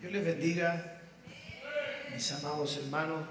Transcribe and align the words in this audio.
Dios 0.00 0.12
les 0.12 0.24
bendiga, 0.24 0.98
mis 2.10 2.32
amados 2.32 2.74
hermanos. 2.78 3.28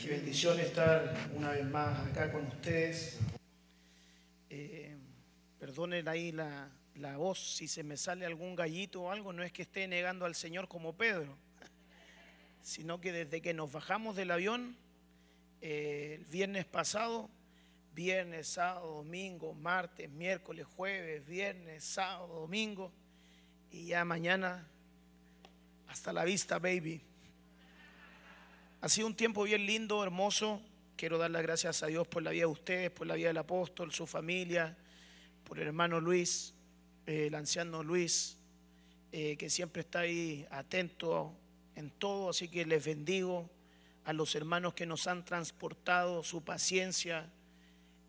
Qué 0.00 0.08
bendición 0.08 0.58
estar 0.58 1.14
una 1.34 1.50
vez 1.50 1.66
más 1.66 2.08
acá 2.08 2.32
con 2.32 2.46
ustedes. 2.46 3.18
Eh, 4.48 4.96
perdonen 5.58 6.08
ahí 6.08 6.32
la, 6.32 6.70
la 6.94 7.18
voz, 7.18 7.56
si 7.56 7.68
se 7.68 7.82
me 7.82 7.98
sale 7.98 8.24
algún 8.24 8.56
gallito 8.56 9.02
o 9.02 9.10
algo, 9.10 9.34
no 9.34 9.42
es 9.42 9.52
que 9.52 9.60
esté 9.60 9.86
negando 9.86 10.24
al 10.24 10.34
Señor 10.34 10.66
como 10.66 10.96
Pedro, 10.96 11.36
sino 12.62 12.98
que 12.98 13.12
desde 13.12 13.42
que 13.42 13.52
nos 13.52 13.70
bajamos 13.70 14.16
del 14.16 14.30
avión, 14.30 14.78
eh, 15.60 16.16
el 16.20 16.24
viernes 16.24 16.64
pasado, 16.64 17.28
viernes, 17.94 18.48
sábado, 18.48 18.94
domingo, 18.94 19.52
martes, 19.52 20.08
miércoles, 20.08 20.66
jueves, 20.74 21.26
viernes, 21.26 21.84
sábado, 21.84 22.28
domingo, 22.28 22.90
y 23.70 23.88
ya 23.88 24.06
mañana, 24.06 24.66
hasta 25.90 26.12
la 26.12 26.24
vista, 26.24 26.60
baby. 26.60 27.00
Ha 28.80 28.88
sido 28.88 29.08
un 29.08 29.16
tiempo 29.16 29.42
bien 29.42 29.66
lindo, 29.66 30.02
hermoso. 30.04 30.62
Quiero 30.96 31.18
dar 31.18 31.32
las 31.32 31.42
gracias 31.42 31.82
a 31.82 31.88
Dios 31.88 32.06
por 32.06 32.22
la 32.22 32.30
vida 32.30 32.42
de 32.42 32.46
ustedes, 32.46 32.90
por 32.92 33.08
la 33.08 33.16
vida 33.16 33.26
del 33.26 33.38
apóstol, 33.38 33.92
su 33.92 34.06
familia, 34.06 34.76
por 35.42 35.58
el 35.58 35.66
hermano 35.66 36.00
Luis, 36.00 36.54
eh, 37.06 37.26
el 37.26 37.34
anciano 37.34 37.82
Luis, 37.82 38.38
eh, 39.10 39.36
que 39.36 39.50
siempre 39.50 39.80
está 39.80 40.00
ahí 40.00 40.46
atento 40.52 41.34
en 41.74 41.90
todo. 41.90 42.30
Así 42.30 42.46
que 42.46 42.64
les 42.64 42.84
bendigo 42.84 43.50
a 44.04 44.12
los 44.12 44.36
hermanos 44.36 44.74
que 44.74 44.86
nos 44.86 45.08
han 45.08 45.24
transportado, 45.24 46.22
su 46.22 46.44
paciencia, 46.44 47.28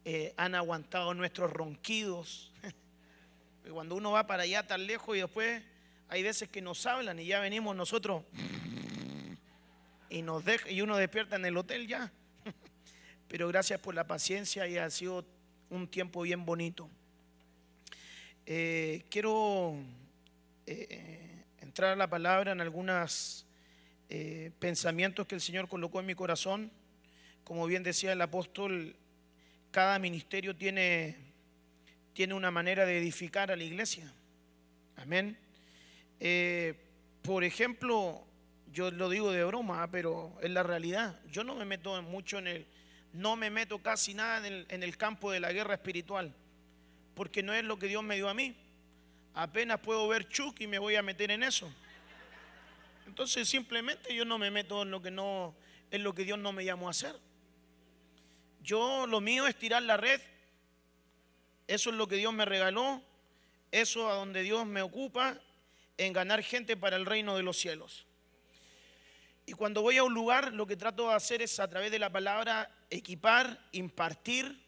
eh, 0.05 0.36
han 0.38 0.54
aguantado 0.54 1.16
nuestros 1.16 1.52
ronquidos. 1.52 2.52
Cuando 3.72 3.96
uno 3.96 4.12
va 4.12 4.27
para 4.27 4.44
allá 4.44 4.68
tan 4.68 4.86
lejos 4.86 5.18
y 5.18 5.22
después 5.22 5.63
hay 6.12 6.24
veces 6.24 6.50
que 6.50 6.62
nos 6.62 6.86
hablan 6.86 7.20
y 7.20 7.26
ya 7.26 7.40
venimos 7.40 7.74
nosotros 7.74 8.26
y, 10.10 10.22
nos 10.22 10.44
deja, 10.44 10.70
y 10.70 10.82
uno 10.82 10.98
despierta 10.98 11.38
en 11.38 11.46
el 11.46 11.55
hotel 11.55 11.88
ya. 11.88 12.12
Pero 13.30 13.48
gracias 13.48 13.80
por 13.80 13.96
la 13.96 14.05
paciencia 14.05 14.68
y 14.68 14.77
ha 14.77 14.90
sido 14.90 15.26
un 15.70 15.88
tiempo 15.88 16.24
bien 16.24 16.46
bonito. 16.46 16.90
Eh, 18.46 19.05
quiero 19.10 19.77
eh, 20.68 21.46
entrar 21.62 21.94
a 21.94 21.96
la 21.96 22.10
palabra 22.10 22.52
en 22.52 22.60
algunos 22.60 23.46
eh, 24.10 24.52
pensamientos 24.60 25.26
que 25.28 25.35
el 25.35 25.41
Señor 25.41 25.70
colocó 25.70 26.02
en 26.02 26.07
mi 26.07 26.16
corazón. 26.16 26.74
Como 27.46 27.66
bien 27.68 27.84
decía 27.84 28.12
el 28.12 28.22
apóstol, 28.22 28.98
cada 29.72 29.98
ministerio 29.98 30.57
tiene, 30.57 31.16
tiene 32.12 32.34
una 32.34 32.52
manera 32.52 32.85
de 32.85 32.98
edificar 32.98 33.50
a 33.50 33.55
la 33.55 33.63
iglesia. 33.63 34.12
Amén. 34.98 35.38
Por 37.22 37.44
ejemplo, 37.44 38.24
yo 38.72 38.91
lo 38.91 39.10
digo 39.10 39.32
de 39.32 39.44
broma, 39.44 39.90
pero 39.91 40.38
es 40.41 40.52
la 40.52 40.63
realidad. 40.63 41.20
Yo 41.30 41.44
no 41.44 41.55
me 41.55 41.66
meto 41.66 42.02
mucho 42.02 42.38
en 42.38 42.48
el, 42.48 42.68
no 43.13 43.36
me 43.36 43.50
meto 43.50 43.80
casi 43.80 44.13
nada 44.13 44.46
en 44.46 44.54
el, 44.54 44.66
en 44.70 44.84
el 44.84 44.98
campo 44.98 45.32
de 45.32 45.40
la 45.40 45.52
guerra 45.52 45.74
espiritual, 45.74 46.34
porque 47.16 47.44
no 47.44 47.54
es 47.54 47.63
lo 47.63 47.78
que 47.80 47.88
Dios 47.88 48.04
me 48.04 48.16
dio 48.16 48.30
a 48.30 48.34
mí. 48.34 48.55
Apenas 49.34 49.80
puedo 49.80 50.08
ver 50.08 50.28
Chuck 50.28 50.60
y 50.62 50.68
me 50.68 50.80
voy 50.80 50.96
a 50.96 51.02
meter 51.02 51.32
en 51.32 51.44
eso. 51.44 51.72
Entonces 53.08 53.48
simplemente 53.48 54.16
yo 54.16 54.24
no 54.26 54.38
me 54.38 54.52
meto 54.52 54.84
en 54.84 54.91
lo 54.91 55.02
que 55.02 55.12
no, 55.12 55.56
en 55.90 56.04
lo 56.04 56.13
que 56.13 56.24
Dios 56.24 56.40
no 56.40 56.54
me 56.54 56.63
llamó 56.63 56.88
a 56.88 56.91
hacer. 56.91 57.16
Yo 58.63 59.08
lo 59.08 59.22
mío 59.22 59.48
es 59.48 59.56
tirar 59.58 59.82
la 59.84 59.98
red. 59.98 60.22
Eso 61.68 61.90
es 61.90 61.96
lo 61.96 62.08
que 62.08 62.16
Dios 62.16 62.34
me 62.34 62.46
regaló. 62.46 63.02
Eso 63.72 64.09
a 64.09 64.16
donde 64.16 64.44
Dios 64.44 64.66
me 64.66 64.81
ocupa 64.81 65.40
en 66.06 66.13
ganar 66.13 66.41
gente 66.41 66.75
para 66.75 66.97
el 66.97 67.06
reino 67.06 67.35
de 67.35 67.44
los 67.44 67.57
cielos. 67.57 68.06
Y 69.46 69.53
cuando 69.53 69.81
voy 69.81 69.97
a 69.97 70.03
un 70.03 70.13
lugar, 70.13 70.53
lo 70.53 70.66
que 70.66 70.75
trato 70.75 71.09
de 71.09 71.13
hacer 71.13 71.41
es 71.41 71.59
a 71.59 71.68
través 71.68 71.91
de 71.91 72.00
la 72.00 72.12
palabra 72.12 72.72
equipar, 72.90 73.59
impartir, 73.72 74.59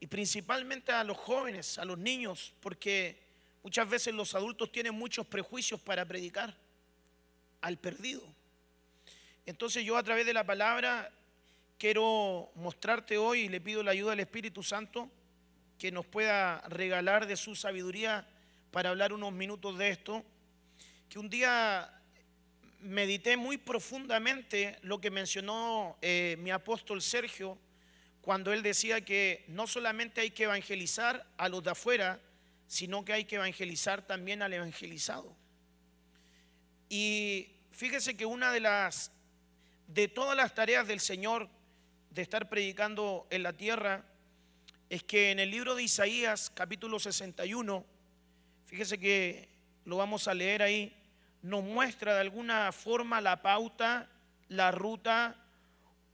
y 0.00 0.06
principalmente 0.06 0.92
a 0.92 1.02
los 1.04 1.16
jóvenes, 1.16 1.78
a 1.78 1.84
los 1.84 1.98
niños, 1.98 2.52
porque 2.60 3.20
muchas 3.62 3.88
veces 3.88 4.14
los 4.14 4.34
adultos 4.34 4.70
tienen 4.70 4.94
muchos 4.94 5.26
prejuicios 5.26 5.80
para 5.80 6.04
predicar 6.04 6.54
al 7.60 7.78
perdido. 7.78 8.22
Entonces 9.46 9.84
yo 9.84 9.96
a 9.96 10.02
través 10.02 10.24
de 10.26 10.34
la 10.34 10.44
palabra 10.44 11.10
quiero 11.78 12.50
mostrarte 12.54 13.18
hoy 13.18 13.40
y 13.40 13.48
le 13.48 13.60
pido 13.60 13.82
la 13.82 13.90
ayuda 13.92 14.10
del 14.10 14.20
Espíritu 14.20 14.62
Santo 14.62 15.10
que 15.78 15.90
nos 15.90 16.06
pueda 16.06 16.60
regalar 16.68 17.26
de 17.26 17.36
su 17.36 17.56
sabiduría 17.56 18.28
para 18.70 18.90
hablar 18.90 19.12
unos 19.12 19.32
minutos 19.32 19.78
de 19.78 19.88
esto, 19.88 20.24
que 21.08 21.18
un 21.18 21.30
día 21.30 21.90
medité 22.80 23.36
muy 23.36 23.56
profundamente 23.56 24.78
lo 24.82 25.00
que 25.00 25.10
mencionó 25.10 25.96
eh, 26.02 26.36
mi 26.40 26.50
apóstol 26.50 27.00
Sergio 27.00 27.58
cuando 28.20 28.52
él 28.52 28.62
decía 28.62 29.00
que 29.00 29.44
no 29.48 29.66
solamente 29.66 30.20
hay 30.20 30.30
que 30.30 30.44
evangelizar 30.44 31.26
a 31.38 31.48
los 31.48 31.64
de 31.64 31.70
afuera, 31.70 32.20
sino 32.66 33.04
que 33.04 33.14
hay 33.14 33.24
que 33.24 33.36
evangelizar 33.36 34.06
también 34.06 34.42
al 34.42 34.52
evangelizado. 34.52 35.34
Y 36.90 37.48
fíjese 37.70 38.16
que 38.16 38.26
una 38.26 38.52
de 38.52 38.60
las, 38.60 39.10
de 39.86 40.08
todas 40.08 40.36
las 40.36 40.54
tareas 40.54 40.86
del 40.86 41.00
Señor 41.00 41.48
de 42.10 42.20
estar 42.20 42.50
predicando 42.50 43.26
en 43.30 43.42
la 43.42 43.54
tierra, 43.54 44.04
es 44.90 45.02
que 45.02 45.30
en 45.30 45.38
el 45.38 45.50
libro 45.50 45.74
de 45.74 45.84
Isaías, 45.84 46.50
capítulo 46.50 46.98
61, 46.98 47.86
fíjese 48.66 48.98
que 48.98 49.48
lo 49.86 49.96
vamos 49.96 50.28
a 50.28 50.34
leer 50.34 50.62
ahí, 50.62 50.94
nos 51.42 51.62
muestra 51.62 52.14
de 52.14 52.20
alguna 52.20 52.72
forma 52.72 53.20
la 53.20 53.42
pauta, 53.42 54.08
la 54.48 54.70
ruta 54.70 55.36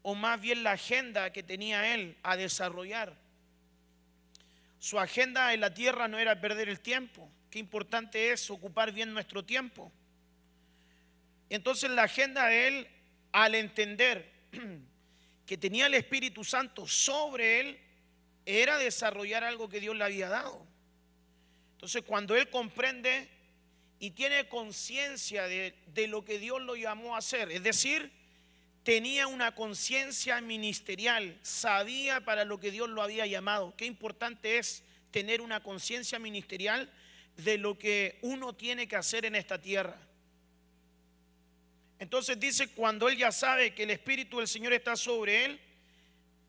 o 0.02 0.14
más 0.14 0.40
bien 0.40 0.62
la 0.62 0.72
agenda 0.72 1.32
que 1.32 1.42
tenía 1.42 1.94
él 1.94 2.16
a 2.22 2.36
desarrollar. 2.36 3.16
Su 4.78 5.00
agenda 5.00 5.54
en 5.54 5.60
la 5.60 5.72
tierra 5.72 6.08
no 6.08 6.18
era 6.18 6.40
perder 6.40 6.68
el 6.68 6.80
tiempo. 6.80 7.30
Qué 7.50 7.58
importante 7.58 8.32
es 8.32 8.50
ocupar 8.50 8.92
bien 8.92 9.14
nuestro 9.14 9.44
tiempo. 9.44 9.90
Entonces 11.48 11.90
la 11.90 12.02
agenda 12.02 12.46
de 12.46 12.68
él, 12.68 12.88
al 13.32 13.54
entender 13.54 14.30
que 15.46 15.56
tenía 15.56 15.86
el 15.86 15.94
Espíritu 15.94 16.44
Santo 16.44 16.86
sobre 16.86 17.60
él, 17.60 17.80
era 18.44 18.76
desarrollar 18.76 19.42
algo 19.42 19.68
que 19.68 19.80
Dios 19.80 19.96
le 19.96 20.04
había 20.04 20.28
dado. 20.28 20.66
Entonces 21.72 22.02
cuando 22.02 22.36
él 22.36 22.50
comprende 22.50 23.30
y 23.98 24.10
tiene 24.10 24.48
conciencia 24.48 25.46
de, 25.46 25.74
lo 26.08 26.24
que 26.24 26.38
Dios 26.38 26.60
lo 26.60 26.76
llamó 26.76 27.14
a 27.14 27.18
hacer. 27.18 27.50
Es 27.50 27.62
decir, 27.62 28.10
tenía 28.82 29.26
una 29.26 29.54
conciencia 29.54 30.40
ministerial, 30.40 31.38
sabía 31.42 32.20
para 32.20 32.44
lo 32.44 32.60
que 32.60 32.70
Dios 32.70 32.88
lo 32.88 33.02
había 33.02 33.26
llamado. 33.26 33.74
Qué 33.76 33.86
importante 33.86 34.58
es 34.58 34.82
tener 35.10 35.40
una 35.40 35.62
conciencia 35.62 36.18
ministerial 36.18 36.92
de 37.36 37.58
lo 37.58 37.78
que 37.78 38.18
uno 38.22 38.54
tiene 38.54 38.86
que 38.86 38.96
hacer 38.96 39.24
en 39.24 39.34
esta 39.36 39.60
tierra. 39.60 39.96
Entonces 41.98 42.38
dice, 42.38 42.68
cuando 42.68 43.08
él 43.08 43.16
ya 43.16 43.32
sabe 43.32 43.74
que 43.74 43.84
el 43.84 43.90
Espíritu 43.90 44.38
del 44.38 44.48
Señor 44.48 44.72
está 44.72 44.96
sobre 44.96 45.44
él, 45.46 45.60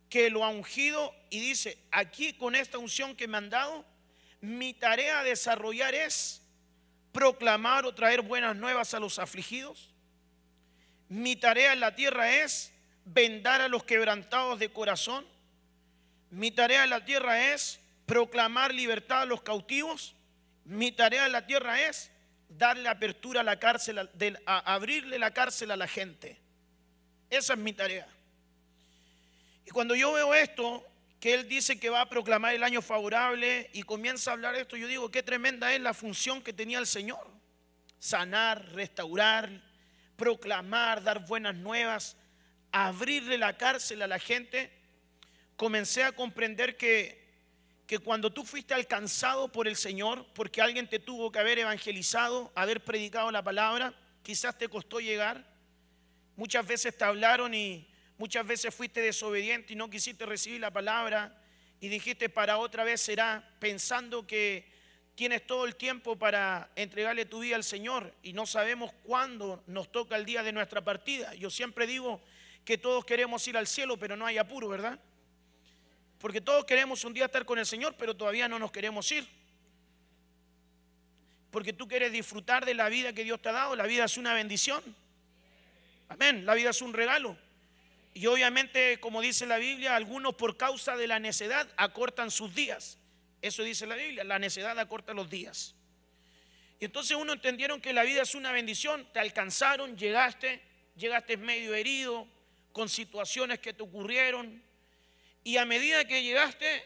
que 0.10 0.30
lo 0.30 0.44
ha 0.44 0.50
ungido 0.50 1.16
y 1.30 1.40
dice, 1.40 1.78
aquí 1.92 2.34
con 2.34 2.56
esta 2.56 2.78
unción 2.78 3.16
que 3.16 3.28
me 3.28 3.38
han 3.38 3.50
dado, 3.50 3.86
mi 4.42 4.74
tarea 4.74 5.20
a 5.20 5.24
desarrollar 5.24 5.96
es 5.96 6.42
proclamar 7.16 7.86
o 7.86 7.96
traer 7.96 8.22
buenas 8.22 8.58
nuevas 8.58 8.94
a 8.94 9.00
los 9.00 9.20
afligidos. 9.20 9.90
Mi 11.08 11.38
tarea 11.38 11.72
en 11.72 11.80
la 11.80 11.96
tierra 11.96 12.44
es 12.44 12.74
vendar 13.06 13.62
a 13.62 13.70
los 13.70 13.86
quebrantados 13.86 14.60
de 14.60 14.70
corazón. 14.70 15.26
Mi 16.30 16.52
tarea 16.52 16.84
en 16.84 16.90
la 16.90 17.06
tierra 17.06 17.54
es 17.54 17.80
proclamar 18.06 18.74
libertad 18.74 19.22
a 19.22 19.26
los 19.26 19.42
cautivos. 19.42 20.14
Mi 20.66 20.92
tarea 20.92 21.26
en 21.26 21.32
la 21.32 21.48
tierra 21.48 21.82
es 21.84 22.12
darle 22.50 22.90
apertura 22.90 23.40
a 23.40 23.44
la 23.46 23.60
cárcel, 23.60 24.10
a 24.46 24.74
abrirle 24.74 25.18
la 25.18 25.32
cárcel 25.32 25.72
a 25.72 25.78
la 25.78 25.88
gente. 25.88 26.38
Esa 27.30 27.54
es 27.54 27.60
mi 27.60 27.72
tarea. 27.72 28.08
Y 29.66 29.70
cuando 29.70 29.96
yo 29.96 30.12
veo 30.12 30.36
esto, 30.36 30.86
que 31.26 31.34
él 31.34 31.50
dice 31.50 31.80
que 31.80 31.90
va 31.90 32.02
a 32.02 32.08
proclamar 32.08 32.54
el 32.54 32.64
año 32.64 32.84
favorable 32.84 33.72
y 33.74 33.82
comienza 33.82 34.30
a 34.30 34.34
hablar 34.36 34.54
esto, 34.54 34.78
yo 34.78 34.86
digo, 34.86 35.10
qué 35.10 35.24
tremenda 35.24 35.74
es 35.74 35.82
la 35.82 35.96
función 35.96 36.40
que 36.44 36.54
tenía 36.54 36.78
el 36.78 36.86
Señor. 36.86 37.28
Sanar, 37.98 38.74
restaurar, 38.74 39.50
proclamar, 40.18 41.02
dar 41.02 41.26
buenas 41.26 41.56
nuevas, 41.56 42.16
abrirle 42.72 43.40
la 43.40 43.58
cárcel 43.58 44.04
a 44.04 44.08
la 44.08 44.20
gente. 44.20 44.72
Comencé 45.56 46.04
a 46.04 46.12
comprender 46.12 46.78
que, 46.78 47.28
que 47.88 47.98
cuando 47.98 48.32
tú 48.32 48.46
fuiste 48.46 48.76
alcanzado 48.76 49.52
por 49.52 49.68
el 49.68 49.78
Señor, 49.78 50.28
porque 50.36 50.62
alguien 50.62 50.88
te 50.88 51.00
tuvo 51.00 51.32
que 51.32 51.40
haber 51.40 51.58
evangelizado, 51.58 52.52
haber 52.54 52.84
predicado 52.84 53.32
la 53.32 53.44
palabra, 53.44 53.96
quizás 54.22 54.60
te 54.60 54.70
costó 54.70 55.00
llegar. 55.00 55.44
Muchas 56.36 56.68
veces 56.68 56.96
te 56.96 57.04
hablaron 57.04 57.56
y 57.56 57.88
Muchas 58.18 58.48
veces 58.48 58.74
fuiste 58.74 59.02
desobediente 59.02 59.74
y 59.74 59.76
no 59.76 59.90
quisiste 59.90 60.26
recibir 60.26 60.62
la 60.62 60.72
palabra 60.72 61.42
y 61.82 61.90
dijiste 61.90 62.30
para 62.30 62.58
otra 62.58 62.84
vez 62.84 63.02
será, 63.02 63.48
pensando 63.60 64.26
que 64.26 64.66
tienes 65.16 65.46
todo 65.46 65.66
el 65.66 65.76
tiempo 65.76 66.16
para 66.18 66.70
entregarle 66.76 67.26
tu 67.26 67.40
vida 67.40 67.56
al 67.56 67.64
Señor 67.64 68.14
y 68.24 68.34
no 68.34 68.46
sabemos 68.46 68.92
cuándo 69.04 69.64
nos 69.68 69.92
toca 69.92 70.16
el 70.16 70.26
día 70.26 70.44
de 70.44 70.54
nuestra 70.54 70.84
partida. 70.84 71.34
Yo 71.36 71.50
siempre 71.50 71.88
digo 71.88 72.22
que 72.64 72.78
todos 72.78 73.06
queremos 73.06 73.48
ir 73.48 73.58
al 73.58 73.68
cielo, 73.68 73.98
pero 73.98 74.16
no 74.16 74.26
hay 74.26 74.38
apuro, 74.38 74.70
¿verdad? 74.70 75.00
Porque 76.20 76.42
todos 76.42 76.66
queremos 76.66 77.04
un 77.04 77.14
día 77.14 77.26
estar 77.26 77.46
con 77.46 77.60
el 77.60 77.66
Señor, 77.66 77.96
pero 77.98 78.16
todavía 78.16 78.48
no 78.48 78.58
nos 78.60 78.72
queremos 78.72 79.12
ir. 79.12 79.28
Porque 81.52 81.72
tú 81.72 81.88
quieres 81.88 82.12
disfrutar 82.12 82.66
de 82.66 82.74
la 82.74 82.90
vida 82.90 83.14
que 83.14 83.24
Dios 83.24 83.42
te 83.42 83.50
ha 83.50 83.54
dado. 83.54 83.76
La 83.76 83.86
vida 83.86 84.06
es 84.06 84.18
una 84.18 84.34
bendición. 84.34 84.84
Amén. 86.10 86.46
La 86.46 86.54
vida 86.56 86.72
es 86.72 86.82
un 86.82 86.94
regalo. 86.94 87.38
Y 88.16 88.28
obviamente, 88.28 88.98
como 89.02 89.20
dice 89.20 89.46
la 89.46 89.58
Biblia, 89.58 89.94
algunos 89.94 90.36
por 90.36 90.56
causa 90.56 90.96
de 90.96 91.06
la 91.06 91.20
necedad 91.20 91.68
acortan 91.76 92.32
sus 92.32 92.56
días. 92.56 92.98
Eso 93.42 93.62
dice 93.62 93.86
la 93.86 93.96
Biblia, 93.96 94.24
la 94.24 94.40
necedad 94.40 94.80
acorta 94.80 95.14
los 95.14 95.30
días. 95.30 95.76
Y 96.80 96.86
entonces 96.86 97.18
uno 97.18 97.34
entendieron 97.34 97.82
que 97.82 97.92
la 97.92 98.04
vida 98.04 98.22
es 98.22 98.34
una 98.34 98.54
bendición, 98.54 99.06
te 99.12 99.20
alcanzaron, 99.20 99.98
llegaste, 99.98 100.62
llegaste 100.96 101.36
medio 101.36 101.76
herido, 101.76 102.26
con 102.72 102.88
situaciones 102.88 103.60
que 103.60 103.74
te 103.74 103.84
ocurrieron, 103.84 104.64
y 105.44 105.58
a 105.58 105.66
medida 105.66 106.06
que 106.06 106.24
llegaste, 106.24 106.86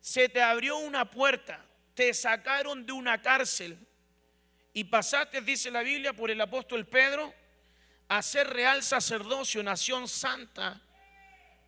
se 0.00 0.28
te 0.28 0.42
abrió 0.42 0.78
una 0.78 1.12
puerta, 1.12 1.64
te 1.94 2.12
sacaron 2.12 2.84
de 2.86 2.92
una 2.92 3.22
cárcel 3.22 3.78
y 4.72 4.82
pasaste, 4.82 5.40
dice 5.42 5.70
la 5.70 5.82
Biblia, 5.82 6.12
por 6.12 6.32
el 6.32 6.40
apóstol 6.40 6.86
Pedro, 6.86 7.32
a 8.08 8.22
ser 8.22 8.48
real 8.48 8.82
sacerdocio, 8.82 9.62
nación 9.62 10.08
santa, 10.08 10.80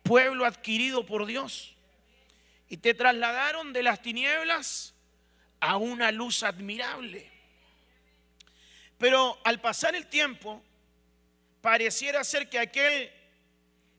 pueblo 0.03 0.45
adquirido 0.45 1.05
por 1.05 1.25
Dios. 1.25 1.75
Y 2.69 2.77
te 2.77 2.93
trasladaron 2.93 3.73
de 3.73 3.83
las 3.83 4.01
tinieblas 4.01 4.93
a 5.59 5.77
una 5.77 6.11
luz 6.11 6.43
admirable. 6.43 7.31
Pero 8.97 9.39
al 9.43 9.61
pasar 9.61 9.95
el 9.95 10.07
tiempo, 10.07 10.63
pareciera 11.61 12.23
ser 12.23 12.49
que 12.49 12.59
aquel 12.59 13.11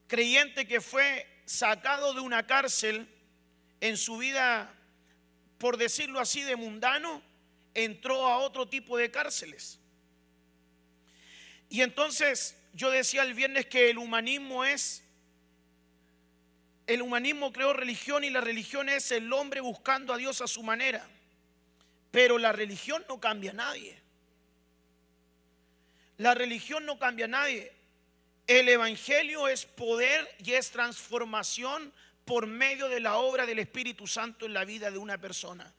creyente 0.06 0.66
que 0.66 0.80
fue 0.80 1.26
sacado 1.44 2.14
de 2.14 2.20
una 2.20 2.46
cárcel 2.46 3.08
en 3.80 3.96
su 3.96 4.18
vida, 4.18 4.74
por 5.58 5.76
decirlo 5.76 6.20
así, 6.20 6.42
de 6.42 6.56
mundano, 6.56 7.22
entró 7.74 8.26
a 8.26 8.38
otro 8.38 8.68
tipo 8.68 8.96
de 8.96 9.10
cárceles. 9.10 9.80
Y 11.68 11.82
entonces 11.82 12.56
yo 12.72 12.90
decía 12.90 13.22
el 13.22 13.34
viernes 13.34 13.66
que 13.66 13.90
el 13.90 13.98
humanismo 13.98 14.64
es, 14.64 15.04
el 16.86 17.02
humanismo 17.02 17.52
creó 17.52 17.74
religión 17.74 18.24
y 18.24 18.30
la 18.30 18.40
religión 18.40 18.88
es 18.88 19.12
el 19.12 19.30
hombre 19.32 19.60
buscando 19.60 20.14
a 20.14 20.16
Dios 20.16 20.40
a 20.40 20.46
su 20.46 20.62
manera. 20.62 21.06
Pero 22.10 22.38
la 22.38 22.52
religión 22.52 23.04
no 23.08 23.20
cambia 23.20 23.50
a 23.50 23.54
nadie. 23.54 24.00
La 26.16 26.34
religión 26.34 26.86
no 26.86 26.98
cambia 26.98 27.26
a 27.26 27.28
nadie. 27.28 27.72
El 28.46 28.68
Evangelio 28.70 29.46
es 29.48 29.66
poder 29.66 30.26
y 30.38 30.52
es 30.52 30.70
transformación 30.70 31.92
por 32.24 32.46
medio 32.46 32.88
de 32.88 33.00
la 33.00 33.16
obra 33.16 33.44
del 33.44 33.58
Espíritu 33.58 34.06
Santo 34.06 34.46
en 34.46 34.54
la 34.54 34.64
vida 34.64 34.90
de 34.90 34.96
una 34.96 35.18
persona. 35.18 35.72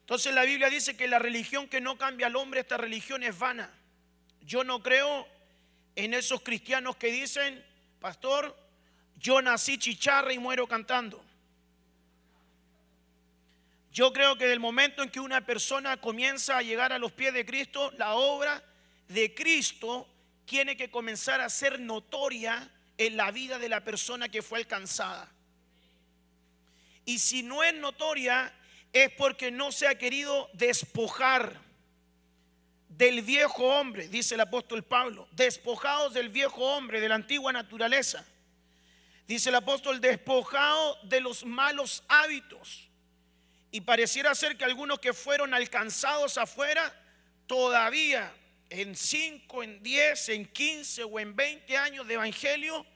Entonces 0.00 0.32
la 0.32 0.44
Biblia 0.44 0.70
dice 0.70 0.96
que 0.96 1.08
la 1.08 1.18
religión 1.18 1.66
que 1.66 1.80
no 1.80 1.98
cambia 1.98 2.28
al 2.28 2.36
hombre, 2.36 2.60
esta 2.60 2.76
religión 2.76 3.24
es 3.24 3.36
vana. 3.36 3.75
Yo 4.46 4.62
no 4.62 4.82
creo 4.82 5.26
en 5.96 6.14
esos 6.14 6.40
cristianos 6.40 6.96
que 6.96 7.10
dicen, 7.10 7.64
pastor, 8.00 8.56
yo 9.18 9.42
nací 9.42 9.76
chicharra 9.76 10.32
y 10.32 10.38
muero 10.38 10.68
cantando. 10.68 11.22
Yo 13.90 14.12
creo 14.12 14.36
que 14.38 14.46
del 14.46 14.60
momento 14.60 15.02
en 15.02 15.10
que 15.10 15.20
una 15.20 15.44
persona 15.44 15.96
comienza 15.96 16.58
a 16.58 16.62
llegar 16.62 16.92
a 16.92 16.98
los 16.98 17.12
pies 17.12 17.32
de 17.32 17.44
Cristo, 17.44 17.92
la 17.96 18.14
obra 18.14 18.62
de 19.08 19.34
Cristo 19.34 20.06
tiene 20.44 20.76
que 20.76 20.90
comenzar 20.90 21.40
a 21.40 21.48
ser 21.48 21.80
notoria 21.80 22.70
en 22.98 23.16
la 23.16 23.30
vida 23.30 23.58
de 23.58 23.68
la 23.68 23.82
persona 23.82 24.28
que 24.28 24.42
fue 24.42 24.58
alcanzada. 24.58 25.32
Y 27.04 27.18
si 27.18 27.42
no 27.42 27.64
es 27.64 27.74
notoria, 27.74 28.52
es 28.92 29.10
porque 29.12 29.50
no 29.50 29.72
se 29.72 29.88
ha 29.88 29.96
querido 29.96 30.50
despojar 30.52 31.65
del 32.88 33.22
viejo 33.22 33.64
hombre, 33.64 34.08
dice 34.08 34.34
el 34.34 34.40
apóstol 34.40 34.82
Pablo, 34.82 35.28
despojados 35.32 36.14
del 36.14 36.28
viejo 36.28 36.62
hombre, 36.62 37.00
de 37.00 37.08
la 37.08 37.16
antigua 37.16 37.52
naturaleza. 37.52 38.24
Dice 39.26 39.48
el 39.48 39.56
apóstol, 39.56 40.00
despojado 40.00 40.98
de 41.02 41.20
los 41.20 41.44
malos 41.44 42.04
hábitos. 42.08 42.88
Y 43.72 43.80
pareciera 43.80 44.34
ser 44.34 44.56
que 44.56 44.64
algunos 44.64 45.00
que 45.00 45.12
fueron 45.12 45.52
alcanzados 45.52 46.38
afuera 46.38 46.94
todavía 47.46 48.32
en 48.70 48.94
5, 48.94 49.62
en 49.62 49.82
10, 49.82 50.28
en 50.30 50.46
15 50.46 51.04
o 51.04 51.20
en 51.20 51.34
20 51.34 51.76
años 51.76 52.06
de 52.06 52.14
evangelio 52.14 52.86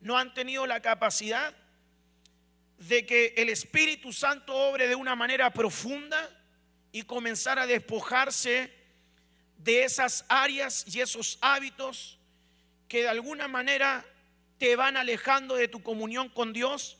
no 0.00 0.16
han 0.16 0.32
tenido 0.32 0.66
la 0.66 0.80
capacidad 0.80 1.54
de 2.78 3.04
que 3.04 3.34
el 3.36 3.50
Espíritu 3.50 4.12
Santo 4.12 4.54
obre 4.54 4.88
de 4.88 4.94
una 4.94 5.14
manera 5.14 5.52
profunda 5.52 6.30
y 6.92 7.02
comenzar 7.02 7.58
a 7.58 7.66
despojarse 7.66 8.72
de 9.62 9.84
esas 9.84 10.24
áreas 10.28 10.84
y 10.86 11.00
esos 11.00 11.38
hábitos 11.40 12.18
que 12.88 13.02
de 13.02 13.08
alguna 13.08 13.46
manera 13.48 14.04
te 14.58 14.76
van 14.76 14.96
alejando 14.96 15.54
de 15.54 15.68
tu 15.68 15.82
comunión 15.82 16.28
con 16.28 16.52
Dios, 16.52 16.98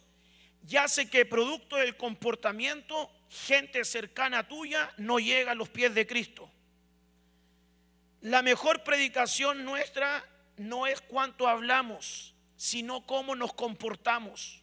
ya 0.63 0.89
sé 0.89 1.09
que 1.09 1.25
producto 1.25 1.77
del 1.77 1.97
comportamiento, 1.97 3.11
gente 3.29 3.85
cercana 3.85 4.47
tuya 4.47 4.93
no 4.99 5.19
llega 5.19 5.53
a 5.53 5.55
los 5.55 5.69
pies 5.69 5.95
de 5.95 6.07
Cristo. 6.07 6.51
La 8.21 8.43
mejor 8.43 8.85
predicación 8.85 9.65
nuestra 9.65 10.25
no 10.57 10.87
es 10.87 11.01
cuánto 11.01 11.49
hablamos, 11.49 12.35
sino 12.57 13.07
cómo 13.07 13.35
nos 13.35 13.55
comportamos. 13.55 14.63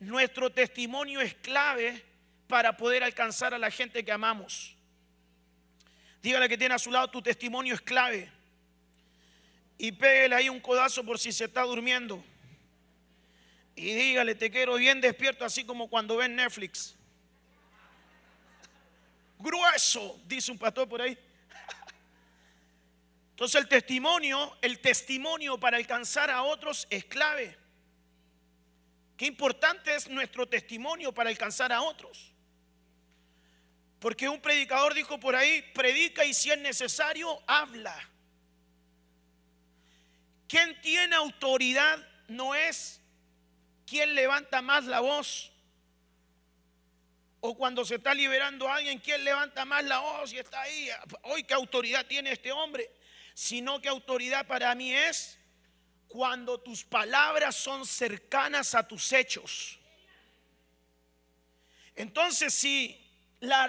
Nuestro 0.00 0.50
testimonio 0.50 1.20
es 1.20 1.34
clave 1.34 2.04
para 2.46 2.76
poder 2.76 3.04
alcanzar 3.04 3.52
a 3.52 3.58
la 3.58 3.70
gente 3.70 4.04
que 4.04 4.12
amamos. 4.12 4.76
Dígale 6.22 6.48
que 6.48 6.56
tiene 6.56 6.74
a 6.74 6.78
su 6.78 6.90
lado, 6.90 7.08
tu 7.08 7.20
testimonio 7.20 7.74
es 7.74 7.80
clave. 7.80 8.30
Y 9.76 9.90
pégale 9.90 10.36
ahí 10.36 10.48
un 10.48 10.60
codazo 10.60 11.04
por 11.04 11.18
si 11.18 11.32
se 11.32 11.46
está 11.46 11.62
durmiendo. 11.62 12.22
Y 13.74 13.92
dígale, 13.92 14.34
te 14.34 14.50
quiero 14.50 14.76
bien 14.76 15.00
despierto, 15.00 15.44
así 15.44 15.64
como 15.64 15.88
cuando 15.88 16.16
ven 16.16 16.36
Netflix. 16.36 16.94
Grueso, 19.38 20.20
dice 20.26 20.52
un 20.52 20.58
pastor 20.58 20.88
por 20.88 21.02
ahí. 21.02 21.18
Entonces 23.30 23.60
el 23.60 23.66
testimonio, 23.66 24.56
el 24.62 24.78
testimonio 24.78 25.58
para 25.58 25.76
alcanzar 25.76 26.30
a 26.30 26.44
otros 26.44 26.86
es 26.90 27.04
clave. 27.06 27.58
Qué 29.16 29.26
importante 29.26 29.94
es 29.94 30.08
nuestro 30.08 30.46
testimonio 30.46 31.12
para 31.12 31.30
alcanzar 31.30 31.72
a 31.72 31.82
otros. 31.82 32.31
Porque 34.02 34.28
un 34.28 34.38
predicador 34.38 34.92
dijo 34.92 35.18
por 35.18 35.34
ahí, 35.34 35.62
predica 35.72 36.26
y 36.26 36.34
si 36.34 36.50
es 36.50 36.58
necesario, 36.58 37.42
habla. 37.46 37.96
Quien 40.46 40.78
tiene 40.82 41.16
autoridad 41.16 42.06
no 42.28 42.54
es 42.54 43.00
quien 43.86 44.14
levanta 44.14 44.60
más 44.60 44.84
la 44.84 45.00
voz. 45.00 45.50
O 47.40 47.56
cuando 47.56 47.82
se 47.84 47.94
está 47.94 48.12
liberando 48.12 48.68
a 48.68 48.74
alguien, 48.74 48.98
quien 48.98 49.24
levanta 49.24 49.64
más 49.64 49.84
la 49.84 50.00
voz 50.00 50.32
y 50.34 50.38
está 50.38 50.60
ahí. 50.60 50.90
Hoy, 51.22 51.44
¿qué 51.44 51.54
autoridad 51.54 52.04
tiene 52.04 52.32
este 52.32 52.52
hombre? 52.52 52.90
sino 53.34 53.80
que 53.80 53.88
autoridad 53.88 54.46
para 54.46 54.74
mí 54.74 54.92
es 54.92 55.38
cuando 56.08 56.60
tus 56.60 56.84
palabras 56.84 57.56
son 57.56 57.86
cercanas 57.86 58.74
a 58.74 58.86
tus 58.86 59.12
hechos. 59.12 59.78
Entonces, 61.94 62.52
si 62.52 63.01
la, 63.42 63.68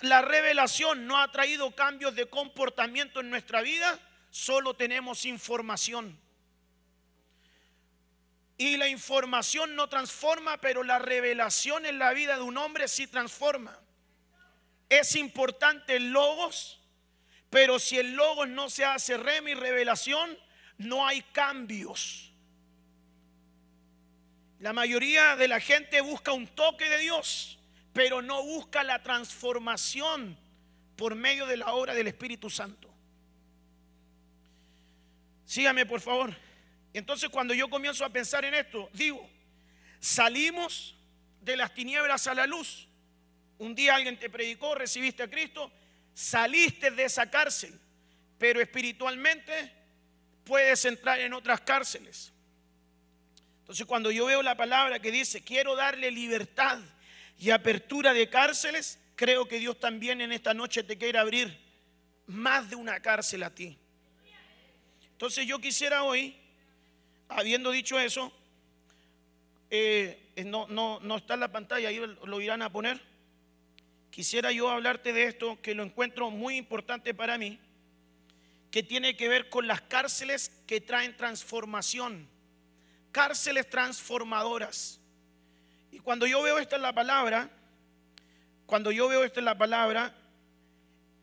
la 0.00 0.20
revelación 0.20 1.06
no 1.06 1.18
ha 1.18 1.30
traído 1.30 1.74
cambios 1.76 2.16
de 2.16 2.28
comportamiento 2.28 3.20
en 3.20 3.30
nuestra 3.30 3.62
vida, 3.62 4.00
solo 4.30 4.74
tenemos 4.74 5.24
información. 5.24 6.18
Y 8.58 8.76
la 8.78 8.88
información 8.88 9.76
no 9.76 9.88
transforma, 9.88 10.60
pero 10.60 10.82
la 10.82 10.98
revelación 10.98 11.86
en 11.86 12.00
la 12.00 12.12
vida 12.14 12.34
de 12.34 12.42
un 12.42 12.58
hombre 12.58 12.88
sí 12.88 13.06
transforma. 13.06 13.78
Es 14.88 15.14
importante 15.14 15.94
el 15.94 16.10
logos, 16.10 16.80
pero 17.48 17.78
si 17.78 17.98
el 17.98 18.14
logo 18.14 18.44
no 18.44 18.68
se 18.70 18.84
hace 18.84 19.16
rema 19.16 19.50
y 19.50 19.54
revelación, 19.54 20.36
no 20.78 21.06
hay 21.06 21.22
cambios. 21.22 22.32
La 24.58 24.72
mayoría 24.72 25.36
de 25.36 25.46
la 25.46 25.60
gente 25.60 26.00
busca 26.00 26.32
un 26.32 26.48
toque 26.48 26.88
de 26.88 26.98
Dios, 26.98 27.55
pero 27.96 28.20
no 28.20 28.42
busca 28.42 28.84
la 28.84 29.02
transformación 29.02 30.38
por 30.96 31.14
medio 31.14 31.46
de 31.46 31.56
la 31.56 31.72
obra 31.72 31.94
del 31.94 32.06
Espíritu 32.06 32.50
Santo. 32.50 32.92
Sígame, 35.46 35.86
por 35.86 36.02
favor. 36.02 36.36
Entonces, 36.92 37.30
cuando 37.30 37.54
yo 37.54 37.70
comienzo 37.70 38.04
a 38.04 38.10
pensar 38.10 38.44
en 38.44 38.52
esto, 38.52 38.90
digo, 38.92 39.26
salimos 39.98 40.94
de 41.40 41.56
las 41.56 41.72
tinieblas 41.72 42.26
a 42.26 42.34
la 42.34 42.46
luz. 42.46 42.86
Un 43.56 43.74
día 43.74 43.94
alguien 43.94 44.18
te 44.18 44.28
predicó, 44.28 44.74
recibiste 44.74 45.22
a 45.22 45.30
Cristo, 45.30 45.72
saliste 46.12 46.90
de 46.90 47.04
esa 47.04 47.30
cárcel, 47.30 47.80
pero 48.36 48.60
espiritualmente 48.60 49.72
puedes 50.44 50.84
entrar 50.84 51.18
en 51.20 51.32
otras 51.32 51.62
cárceles. 51.62 52.30
Entonces 53.60 53.86
cuando 53.86 54.10
yo 54.10 54.26
veo 54.26 54.42
la 54.42 54.54
palabra 54.54 54.98
que 54.98 55.10
dice, 55.10 55.42
quiero 55.42 55.74
darle 55.76 56.10
libertad 56.10 56.78
y 57.38 57.50
apertura 57.50 58.12
de 58.12 58.28
cárceles, 58.28 58.98
creo 59.14 59.46
que 59.46 59.58
Dios 59.58 59.78
también 59.78 60.20
en 60.20 60.32
esta 60.32 60.54
noche 60.54 60.82
te 60.82 60.96
quiere 60.96 61.18
abrir 61.18 61.58
más 62.26 62.68
de 62.70 62.76
una 62.76 63.00
cárcel 63.00 63.42
a 63.42 63.54
ti. 63.54 63.78
Entonces 65.12 65.46
yo 65.46 65.58
quisiera 65.58 66.02
hoy, 66.02 66.36
habiendo 67.28 67.70
dicho 67.70 67.98
eso, 67.98 68.32
eh, 69.70 70.32
no, 70.44 70.66
no, 70.68 71.00
no 71.00 71.16
está 71.16 71.34
en 71.34 71.40
la 71.40 71.52
pantalla, 71.52 71.88
ahí 71.88 72.00
lo 72.24 72.40
irán 72.40 72.62
a 72.62 72.70
poner. 72.70 73.00
Quisiera 74.10 74.52
yo 74.52 74.70
hablarte 74.70 75.12
de 75.12 75.24
esto 75.24 75.60
que 75.60 75.74
lo 75.74 75.82
encuentro 75.82 76.30
muy 76.30 76.56
importante 76.56 77.14
para 77.14 77.38
mí, 77.38 77.58
que 78.70 78.82
tiene 78.82 79.16
que 79.16 79.28
ver 79.28 79.48
con 79.48 79.66
las 79.66 79.80
cárceles 79.82 80.50
que 80.66 80.80
traen 80.80 81.16
transformación, 81.16 82.28
cárceles 83.12 83.68
transformadoras. 83.68 85.00
Y 85.96 86.00
cuando 86.00 86.26
yo 86.26 86.42
veo 86.42 86.58
esta 86.58 86.76
en 86.76 86.82
la 86.82 86.92
palabra, 86.92 87.48
cuando 88.66 88.92
yo 88.92 89.08
veo 89.08 89.24
esto 89.24 89.38
en 89.38 89.46
la 89.46 89.56
palabra, 89.56 90.14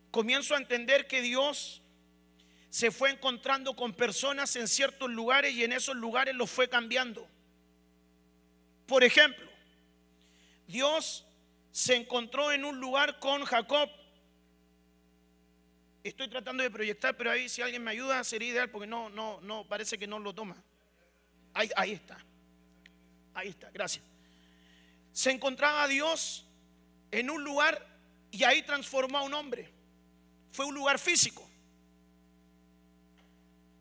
comienzo 0.10 0.56
a 0.56 0.58
entender 0.58 1.06
que 1.06 1.22
Dios 1.22 1.84
se 2.72 2.89
fue 2.89 3.12
encontrando 3.12 3.75
con 3.75 3.94
personas 3.94 4.56
en 4.56 4.68
ciertos 4.68 5.12
lugares 5.12 5.53
y 5.53 5.63
en 5.63 5.74
esos 5.74 5.96
lugares 5.96 6.34
los 6.34 6.50
fue 6.50 6.70
cambiando. 6.70 7.30
Por 8.88 9.03
ejemplo, 9.03 9.48
Dios 10.65 11.24
se 11.72 11.96
encontró 11.96 12.51
en 12.51 12.65
un 12.65 12.80
lugar 12.80 13.20
con 13.20 13.46
Jacob. 13.46 13.92
Estoy 16.03 16.30
tratando 16.30 16.63
de 16.63 16.72
proyectar, 16.72 17.15
pero 17.15 17.30
ahí 17.30 17.48
si 17.48 17.62
alguien 17.62 17.84
me 17.84 17.92
ayuda 17.92 18.24
sería 18.24 18.50
ideal 18.50 18.72
porque 18.72 18.88
no, 18.88 19.08
no, 19.12 19.39
no, 19.42 19.68
parece 19.68 20.00
que 20.00 20.08
no 20.08 20.18
lo 20.18 20.34
toma. 20.34 20.58
Ahí 21.53 21.92
está. 21.92 22.18
Ahí 23.36 23.50
está, 23.50 23.70
gracias. 23.70 24.12
Se 25.13 25.29
encontraba 25.32 25.88
Dios 25.88 26.43
en 27.12 27.29
un 27.29 27.43
lugar 27.43 27.88
y 28.32 28.43
ahí 28.43 28.63
transformó 28.63 29.20
a 29.20 29.22
un 29.22 29.34
hombre. 29.36 29.72
Fue 30.51 30.65
un 30.65 30.74
lugar 30.74 30.98
físico. 30.98 31.48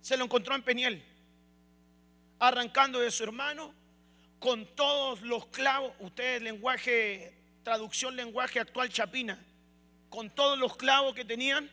Se 0.02 0.16
lo 0.16 0.24
encontró 0.24 0.54
en 0.54 0.62
Peniel, 0.62 1.02
arrancando 2.38 3.00
de 3.00 3.10
su 3.10 3.24
hermano 3.24 3.74
con 4.38 4.66
todos 4.74 5.22
los 5.22 5.46
clavos, 5.46 5.94
ustedes 6.00 6.42
lenguaje, 6.42 7.34
traducción 7.62 8.14
lenguaje 8.14 8.60
actual 8.60 8.90
chapina, 8.90 9.42
con 10.10 10.28
todos 10.28 10.58
los 10.58 10.76
clavos 10.76 11.14
que 11.14 11.24
tenían. 11.24 11.70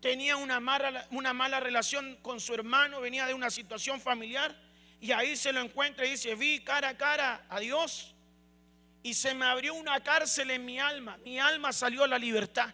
Tenía 0.00 0.36
una 0.36 0.60
mala, 0.60 1.06
una 1.12 1.32
mala 1.32 1.60
relación 1.60 2.16
con 2.16 2.40
su 2.40 2.52
hermano, 2.52 3.00
venía 3.00 3.24
de 3.26 3.34
una 3.34 3.50
situación 3.50 4.00
familiar 4.00 4.54
y 5.02 5.10
ahí 5.10 5.36
se 5.36 5.52
lo 5.52 5.60
encuentra 5.60 6.06
y 6.06 6.12
dice, 6.12 6.36
vi 6.36 6.60
cara 6.60 6.90
a 6.90 6.96
cara 6.96 7.44
a 7.48 7.58
Dios 7.58 8.14
y 9.02 9.14
se 9.14 9.34
me 9.34 9.44
abrió 9.44 9.74
una 9.74 10.00
cárcel 10.00 10.52
en 10.52 10.64
mi 10.64 10.78
alma. 10.78 11.18
Mi 11.24 11.40
alma 11.40 11.72
salió 11.72 12.04
a 12.04 12.06
la 12.06 12.20
libertad. 12.20 12.72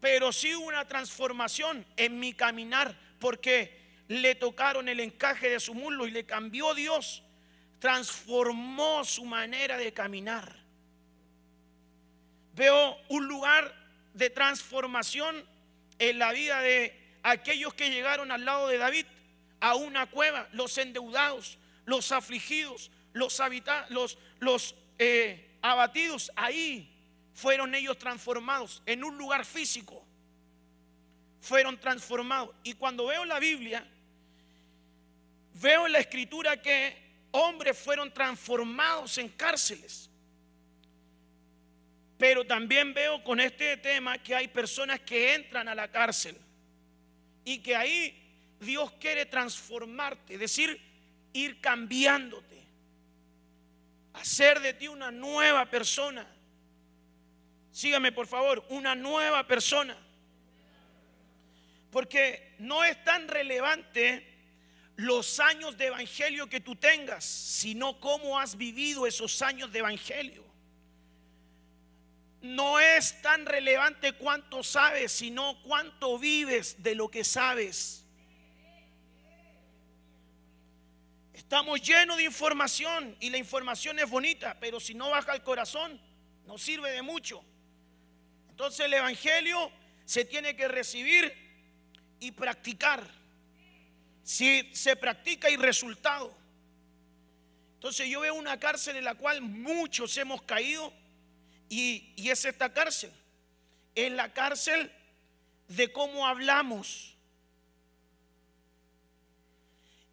Pero 0.00 0.32
sí 0.32 0.54
una 0.54 0.88
transformación 0.88 1.84
en 1.98 2.18
mi 2.18 2.32
caminar 2.32 2.98
porque 3.18 3.78
le 4.08 4.34
tocaron 4.34 4.88
el 4.88 4.98
encaje 4.98 5.50
de 5.50 5.60
su 5.60 5.74
muslo 5.74 6.06
y 6.06 6.10
le 6.10 6.24
cambió 6.24 6.72
Dios. 6.72 7.22
Transformó 7.80 9.04
su 9.04 9.26
manera 9.26 9.76
de 9.76 9.92
caminar. 9.92 10.56
Veo 12.54 12.96
un 13.10 13.28
lugar 13.28 13.74
de 14.14 14.30
transformación 14.30 15.44
en 15.98 16.18
la 16.18 16.32
vida 16.32 16.62
de 16.62 16.98
aquellos 17.22 17.74
que 17.74 17.90
llegaron 17.90 18.32
al 18.32 18.46
lado 18.46 18.68
de 18.68 18.78
David 18.78 19.04
a 19.64 19.76
una 19.76 20.04
cueva, 20.04 20.46
los 20.52 20.76
endeudados, 20.76 21.56
los 21.86 22.12
afligidos, 22.12 22.90
los, 23.14 23.40
los, 24.38 24.74
eh, 24.98 25.56
abatidos, 25.62 26.30
ahí 26.36 26.94
fueron 27.32 27.74
ellos 27.74 27.96
transformados 27.96 28.82
en 28.84 29.02
un 29.02 29.16
lugar 29.16 29.46
físico. 29.46 30.04
Fueron 31.40 31.80
transformados. 31.80 32.54
Y 32.62 32.74
cuando 32.74 33.06
veo 33.06 33.24
la 33.24 33.38
Biblia, 33.38 33.88
veo 35.54 35.86
en 35.86 35.92
la 35.92 36.00
escritura 36.00 36.60
que 36.60 36.98
hombres 37.30 37.78
fueron 37.78 38.12
transformados 38.12 39.16
en 39.16 39.30
cárceles. 39.30 40.10
Pero 42.18 42.46
también 42.46 42.92
veo 42.92 43.24
con 43.24 43.40
este 43.40 43.78
tema 43.78 44.18
que 44.18 44.34
hay 44.34 44.48
personas 44.48 45.00
que 45.00 45.32
entran 45.32 45.68
a 45.68 45.74
la 45.74 45.90
cárcel 45.90 46.36
y 47.46 47.60
que 47.60 47.74
ahí 47.74 48.23
Dios 48.60 48.92
quiere 49.00 49.26
transformarte, 49.26 50.34
es 50.34 50.40
decir, 50.40 50.80
ir 51.32 51.60
cambiándote 51.60 52.54
hacer 54.14 54.60
de 54.60 54.72
ti 54.72 54.88
una 54.88 55.10
nueva 55.10 55.68
persona. 55.68 56.26
Sígame 57.70 58.12
por 58.12 58.26
favor, 58.26 58.64
una 58.70 58.94
nueva 58.94 59.46
persona. 59.46 59.96
Porque 61.90 62.54
no 62.58 62.84
es 62.84 63.02
tan 63.04 63.28
relevante 63.28 64.32
los 64.96 65.40
años 65.40 65.76
de 65.76 65.86
evangelio 65.86 66.48
que 66.48 66.60
tú 66.60 66.76
tengas, 66.76 67.24
sino 67.24 68.00
cómo 68.00 68.38
has 68.38 68.56
vivido 68.56 69.06
esos 69.06 69.42
años 69.42 69.72
de 69.72 69.80
evangelio. 69.80 70.44
No 72.40 72.78
es 72.78 73.20
tan 73.22 73.46
relevante 73.46 74.12
cuánto 74.12 74.62
sabes, 74.62 75.10
sino 75.12 75.60
cuánto 75.62 76.18
vives 76.18 76.82
de 76.82 76.94
lo 76.94 77.10
que 77.10 77.24
sabes. 77.24 78.03
Estamos 81.44 81.82
llenos 81.82 82.16
de 82.16 82.24
información 82.24 83.16
y 83.20 83.28
la 83.28 83.36
información 83.36 83.98
es 83.98 84.08
bonita, 84.08 84.56
pero 84.58 84.80
si 84.80 84.94
no 84.94 85.10
baja 85.10 85.30
al 85.30 85.44
corazón, 85.44 86.00
no 86.46 86.56
sirve 86.56 86.90
de 86.90 87.02
mucho. 87.02 87.44
Entonces 88.48 88.86
el 88.86 88.94
Evangelio 88.94 89.70
se 90.06 90.24
tiene 90.24 90.56
que 90.56 90.66
recibir 90.68 91.32
y 92.18 92.32
practicar. 92.32 93.06
Si 94.22 94.74
se 94.74 94.96
practica 94.96 95.48
hay 95.48 95.56
resultado. 95.56 96.34
Entonces 97.74 98.08
yo 98.08 98.20
veo 98.20 98.34
una 98.34 98.58
cárcel 98.58 98.96
en 98.96 99.04
la 99.04 99.14
cual 99.14 99.42
muchos 99.42 100.16
hemos 100.16 100.42
caído 100.42 100.94
y, 101.68 102.14
y 102.16 102.30
es 102.30 102.42
esta 102.46 102.72
cárcel. 102.72 103.12
Es 103.94 104.10
la 104.10 104.32
cárcel 104.32 104.90
de 105.68 105.92
cómo 105.92 106.26
hablamos 106.26 107.13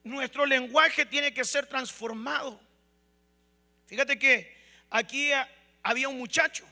nuestro 0.03 0.45
lenguaje 0.45 1.05
tiene 1.05 1.33
que 1.33 1.43
ser 1.43 1.67
transformado. 1.67 2.59
Fíjate 3.87 4.17
que 4.17 4.55
aquí 4.89 5.31
había 5.83 6.09
un 6.09 6.17
muchacho. 6.17 6.65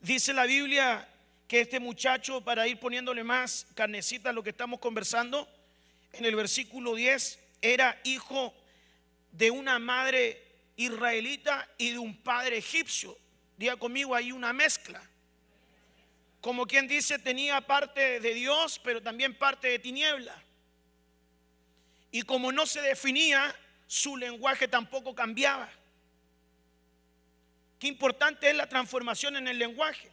Dice 0.00 0.32
la 0.32 0.44
Biblia 0.44 1.08
que 1.46 1.60
este 1.60 1.80
muchacho, 1.80 2.42
para 2.42 2.66
ir 2.66 2.80
poniéndole 2.80 3.22
más 3.24 3.66
carnecita 3.74 4.30
a 4.30 4.32
lo 4.32 4.42
que 4.42 4.50
estamos 4.50 4.80
conversando, 4.80 5.48
en 6.12 6.24
el 6.24 6.34
versículo 6.34 6.94
10, 6.94 7.38
era 7.60 8.00
hijo 8.04 8.54
de 9.30 9.50
una 9.50 9.78
madre 9.78 10.42
israelita 10.76 11.68
y 11.78 11.90
de 11.90 11.98
un 11.98 12.16
padre 12.16 12.58
egipcio. 12.58 13.16
Diga 13.56 13.76
conmigo, 13.76 14.14
hay 14.14 14.32
una 14.32 14.52
mezcla. 14.52 15.00
Como 16.40 16.66
quien 16.66 16.88
dice, 16.88 17.18
tenía 17.18 17.60
parte 17.60 18.18
de 18.18 18.34
Dios, 18.34 18.80
pero 18.82 19.00
también 19.00 19.38
parte 19.38 19.68
de 19.68 19.78
tiniebla. 19.78 20.42
Y 22.12 22.22
como 22.22 22.52
no 22.52 22.66
se 22.66 22.80
definía, 22.82 23.54
su 23.88 24.16
lenguaje 24.16 24.68
tampoco 24.68 25.14
cambiaba. 25.14 25.68
Qué 27.80 27.88
importante 27.88 28.48
es 28.48 28.54
la 28.54 28.68
transformación 28.68 29.36
en 29.36 29.48
el 29.48 29.58
lenguaje. 29.58 30.08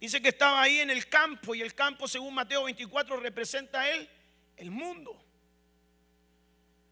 Dice 0.00 0.20
que 0.20 0.30
estaba 0.30 0.62
ahí 0.62 0.80
en 0.80 0.90
el 0.90 1.08
campo 1.08 1.54
y 1.54 1.60
el 1.60 1.74
campo, 1.74 2.08
según 2.08 2.34
Mateo 2.34 2.64
24, 2.64 3.18
representa 3.18 3.82
a 3.82 3.90
él 3.90 4.08
el 4.56 4.70
mundo. 4.70 5.16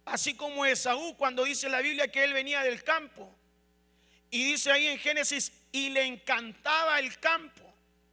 Así 0.05 0.35
como 0.35 0.65
Esaú, 0.65 1.17
cuando 1.17 1.45
dice 1.45 1.69
la 1.69 1.81
Biblia 1.81 2.09
que 2.09 2.23
él 2.23 2.33
venía 2.33 2.63
del 2.63 2.85
campo. 2.85 3.35
Y 4.31 4.45
dice 4.45 4.71
ahí 4.71 4.87
en 4.87 4.99
Génesis, 4.99 5.53
y 5.73 5.91
le 5.91 6.05
encantaba 6.05 6.99
el 6.99 7.19
campo. 7.19 7.63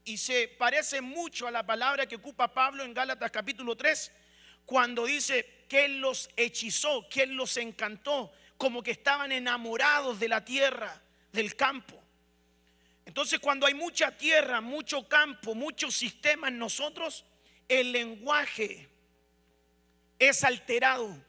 Y 0.06 0.18
se 0.18 0.48
parece 0.48 1.02
mucho 1.02 1.48
a 1.48 1.52
la 1.52 1.66
palabra 1.66 2.06
que 2.06 2.16
ocupa 2.16 2.54
Pablo 2.54 2.84
en 2.84 2.94
Gálatas 2.94 3.32
capítulo 3.32 3.76
3, 3.76 4.12
cuando 4.74 5.06
dice, 5.06 5.66
que 5.70 5.86
Él 5.86 6.02
los 6.02 6.32
hechizó, 6.36 7.08
que 7.08 7.22
Él 7.22 7.36
los 7.36 7.58
encantó, 7.58 8.34
como 8.58 8.82
que 8.82 8.90
estaban 8.90 9.32
enamorados 9.32 10.20
de 10.20 10.28
la 10.28 10.44
tierra, 10.44 11.00
del 11.32 11.56
campo. 11.56 12.02
Entonces 13.06 13.40
cuando 13.40 13.68
hay 13.68 13.76
mucha 13.76 14.18
tierra, 14.18 14.62
mucho 14.62 15.08
campo, 15.08 15.54
mucho 15.54 15.92
sistema 15.92 16.48
en 16.48 16.58
nosotros, 16.58 17.24
el 17.68 17.92
lenguaje 17.92 18.90
es 20.18 20.44
alterado. 20.44 21.24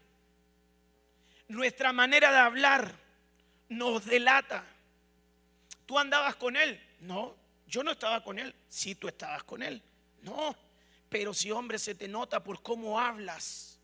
Nuestra 1.46 1.92
manera 1.92 2.32
de 2.32 2.38
hablar 2.38 2.94
nos 3.68 4.06
delata. 4.06 4.64
¿Tú 5.84 5.98
andabas 5.98 6.36
con 6.36 6.56
él? 6.56 6.80
No, 7.00 7.36
yo 7.66 7.84
no 7.84 7.90
estaba 7.90 8.24
con 8.24 8.38
él. 8.38 8.54
Sí, 8.70 8.94
tú 8.94 9.06
estabas 9.06 9.44
con 9.44 9.62
él. 9.62 9.82
No, 10.22 10.56
pero 11.14 11.32
si 11.32 11.52
hombre 11.52 11.78
se 11.78 11.94
te 11.94 12.08
nota 12.08 12.42
por 12.42 12.60
cómo 12.60 12.98
hablas. 12.98 13.78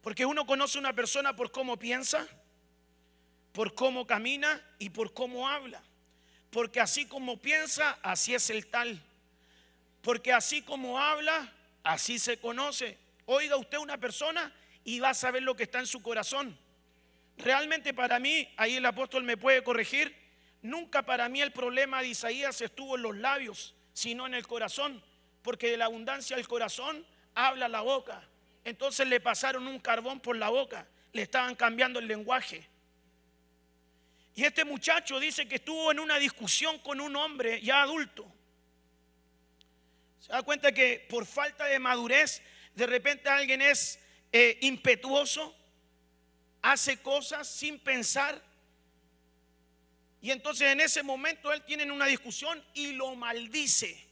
Porque 0.00 0.24
uno 0.24 0.46
conoce 0.46 0.78
a 0.78 0.80
una 0.80 0.92
persona 0.92 1.34
por 1.34 1.50
cómo 1.50 1.76
piensa, 1.76 2.24
por 3.52 3.74
cómo 3.74 4.06
camina 4.06 4.64
y 4.78 4.90
por 4.90 5.12
cómo 5.12 5.48
habla. 5.48 5.82
Porque 6.50 6.78
así 6.78 7.04
como 7.04 7.40
piensa, 7.40 7.98
así 8.00 8.32
es 8.32 8.48
el 8.50 8.68
tal. 8.68 9.02
Porque 10.02 10.32
así 10.32 10.62
como 10.62 11.00
habla, 11.00 11.52
así 11.82 12.20
se 12.20 12.38
conoce. 12.38 12.96
Oiga 13.26 13.56
usted 13.56 13.78
una 13.78 13.98
persona 13.98 14.54
y 14.84 15.00
va 15.00 15.10
a 15.10 15.14
saber 15.14 15.42
lo 15.42 15.56
que 15.56 15.64
está 15.64 15.80
en 15.80 15.88
su 15.88 16.00
corazón. 16.00 16.56
Realmente 17.38 17.92
para 17.92 18.20
mí, 18.20 18.48
ahí 18.56 18.76
el 18.76 18.86
apóstol 18.86 19.24
me 19.24 19.36
puede 19.36 19.64
corregir, 19.64 20.14
nunca 20.62 21.04
para 21.04 21.28
mí 21.28 21.40
el 21.40 21.50
problema 21.50 22.02
de 22.02 22.08
Isaías 22.10 22.60
estuvo 22.60 22.94
en 22.94 23.02
los 23.02 23.16
labios, 23.16 23.74
sino 23.98 24.28
en 24.28 24.34
el 24.34 24.46
corazón. 24.46 25.02
Porque 25.42 25.70
de 25.72 25.76
la 25.76 25.86
abundancia 25.86 26.36
del 26.36 26.46
corazón 26.46 27.04
habla 27.34 27.66
la 27.68 27.80
boca. 27.80 28.22
Entonces 28.64 29.08
le 29.08 29.20
pasaron 29.20 29.66
un 29.66 29.80
carbón 29.80 30.20
por 30.20 30.36
la 30.36 30.50
boca, 30.50 30.86
le 31.12 31.22
estaban 31.22 31.56
cambiando 31.56 31.98
el 31.98 32.06
lenguaje. 32.06 32.68
Y 34.36 34.44
este 34.44 34.64
muchacho 34.64 35.18
dice 35.18 35.48
que 35.48 35.56
estuvo 35.56 35.90
en 35.90 35.98
una 35.98 36.16
discusión 36.18 36.78
con 36.78 37.00
un 37.00 37.16
hombre 37.16 37.60
ya 37.60 37.82
adulto. 37.82 38.24
Se 40.20 40.30
da 40.30 40.42
cuenta 40.42 40.70
que 40.70 41.04
por 41.10 41.26
falta 41.26 41.64
de 41.64 41.80
madurez, 41.80 42.40
de 42.74 42.86
repente 42.86 43.28
alguien 43.28 43.62
es 43.62 43.98
eh, 44.30 44.58
impetuoso, 44.60 45.56
hace 46.62 46.98
cosas 46.98 47.48
sin 47.48 47.80
pensar. 47.80 48.40
Y 50.20 50.30
entonces 50.30 50.72
en 50.72 50.80
ese 50.80 51.02
momento 51.02 51.52
él 51.52 51.62
tiene 51.62 51.90
una 51.90 52.06
discusión 52.06 52.62
y 52.74 52.92
lo 52.92 53.14
maldice. 53.14 54.06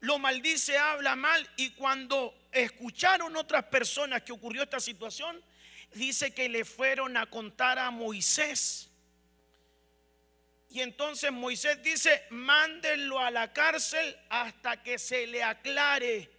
Lo 0.00 0.18
maldice, 0.18 0.76
habla 0.76 1.16
mal 1.16 1.48
y 1.56 1.70
cuando 1.70 2.34
escucharon 2.50 3.36
otras 3.36 3.64
personas 3.64 4.22
que 4.22 4.32
ocurrió 4.32 4.64
esta 4.64 4.80
situación, 4.80 5.42
dice 5.94 6.34
que 6.34 6.48
le 6.48 6.64
fueron 6.64 7.16
a 7.16 7.26
contar 7.26 7.78
a 7.78 7.90
Moisés. 7.90 8.90
Y 10.68 10.80
entonces 10.80 11.30
Moisés 11.30 11.82
dice, 11.82 12.24
mándenlo 12.30 13.20
a 13.20 13.30
la 13.30 13.52
cárcel 13.52 14.16
hasta 14.30 14.82
que 14.82 14.98
se 14.98 15.26
le 15.26 15.42
aclare 15.42 16.30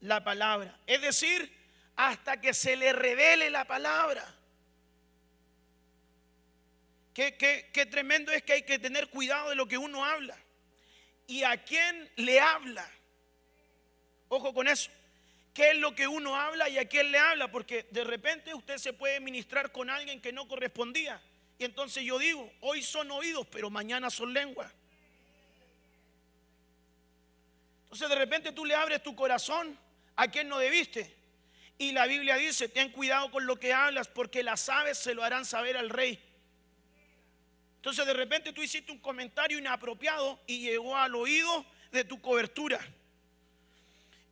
la 0.00 0.22
palabra. 0.22 0.78
Es 0.86 1.00
decir, 1.00 1.52
hasta 1.96 2.40
que 2.40 2.54
se 2.54 2.76
le 2.76 2.92
revele 2.92 3.50
la 3.50 3.66
palabra. 3.66 4.37
Qué, 7.18 7.88
tremendo 7.90 8.30
es 8.30 8.44
que 8.44 8.52
hay 8.52 8.62
que 8.62 8.78
tener 8.78 9.10
cuidado 9.10 9.50
de 9.50 9.56
lo 9.56 9.66
que 9.66 9.76
uno 9.76 10.04
habla. 10.04 10.38
Y 11.26 11.42
a 11.42 11.64
quién 11.64 12.08
le 12.14 12.38
habla. 12.38 12.88
Ojo 14.28 14.54
con 14.54 14.68
eso 14.68 14.88
qué 15.52 15.70
es 15.70 15.78
lo 15.78 15.92
que 15.92 16.06
uno 16.06 16.36
habla 16.36 16.68
y 16.68 16.78
a 16.78 16.88
quién 16.88 17.10
le 17.10 17.18
habla, 17.18 17.50
porque 17.50 17.88
de 17.90 18.04
repente 18.04 18.54
usted 18.54 18.78
se 18.78 18.92
puede 18.92 19.18
ministrar 19.18 19.72
con 19.72 19.90
alguien 19.90 20.20
que 20.20 20.32
no 20.32 20.46
correspondía. 20.46 21.20
Y 21.58 21.64
entonces 21.64 22.04
yo 22.04 22.16
digo, 22.20 22.52
hoy 22.60 22.80
son 22.80 23.10
oídos, 23.10 23.44
pero 23.50 23.68
mañana 23.68 24.08
son 24.08 24.32
lenguas. 24.32 24.72
Entonces 27.82 28.08
de 28.08 28.14
repente 28.14 28.52
tú 28.52 28.64
le 28.64 28.76
abres 28.76 29.02
tu 29.02 29.16
corazón 29.16 29.76
a 30.14 30.28
quien 30.28 30.48
no 30.48 30.58
debiste. 30.58 31.12
Y 31.78 31.90
la 31.90 32.06
Biblia 32.06 32.36
dice, 32.36 32.68
ten 32.68 32.92
cuidado 32.92 33.28
con 33.32 33.44
lo 33.44 33.56
que 33.56 33.72
hablas, 33.72 34.06
porque 34.06 34.44
las 34.44 34.68
aves 34.68 34.98
se 34.98 35.12
lo 35.12 35.24
harán 35.24 35.44
saber 35.44 35.76
al 35.76 35.90
rey. 35.90 36.27
Entonces 37.78 38.04
de 38.06 38.12
repente 38.12 38.52
tú 38.52 38.60
hiciste 38.60 38.90
un 38.90 38.98
comentario 38.98 39.56
inapropiado 39.56 40.40
y 40.48 40.58
llegó 40.58 40.96
al 40.96 41.14
oído 41.14 41.64
de 41.92 42.04
tu 42.04 42.20
cobertura. 42.20 42.80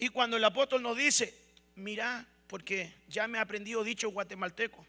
Y 0.01 0.09
cuando 0.09 0.37
el 0.37 0.45
apóstol 0.45 0.83
nos 0.83 0.97
dice, 0.97 1.33
mira, 1.77 2.27
porque 2.49 2.93
ya 3.09 3.29
me 3.29 3.39
ha 3.39 3.43
aprendido 3.43 3.85
dicho 3.85 4.11
guatemalteco, 4.11 4.85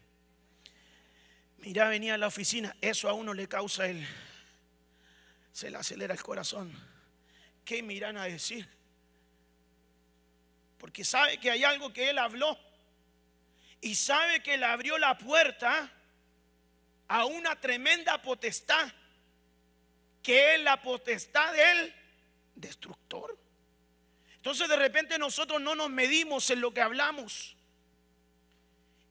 mira, 1.58 1.88
venía 1.88 2.14
a 2.14 2.18
la 2.18 2.26
oficina, 2.26 2.76
eso 2.80 3.08
a 3.08 3.12
uno 3.12 3.32
le 3.32 3.46
causa 3.46 3.86
el, 3.86 4.04
se 5.52 5.70
le 5.70 5.76
acelera 5.76 6.12
el 6.12 6.22
corazón. 6.22 6.72
¿Qué 7.64 7.80
miran 7.80 8.16
a 8.16 8.24
decir? 8.24 8.68
Porque 10.78 11.04
sabe 11.04 11.38
que 11.38 11.52
hay 11.52 11.62
algo 11.62 11.92
que 11.92 12.10
él 12.10 12.18
habló 12.18 12.58
y 13.80 13.94
sabe 13.94 14.42
que 14.42 14.56
le 14.56 14.64
abrió 14.64 14.98
la 14.98 15.16
puerta 15.16 15.92
a 17.08 17.24
una 17.24 17.58
tremenda 17.58 18.20
potestad, 18.22 18.92
que 20.22 20.54
es 20.54 20.60
la 20.60 20.80
potestad 20.82 21.52
del 21.54 21.94
destructor. 22.54 23.38
Entonces 24.36 24.68
de 24.68 24.76
repente 24.76 25.18
nosotros 25.18 25.60
no 25.60 25.74
nos 25.74 25.90
medimos 25.90 26.48
en 26.50 26.60
lo 26.60 26.72
que 26.72 26.80
hablamos. 26.80 27.56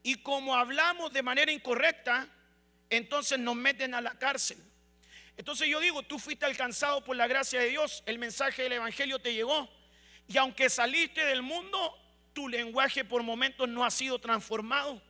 Y 0.03 0.15
como 0.15 0.55
hablamos 0.55 1.11
de 1.11 1.23
manera 1.23 1.51
incorrecta, 1.51 2.29
entonces 2.89 3.37
nos 3.39 3.55
meten 3.55 3.93
a 3.93 4.01
la 4.01 4.17
cárcel. 4.17 4.57
Entonces 5.35 5.67
yo 5.67 5.79
digo, 5.79 6.03
tú 6.03 6.17
fuiste 6.17 6.45
alcanzado 6.45 7.03
por 7.03 7.15
la 7.15 7.27
gracia 7.27 7.59
de 7.59 7.69
Dios, 7.69 8.03
el 8.05 8.17
mensaje 8.17 8.63
del 8.63 8.73
Evangelio 8.73 9.19
te 9.19 9.33
llegó. 9.33 9.69
Y 10.27 10.37
aunque 10.37 10.69
saliste 10.69 11.23
del 11.25 11.41
mundo, 11.41 11.95
tu 12.33 12.47
lenguaje 12.47 13.03
por 13.03 13.23
momentos 13.23 13.67
no 13.67 13.83
ha 13.83 13.91
sido 13.91 14.19
transformado. 14.19 15.01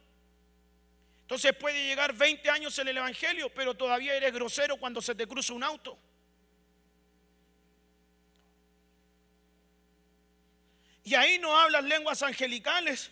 Entonces 1.28 1.54
puede 1.58 1.86
llegar 1.86 2.14
20 2.14 2.50
años 2.50 2.80
en 2.80 2.88
el 2.88 3.00
Evangelio, 3.00 3.54
pero 3.54 3.74
todavía 3.74 4.16
eres 4.16 4.32
grosero 4.32 4.78
cuando 4.78 5.02
se 5.02 5.14
te 5.14 5.28
cruza 5.28 5.52
un 5.52 5.62
auto. 5.62 6.00
Y 11.04 11.16
ahí 11.16 11.38
no 11.38 11.54
hablas 11.60 11.84
lenguas 11.84 12.24
angelicales. 12.24 13.12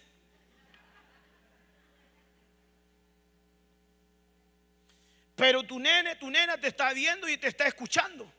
Pero 5.36 5.64
tu 5.64 5.78
nene, 5.78 6.16
tu 6.16 6.32
nena 6.32 6.58
te 6.58 6.70
está 6.70 6.94
viendo 6.94 7.28
y 7.28 7.38
te 7.38 7.50
está 7.50 7.68
escuchando. 7.68 8.34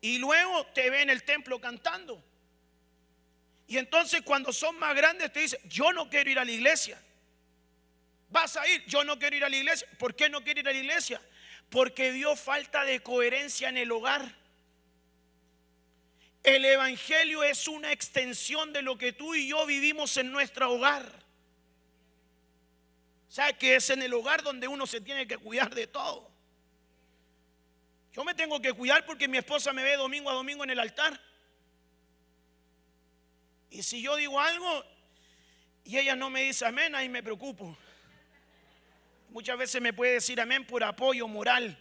Y 0.00 0.18
luego 0.18 0.66
te 0.74 0.90
ve 0.90 1.02
en 1.02 1.10
el 1.10 1.22
templo 1.22 1.60
cantando. 1.60 2.20
Y 3.68 3.78
entonces 3.78 4.22
cuando 4.22 4.52
son 4.52 4.76
más 4.80 4.96
grandes 4.96 5.32
te 5.32 5.38
dicen, 5.38 5.60
yo 5.62 5.92
no 5.92 6.10
quiero 6.10 6.28
ir 6.28 6.40
a 6.40 6.44
la 6.44 6.50
iglesia. 6.50 7.00
Vas 8.28 8.56
a 8.56 8.66
ir, 8.68 8.84
yo 8.86 9.04
no 9.04 9.18
quiero 9.18 9.36
ir 9.36 9.44
a 9.44 9.48
la 9.48 9.56
iglesia. 9.56 9.86
¿Por 9.98 10.14
qué 10.14 10.28
no 10.28 10.42
quiero 10.42 10.60
ir 10.60 10.68
a 10.68 10.72
la 10.72 10.78
iglesia? 10.78 11.20
Porque 11.70 12.10
vio 12.10 12.36
falta 12.36 12.84
de 12.84 13.00
coherencia 13.00 13.68
en 13.68 13.76
el 13.76 13.92
hogar. 13.92 14.34
El 16.42 16.64
Evangelio 16.64 17.42
es 17.42 17.68
una 17.68 17.90
extensión 17.90 18.72
de 18.72 18.82
lo 18.82 18.98
que 18.98 19.12
tú 19.12 19.34
y 19.34 19.48
yo 19.48 19.64
vivimos 19.64 20.16
en 20.18 20.30
nuestro 20.30 20.70
hogar. 20.72 21.24
O 23.28 23.32
sea, 23.32 23.52
que 23.52 23.76
es 23.76 23.90
en 23.90 24.02
el 24.02 24.12
hogar 24.12 24.42
donde 24.42 24.68
uno 24.68 24.86
se 24.86 25.00
tiene 25.00 25.26
que 25.26 25.38
cuidar 25.38 25.74
de 25.74 25.86
todo. 25.86 26.30
Yo 28.12 28.22
me 28.24 28.34
tengo 28.34 28.60
que 28.60 28.72
cuidar 28.72 29.04
porque 29.06 29.26
mi 29.26 29.38
esposa 29.38 29.72
me 29.72 29.82
ve 29.82 29.96
domingo 29.96 30.30
a 30.30 30.34
domingo 30.34 30.62
en 30.62 30.70
el 30.70 30.78
altar. 30.78 31.20
Y 33.70 33.82
si 33.82 34.00
yo 34.02 34.14
digo 34.14 34.38
algo 34.38 34.84
y 35.82 35.98
ella 35.98 36.14
no 36.14 36.30
me 36.30 36.42
dice 36.42 36.64
amén, 36.64 36.94
ahí 36.94 37.08
me 37.08 37.24
preocupo. 37.24 37.76
Muchas 39.34 39.58
veces 39.58 39.82
me 39.82 39.92
puede 39.92 40.12
decir 40.12 40.40
amén 40.40 40.64
por 40.64 40.84
apoyo 40.84 41.26
moral. 41.26 41.76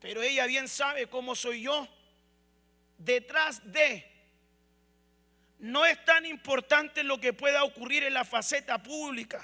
Pero 0.00 0.20
ella 0.20 0.44
bien 0.44 0.68
sabe 0.68 1.06
cómo 1.06 1.34
soy 1.34 1.62
yo 1.62 1.88
detrás 2.98 3.62
de 3.72 4.06
no 5.58 5.86
es 5.86 6.04
tan 6.04 6.26
importante 6.26 7.04
lo 7.04 7.18
que 7.18 7.32
pueda 7.32 7.64
ocurrir 7.64 8.04
en 8.04 8.12
la 8.12 8.26
faceta 8.26 8.82
pública, 8.82 9.42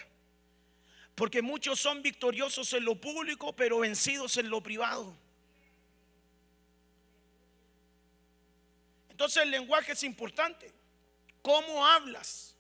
porque 1.15 1.41
muchos 1.41 1.81
son 1.81 2.03
victoriosos 2.03 2.75
en 2.75 2.85
lo 2.85 2.95
público, 2.97 3.57
pero 3.57 3.79
vencidos 3.79 4.37
en 4.37 4.51
lo 4.51 4.63
privado. 4.63 5.17
Entonces 9.09 9.45
el 9.45 9.51
lenguaje 9.51 9.93
es 9.93 10.03
importante. 10.03 10.71
¿Cómo 11.41 11.87
hablas? 11.87 12.55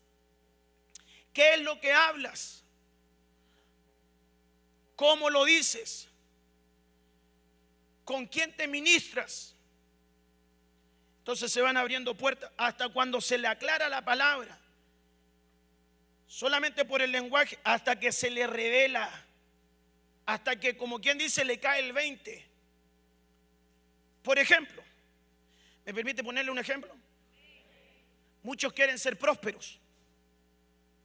¿Qué 1.34 1.52
es 1.52 1.60
lo 1.60 1.78
que 1.78 1.92
hablas? 1.92 2.64
¿Cómo 4.98 5.30
lo 5.30 5.44
dices? 5.44 6.08
¿Con 8.02 8.26
quién 8.26 8.52
te 8.56 8.66
ministras? 8.66 9.54
Entonces 11.20 11.52
se 11.52 11.60
van 11.60 11.76
abriendo 11.76 12.16
puertas 12.16 12.50
hasta 12.56 12.88
cuando 12.88 13.20
se 13.20 13.38
le 13.38 13.46
aclara 13.46 13.88
la 13.88 14.04
palabra. 14.04 14.58
Solamente 16.26 16.84
por 16.84 17.00
el 17.00 17.12
lenguaje, 17.12 17.60
hasta 17.62 18.00
que 18.00 18.10
se 18.10 18.28
le 18.28 18.48
revela. 18.48 19.08
Hasta 20.26 20.58
que, 20.58 20.76
como 20.76 21.00
quien 21.00 21.16
dice, 21.16 21.44
le 21.44 21.60
cae 21.60 21.78
el 21.78 21.92
20. 21.92 22.44
Por 24.24 24.36
ejemplo, 24.36 24.82
¿me 25.86 25.94
permite 25.94 26.24
ponerle 26.24 26.50
un 26.50 26.58
ejemplo? 26.58 26.92
Muchos 28.42 28.72
quieren 28.72 28.98
ser 28.98 29.16
prósperos. 29.16 29.78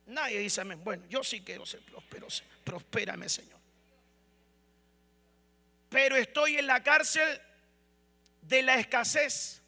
Nadie 0.08 0.40
dice 0.40 0.62
amén. 0.62 0.84
Bueno, 0.84 1.06
yo 1.08 1.24
sí 1.24 1.42
quiero 1.42 1.64
ser 1.64 1.82
próspero. 1.82 2.26
Prospérame, 2.64 3.30
Señor. 3.30 3.63
Pero 5.94 6.16
estoy 6.16 6.58
en 6.58 6.66
la 6.66 6.82
cárcel 6.82 7.40
de 8.42 8.64
la 8.64 8.78
escasez. 8.78 9.62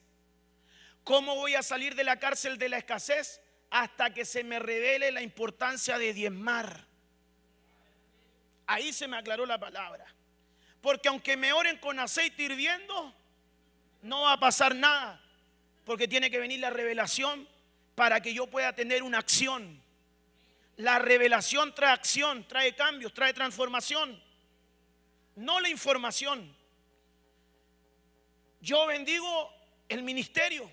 ¿Cómo 1.03 1.35
voy 1.35 1.53
a 1.53 1.61
salir 1.61 1.93
de 1.93 2.03
la 2.03 2.17
cárcel 2.17 2.57
de 2.57 2.67
la 2.67 2.79
escasez? 2.79 3.43
Hasta 3.69 4.11
que 4.11 4.25
se 4.25 4.43
me 4.43 4.57
revele 4.57 5.11
la 5.11 5.21
importancia 5.21 5.99
de 5.99 6.13
diezmar. 6.13 6.87
Ahí 8.65 8.91
se 8.91 9.07
me 9.07 9.17
aclaró 9.17 9.45
la 9.45 9.59
palabra. 9.59 10.03
Porque 10.81 11.09
aunque 11.09 11.37
me 11.37 11.53
oren 11.53 11.77
con 11.77 11.99
aceite 11.99 12.41
hirviendo, 12.41 13.13
no 14.01 14.21
va 14.21 14.33
a 14.33 14.39
pasar 14.39 14.73
nada. 14.73 15.21
Porque 15.85 16.07
tiene 16.07 16.31
que 16.31 16.39
venir 16.39 16.59
la 16.59 16.71
revelación 16.71 17.47
para 17.93 18.19
que 18.19 18.33
yo 18.33 18.47
pueda 18.47 18.73
tener 18.73 19.03
una 19.03 19.19
acción. 19.19 19.79
La 20.77 20.97
revelación 20.97 21.75
trae 21.75 21.93
acción, 21.93 22.47
trae 22.47 22.73
cambios, 22.73 23.13
trae 23.13 23.31
transformación. 23.31 24.24
No 25.35 25.59
la 25.59 25.69
información. 25.69 26.55
Yo 28.61 28.85
bendigo 28.87 29.53
el 29.89 30.01
ministerio. 30.01 30.69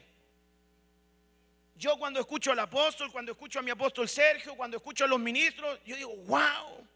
Yo 1.76 1.98
cuando 1.98 2.20
escucho 2.20 2.52
al 2.52 2.58
apóstol, 2.60 3.10
cuando 3.10 3.32
escucho 3.32 3.58
a 3.58 3.62
mi 3.62 3.70
apóstol 3.70 4.08
Sergio, 4.08 4.54
cuando 4.54 4.76
escucho 4.76 5.04
a 5.04 5.08
los 5.08 5.18
ministros, 5.18 5.80
yo 5.84 5.96
digo, 5.96 6.14
wow. 6.14 6.86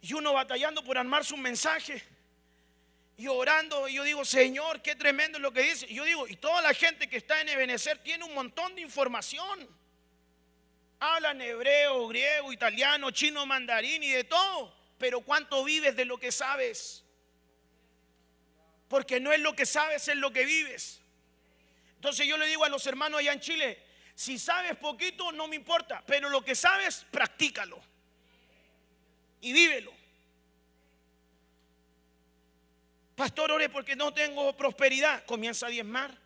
Y 0.00 0.12
uno 0.12 0.32
batallando 0.32 0.84
por 0.84 0.96
armar 0.96 1.24
su 1.24 1.36
mensaje. 1.36 2.02
Y 3.16 3.26
orando, 3.26 3.88
y 3.88 3.94
yo 3.94 4.04
digo, 4.04 4.24
Señor, 4.24 4.80
qué 4.80 4.94
tremendo 4.94 5.38
es 5.38 5.42
lo 5.42 5.52
que 5.52 5.62
dice. 5.62 5.92
Yo 5.92 6.04
digo, 6.04 6.28
y 6.28 6.36
toda 6.36 6.62
la 6.62 6.72
gente 6.72 7.08
que 7.08 7.16
está 7.16 7.40
en 7.40 7.48
Ebenezer 7.48 7.98
tiene 7.98 8.22
un 8.22 8.32
montón 8.32 8.76
de 8.76 8.82
información. 8.82 9.68
Hablan 11.00 11.40
hebreo, 11.40 12.06
griego, 12.06 12.52
italiano, 12.52 13.10
chino, 13.10 13.44
mandarín 13.44 14.04
y 14.04 14.10
de 14.10 14.22
todo. 14.22 14.77
Pero 14.98 15.20
¿cuánto 15.20 15.64
vives 15.64 15.96
de 15.96 16.04
lo 16.04 16.18
que 16.18 16.32
sabes? 16.32 17.04
Porque 18.88 19.20
no 19.20 19.32
es 19.32 19.40
lo 19.40 19.54
que 19.54 19.66
sabes, 19.66 20.08
es 20.08 20.16
lo 20.16 20.32
que 20.32 20.44
vives. 20.44 21.00
Entonces 21.94 22.26
yo 22.26 22.36
le 22.36 22.46
digo 22.46 22.64
a 22.64 22.68
los 22.68 22.86
hermanos 22.86 23.20
allá 23.20 23.32
en 23.32 23.40
Chile, 23.40 23.82
si 24.14 24.38
sabes 24.38 24.76
poquito, 24.76 25.30
no 25.32 25.46
me 25.46 25.56
importa, 25.56 26.02
pero 26.06 26.28
lo 26.28 26.44
que 26.44 26.54
sabes, 26.54 27.06
practícalo. 27.10 27.80
Y 29.40 29.52
vívelo. 29.52 29.92
Pastor, 33.14 33.50
ore 33.50 33.68
porque 33.68 33.96
no 33.96 34.12
tengo 34.14 34.56
prosperidad. 34.56 35.24
Comienza 35.24 35.66
a 35.66 35.70
diezmar. 35.70 36.16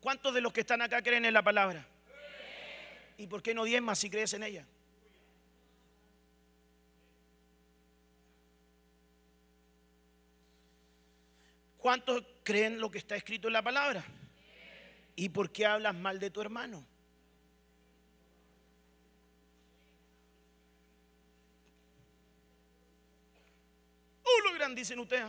¿Cuántos 0.00 0.32
de 0.34 0.40
los 0.40 0.52
que 0.52 0.60
están 0.60 0.82
acá 0.82 1.02
creen 1.02 1.24
en 1.24 1.34
la 1.34 1.42
palabra? 1.42 1.86
¿Y 3.16 3.26
por 3.26 3.42
qué 3.42 3.54
no 3.54 3.64
diezmas 3.64 3.98
si 3.98 4.10
crees 4.10 4.32
en 4.34 4.42
ella? 4.42 4.66
¿Cuántos 11.78 12.24
creen 12.42 12.80
lo 12.80 12.90
que 12.90 12.98
está 12.98 13.14
escrito 13.16 13.46
en 13.46 13.54
la 13.54 13.62
palabra? 13.62 14.04
¿Y 15.14 15.28
por 15.28 15.50
qué 15.50 15.64
hablas 15.64 15.94
mal 15.94 16.18
de 16.18 16.30
tu 16.30 16.40
hermano? 16.40 16.84
Uh, 24.24 24.44
lo 24.44 24.54
gran, 24.54 24.74
dicen 24.74 24.98
ustedes. 24.98 25.24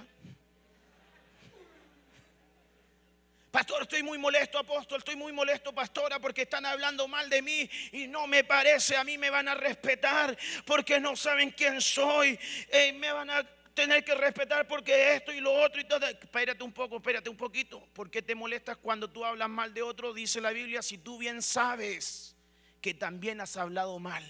Pastor, 3.52 3.82
estoy 3.82 4.04
muy 4.04 4.18
molesto, 4.20 4.60
apóstol, 4.60 5.00
estoy 5.00 5.16
muy 5.16 5.34
molesto, 5.34 5.74
pastora, 5.74 6.20
porque 6.20 6.44
están 6.44 6.68
hablando 6.68 7.08
mal 7.08 7.30
de 7.30 7.42
mí 7.42 7.68
y 7.92 8.08
no 8.08 8.28
me 8.28 8.44
parece, 8.44 8.96
a 8.96 9.04
mí 9.04 9.18
me 9.18 9.32
van 9.32 9.48
a 9.48 9.56
respetar 9.56 10.38
porque 10.66 11.00
no 11.00 11.16
saben 11.16 11.50
quién 11.52 11.82
soy, 11.82 12.40
eh, 12.70 12.94
me 12.94 13.12
van 13.12 13.32
a 13.32 13.59
tener 13.80 14.04
que 14.04 14.14
respetar 14.14 14.68
porque 14.68 15.16
esto 15.16 15.32
y 15.32 15.40
lo 15.40 15.54
otro 15.54 15.80
y 15.80 15.86
todo. 15.86 16.06
Espérate 16.06 16.62
un 16.64 16.74
poco, 16.74 16.98
espérate 16.98 17.30
un 17.30 17.38
poquito. 17.38 17.80
¿Por 17.94 18.12
qué 18.12 18.22
te 18.22 18.36
molestas 18.36 18.76
cuando 18.76 19.10
tú 19.10 19.24
hablas 19.24 19.48
mal 19.48 19.74
de 19.74 19.82
otro? 19.82 20.14
Dice 20.14 20.42
la 20.42 20.52
Biblia, 20.52 20.82
si 20.82 20.98
tú 20.98 21.18
bien 21.18 21.42
sabes 21.42 22.36
que 22.82 22.94
también 22.94 23.40
has 23.40 23.56
hablado 23.56 23.98
mal. 23.98 24.26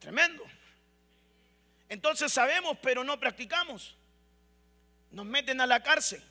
Tremendo. 0.00 0.44
Entonces 1.88 2.30
sabemos, 2.30 2.76
pero 2.82 3.04
no 3.04 3.18
practicamos. 3.18 3.96
Nos 5.10 5.24
meten 5.24 5.62
a 5.62 5.66
la 5.66 5.82
cárcel. 5.82 6.22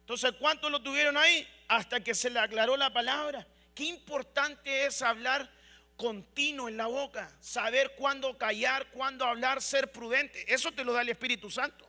Entonces, 0.00 0.32
¿cuántos 0.38 0.70
lo 0.70 0.80
tuvieron 0.80 1.18
ahí? 1.18 1.46
Hasta 1.68 2.00
que 2.00 2.14
se 2.14 2.30
le 2.30 2.40
aclaró 2.40 2.74
la 2.78 2.90
palabra. 2.90 3.46
Qué 3.78 3.84
importante 3.84 4.86
es 4.86 5.02
hablar 5.02 5.48
continuo 5.96 6.68
en 6.68 6.76
la 6.76 6.88
boca, 6.88 7.32
saber 7.38 7.94
cuándo 7.94 8.36
callar, 8.36 8.90
cuándo 8.90 9.24
hablar, 9.24 9.62
ser 9.62 9.92
prudente. 9.92 10.52
Eso 10.52 10.72
te 10.72 10.82
lo 10.82 10.92
da 10.92 11.02
el 11.02 11.10
Espíritu 11.10 11.48
Santo. 11.48 11.86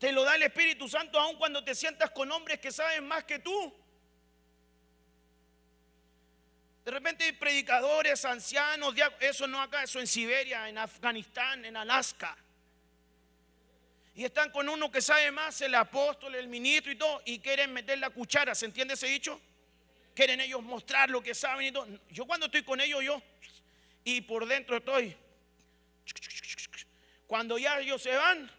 Te 0.00 0.10
lo 0.10 0.24
da 0.24 0.34
el 0.34 0.42
Espíritu 0.42 0.88
Santo 0.88 1.20
aun 1.20 1.36
cuando 1.36 1.62
te 1.62 1.76
sientas 1.76 2.10
con 2.10 2.32
hombres 2.32 2.58
que 2.58 2.72
saben 2.72 3.06
más 3.06 3.22
que 3.22 3.38
tú. 3.38 3.72
De 6.84 6.90
repente 6.90 7.22
hay 7.22 7.32
predicadores, 7.34 8.24
ancianos, 8.24 8.96
eso 9.20 9.46
no 9.46 9.62
acá, 9.62 9.84
eso 9.84 10.00
en 10.00 10.08
Siberia, 10.08 10.68
en 10.68 10.78
Afganistán, 10.78 11.64
en 11.64 11.76
Alaska. 11.76 12.36
Y 14.14 14.24
están 14.24 14.50
con 14.50 14.68
uno 14.68 14.90
que 14.90 15.00
sabe 15.00 15.30
más, 15.30 15.60
el 15.62 15.74
apóstol, 15.74 16.34
el 16.34 16.48
ministro 16.48 16.92
y 16.92 16.96
todo, 16.96 17.22
y 17.24 17.38
quieren 17.38 17.72
meter 17.72 17.98
la 17.98 18.10
cuchara, 18.10 18.54
¿se 18.54 18.66
entiende 18.66 18.94
ese 18.94 19.06
dicho? 19.06 19.40
Quieren 20.14 20.40
ellos 20.40 20.62
mostrar 20.62 21.08
lo 21.08 21.22
que 21.22 21.34
saben 21.34 21.68
y 21.68 21.72
todo. 21.72 21.86
Yo 22.10 22.26
cuando 22.26 22.46
estoy 22.46 22.62
con 22.62 22.80
ellos, 22.80 23.02
yo, 23.02 23.22
y 24.04 24.20
por 24.20 24.46
dentro 24.46 24.76
estoy. 24.76 25.16
Cuando 27.26 27.56
ya 27.56 27.80
ellos 27.80 28.02
se 28.02 28.14
van, 28.14 28.50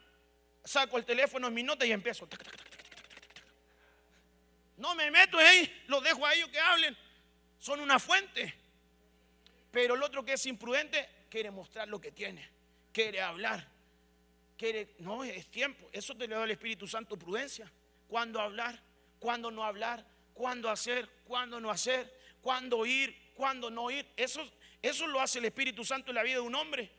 saco 0.64 0.98
el 0.98 1.06
teléfono 1.06 1.48
en 1.48 1.54
mi 1.54 1.62
nota 1.62 1.86
y 1.86 1.92
empiezo. 1.92 2.28
No 4.78 4.96
me 4.96 5.12
meto 5.12 5.38
ahí, 5.38 5.84
los 5.88 6.04
dejo 6.04 6.26
a 6.26 6.34
ellos 6.34 6.50
que 6.50 6.60
hablen 6.60 6.98
son 7.64 7.80
una 7.80 7.98
fuente. 7.98 8.54
Pero 9.72 9.96
el 9.96 10.04
otro 10.04 10.26
que 10.26 10.34
es 10.34 10.46
imprudente 10.46 11.10
quiere 11.30 11.50
mostrar 11.50 11.88
lo 11.88 12.02
que 12.02 12.12
tiene, 12.12 12.48
quiere 12.92 13.22
hablar, 13.22 13.66
no, 15.00 15.24
es 15.24 15.48
tiempo. 15.48 15.90
Eso 15.92 16.16
te 16.16 16.28
le 16.28 16.36
da 16.36 16.44
el 16.44 16.52
Espíritu 16.52 16.88
Santo 16.88 17.18
prudencia. 17.18 17.72
Cuándo 18.08 18.40
hablar, 18.40 18.82
cuándo 19.20 19.52
no 19.52 19.64
hablar, 19.64 20.06
cuándo 20.34 20.70
hacer, 20.70 21.10
cuándo 21.26 21.60
no 21.60 21.70
hacer, 21.70 22.12
cuándo 22.42 22.86
ir, 22.86 23.32
cuándo 23.36 23.70
no 23.70 23.90
ir. 23.92 24.08
Eso, 24.16 24.42
eso 24.82 25.08
lo 25.08 25.20
hace 25.20 25.40
el 25.40 25.46
Espíritu 25.46 25.84
Santo 25.84 26.12
en 26.12 26.16
la 26.16 26.24
vida 26.24 26.36
de 26.36 26.42
un 26.42 26.56
hombre. 26.56 26.92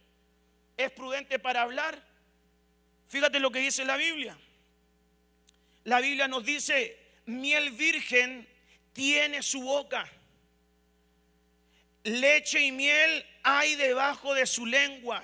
Es 0.76 0.90
prudente 0.90 1.38
para 1.38 1.62
hablar. 1.62 2.02
Fíjate 3.08 3.38
lo 3.38 3.50
que 3.50 3.60
dice 3.60 3.84
la 3.84 3.96
Biblia. 3.96 4.36
La 5.84 6.00
Biblia 6.00 6.28
nos 6.28 6.44
dice, 6.44 6.98
miel 7.26 7.70
virgen 7.70 8.48
tiene 8.92 9.42
su 9.42 9.62
boca 9.62 10.10
leche 12.04 12.60
y 12.60 12.70
miel 12.70 13.26
hay 13.42 13.74
debajo 13.74 14.34
de 14.34 14.46
su 14.46 14.66
lengua. 14.66 15.22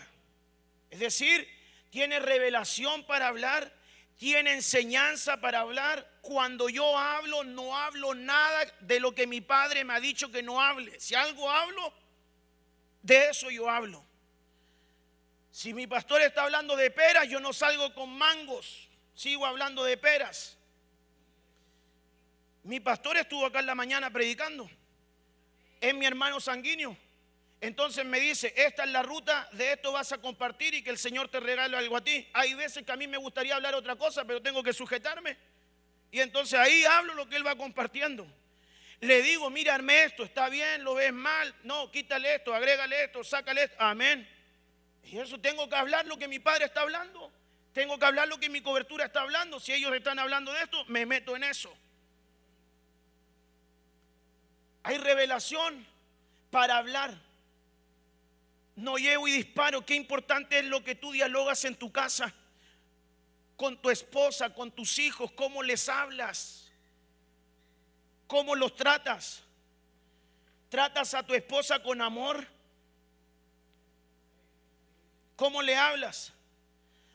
Es 0.90 0.98
decir, 0.98 1.46
tiene 1.90 2.18
revelación 2.18 3.04
para 3.04 3.28
hablar, 3.28 3.72
tiene 4.16 4.52
enseñanza 4.54 5.40
para 5.40 5.60
hablar. 5.60 6.08
Cuando 6.22 6.68
yo 6.68 6.96
hablo, 6.96 7.44
no 7.44 7.76
hablo 7.76 8.14
nada 8.14 8.64
de 8.80 9.00
lo 9.00 9.14
que 9.14 9.26
mi 9.26 9.40
padre 9.40 9.84
me 9.84 9.94
ha 9.94 10.00
dicho 10.00 10.30
que 10.30 10.42
no 10.42 10.60
hable. 10.60 10.98
Si 11.00 11.14
algo 11.14 11.50
hablo, 11.50 11.92
de 13.02 13.28
eso 13.28 13.50
yo 13.50 13.68
hablo. 13.68 14.04
Si 15.50 15.74
mi 15.74 15.86
pastor 15.86 16.22
está 16.22 16.44
hablando 16.44 16.76
de 16.76 16.90
peras, 16.90 17.28
yo 17.28 17.40
no 17.40 17.52
salgo 17.52 17.92
con 17.94 18.16
mangos, 18.16 18.88
sigo 19.14 19.44
hablando 19.44 19.84
de 19.84 19.96
peras. 19.96 20.56
Mi 22.62 22.78
pastor 22.78 23.16
estuvo 23.16 23.46
acá 23.46 23.60
en 23.60 23.66
la 23.66 23.74
mañana 23.74 24.10
predicando 24.10 24.70
es 25.80 25.94
mi 25.94 26.06
hermano 26.06 26.38
sanguíneo. 26.40 26.96
Entonces 27.60 28.06
me 28.06 28.18
dice, 28.18 28.54
esta 28.56 28.84
es 28.84 28.90
la 28.90 29.02
ruta, 29.02 29.48
de 29.52 29.72
esto 29.72 29.92
vas 29.92 30.12
a 30.12 30.18
compartir 30.18 30.74
y 30.74 30.82
que 30.82 30.90
el 30.90 30.98
Señor 30.98 31.28
te 31.28 31.40
regale 31.40 31.76
algo 31.76 31.96
a 31.96 32.00
ti. 32.02 32.26
Hay 32.32 32.54
veces 32.54 32.84
que 32.84 32.92
a 32.92 32.96
mí 32.96 33.06
me 33.06 33.18
gustaría 33.18 33.54
hablar 33.54 33.74
otra 33.74 33.96
cosa, 33.96 34.24
pero 34.24 34.40
tengo 34.40 34.62
que 34.62 34.72
sujetarme. 34.72 35.36
Y 36.10 36.20
entonces 36.20 36.58
ahí 36.58 36.84
hablo 36.84 37.14
lo 37.14 37.28
que 37.28 37.36
Él 37.36 37.46
va 37.46 37.56
compartiendo. 37.56 38.26
Le 39.00 39.22
digo, 39.22 39.50
mírame 39.50 40.04
esto, 40.04 40.24
está 40.24 40.48
bien, 40.48 40.84
lo 40.84 40.94
ves 40.94 41.12
mal. 41.12 41.54
No, 41.62 41.90
quítale 41.90 42.36
esto, 42.36 42.54
agrégale 42.54 43.04
esto, 43.04 43.22
sácale 43.22 43.64
esto. 43.64 43.76
Amén. 43.78 44.28
Y 45.04 45.18
eso 45.18 45.38
tengo 45.38 45.68
que 45.68 45.76
hablar 45.76 46.06
lo 46.06 46.18
que 46.18 46.28
mi 46.28 46.38
padre 46.38 46.64
está 46.64 46.80
hablando. 46.80 47.32
Tengo 47.72 47.98
que 47.98 48.04
hablar 48.04 48.28
lo 48.28 48.38
que 48.38 48.48
mi 48.48 48.62
cobertura 48.62 49.04
está 49.04 49.20
hablando. 49.20 49.60
Si 49.60 49.72
ellos 49.72 49.94
están 49.94 50.18
hablando 50.18 50.52
de 50.52 50.62
esto, 50.62 50.84
me 50.86 51.06
meto 51.06 51.36
en 51.36 51.44
eso. 51.44 51.74
Hay 54.82 54.98
revelación 54.98 55.86
para 56.50 56.78
hablar. 56.78 57.29
No 58.80 58.96
llevo 58.96 59.28
y 59.28 59.32
disparo. 59.32 59.84
Qué 59.84 59.94
importante 59.94 60.58
es 60.58 60.64
lo 60.64 60.82
que 60.82 60.94
tú 60.94 61.12
dialogas 61.12 61.64
en 61.64 61.76
tu 61.76 61.92
casa. 61.92 62.34
con 63.60 63.76
tu 63.76 63.90
esposa, 63.90 64.54
con 64.54 64.72
tus 64.72 64.98
hijos, 64.98 65.30
cómo 65.32 65.62
les 65.62 65.86
hablas, 65.90 66.72
cómo 68.26 68.54
los 68.54 68.74
tratas. 68.74 69.42
¿Tratas 70.70 71.12
a 71.12 71.22
tu 71.22 71.34
esposa 71.34 71.82
con 71.82 72.00
amor? 72.00 72.46
¿Cómo 75.36 75.60
le 75.60 75.76
hablas? 75.76 76.32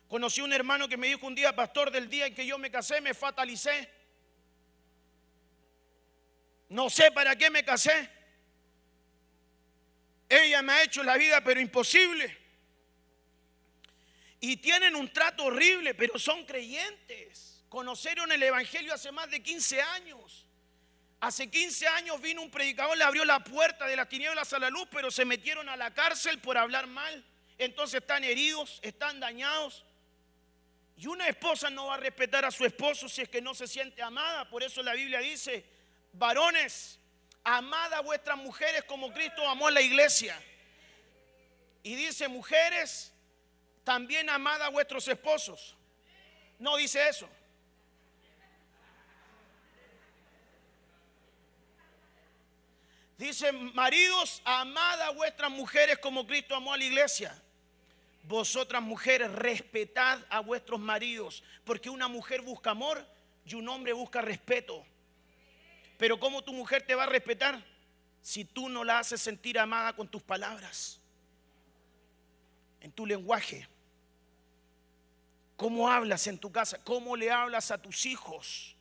Conocí 0.08 0.42
un 0.42 0.54
hermano 0.54 0.88
que 0.88 0.98
me 0.98 1.08
dijo 1.08 1.26
un 1.26 1.34
día, 1.34 1.56
pastor, 1.56 1.90
del 1.90 2.12
día 2.12 2.28
en 2.28 2.36
que 2.36 2.46
yo 2.46 2.60
me 2.60 2.70
casé, 2.70 3.02
me 3.02 3.16
fatalicé. 3.16 3.90
No 6.70 6.92
sé 6.92 7.12
para 7.12 7.36
qué 7.36 7.50
me 7.50 7.66
casé. 7.66 8.08
Ella 10.28 10.62
me 10.62 10.74
ha 10.74 10.84
hecho 10.84 11.04
la 11.04 11.18
vida, 11.18 11.42
pero 11.44 11.60
imposible. 11.60 12.38
Y 14.40 14.58
tienen 14.58 14.96
un 14.96 15.12
trato 15.12 15.46
horrible, 15.46 15.94
pero 15.94 16.20
son 16.20 16.46
creyentes. 16.46 17.64
Conocieron 17.70 18.32
el 18.32 18.44
Evangelio 18.44 18.94
hace 18.94 19.12
más 19.12 19.30
de 19.30 19.42
15 19.42 19.82
años. 19.82 20.46
Hace 21.20 21.50
15 21.50 21.88
años 21.88 22.22
vino 22.22 22.42
un 22.42 22.52
predicador, 22.52 22.98
le 22.98 23.04
abrió 23.04 23.26
la 23.26 23.44
puerta 23.44 23.88
de 23.88 23.96
las 23.96 24.10
tinieblas 24.10 24.52
a 24.54 24.60
la 24.60 24.70
luz, 24.70 24.88
pero 24.92 25.10
se 25.10 25.26
metieron 25.26 25.68
a 25.70 25.78
la 25.78 25.94
cárcel 25.94 26.40
por 26.40 26.58
hablar 26.58 26.88
mal. 26.88 27.26
Entonces 27.58 28.02
están 28.02 28.24
heridos, 28.24 28.80
están 28.84 29.20
dañados. 29.20 29.86
Y 30.98 31.08
una 31.08 31.28
esposa 31.28 31.70
no 31.70 31.88
va 31.88 31.96
a 31.96 31.98
respetar 31.98 32.46
a 32.46 32.52
su 32.52 32.66
esposo 32.66 33.10
si 33.10 33.22
es 33.22 33.30
que 33.30 33.42
no 33.42 33.54
se 33.54 33.68
siente 33.68 34.02
amada. 34.02 34.50
Por 34.50 34.64
eso 34.64 34.84
la 34.84 34.94
Biblia 34.94 35.20
dice, 35.20 35.66
varones, 36.14 37.00
amad 37.46 37.94
a 37.94 38.02
vuestras 38.02 38.38
mujeres 38.38 38.84
como 38.84 39.14
Cristo 39.14 39.48
amó 39.48 39.68
a 39.68 39.72
la 39.72 39.82
iglesia. 39.82 40.38
Y 41.84 41.96
dice, 41.96 42.28
mujeres, 42.28 43.14
también 43.84 44.30
amad 44.30 44.62
a 44.64 44.70
vuestros 44.70 45.08
esposos. 45.08 45.78
No 46.58 46.76
dice 46.76 47.08
eso. 47.08 47.30
Dice, 53.18 53.52
maridos, 53.52 54.42
amad 54.44 55.02
a 55.02 55.12
vuestras 55.12 55.52
mujeres 55.52 56.00
como 56.00 56.26
Cristo 56.26 56.56
amó 56.56 56.74
a 56.74 56.78
la 56.78 56.84
iglesia. 56.84 57.40
Vosotras 58.24 58.82
mujeres, 58.82 59.32
respetad 59.32 60.20
a 60.30 60.40
vuestros 60.40 60.80
maridos, 60.80 61.44
porque 61.64 61.92
una 61.92 62.08
mujer 62.08 62.42
busca 62.42 62.72
amor 62.72 63.06
y 63.46 63.54
un 63.54 63.70
hombre 63.70 63.94
busca 63.94 64.20
respeto. 64.22 64.84
Pero 65.98 66.20
¿cómo 66.20 66.44
tu 66.44 66.54
mujer 66.54 66.82
te 66.86 66.96
va 66.96 67.04
a 67.04 67.08
respetar 67.08 67.64
si 68.22 68.44
tú 68.44 68.70
no 68.70 68.84
la 68.84 69.00
haces 69.00 69.22
sentir 69.22 69.58
amada 69.60 69.94
con 69.94 70.08
tus 70.08 70.22
palabras? 70.22 71.00
En 72.82 72.92
tu 72.92 73.06
lenguaje. 73.06 73.68
¿Cómo 75.56 75.90
hablas 75.90 76.28
en 76.28 76.38
tu 76.38 76.52
casa? 76.52 76.84
¿Cómo 76.84 77.16
le 77.16 77.32
hablas 77.32 77.72
a 77.72 77.78
tus 77.78 78.06
hijos? 78.06 78.76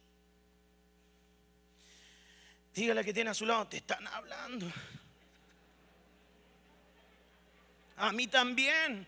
Dígale 2.74 3.04
que 3.04 3.14
tiene 3.14 3.30
a 3.30 3.34
su 3.34 3.46
lado, 3.46 3.68
te 3.68 3.76
están 3.76 4.04
hablando. 4.08 4.70
A 7.96 8.10
mí 8.12 8.26
también. 8.26 9.06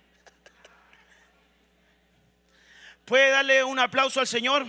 ¿Puede 3.05 3.31
darle 3.31 3.65
un 3.65 3.79
aplauso 3.79 4.21
al 4.21 4.27
Señor? 4.29 4.65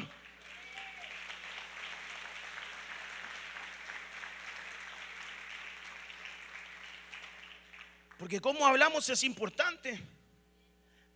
Porque 8.18 8.40
cómo 8.40 8.66
hablamos 8.66 9.08
es 9.10 9.24
importante. 9.24 10.00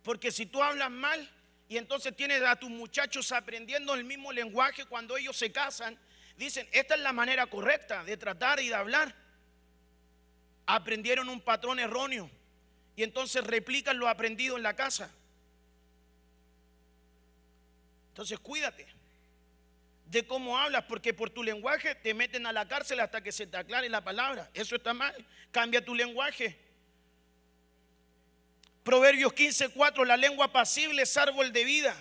Porque 0.02 0.30
si 0.30 0.46
tú 0.46 0.62
hablas 0.62 0.90
mal 0.90 1.28
y 1.68 1.76
entonces 1.76 2.14
tienes 2.16 2.42
a 2.42 2.56
tus 2.56 2.70
muchachos 2.70 3.32
aprendiendo 3.32 3.94
el 3.94 4.04
mismo 4.04 4.32
lenguaje 4.32 4.84
cuando 4.86 5.16
ellos 5.16 5.36
se 5.36 5.52
casan, 5.52 5.98
dicen, 6.36 6.68
esta 6.72 6.94
es 6.94 7.00
la 7.00 7.12
manera 7.12 7.46
correcta 7.46 8.04
de 8.04 8.16
tratar 8.16 8.60
y 8.60 8.68
de 8.68 8.74
hablar. 8.74 9.14
Aprendieron 10.66 11.28
un 11.28 11.40
patrón 11.40 11.78
erróneo 11.78 12.30
y 12.94 13.02
entonces 13.02 13.44
replican 13.44 13.98
lo 13.98 14.08
aprendido 14.08 14.56
en 14.56 14.62
la 14.62 14.74
casa. 14.74 15.10
Entonces 18.08 18.38
cuídate 18.38 18.86
de 20.06 20.26
cómo 20.26 20.58
hablas, 20.58 20.84
porque 20.84 21.14
por 21.14 21.30
tu 21.30 21.42
lenguaje 21.42 21.94
te 21.94 22.12
meten 22.12 22.46
a 22.46 22.52
la 22.52 22.68
cárcel 22.68 23.00
hasta 23.00 23.22
que 23.22 23.32
se 23.32 23.46
te 23.46 23.56
aclare 23.56 23.88
la 23.88 24.04
palabra. 24.04 24.50
Eso 24.52 24.76
está 24.76 24.92
mal. 24.92 25.14
Cambia 25.50 25.82
tu 25.82 25.94
lenguaje. 25.94 26.58
Proverbios 28.82 29.32
15:4, 29.32 30.04
la 30.04 30.16
lengua 30.16 30.52
pasible 30.52 31.02
es 31.02 31.16
árbol 31.16 31.52
de 31.52 31.64
vida, 31.64 31.96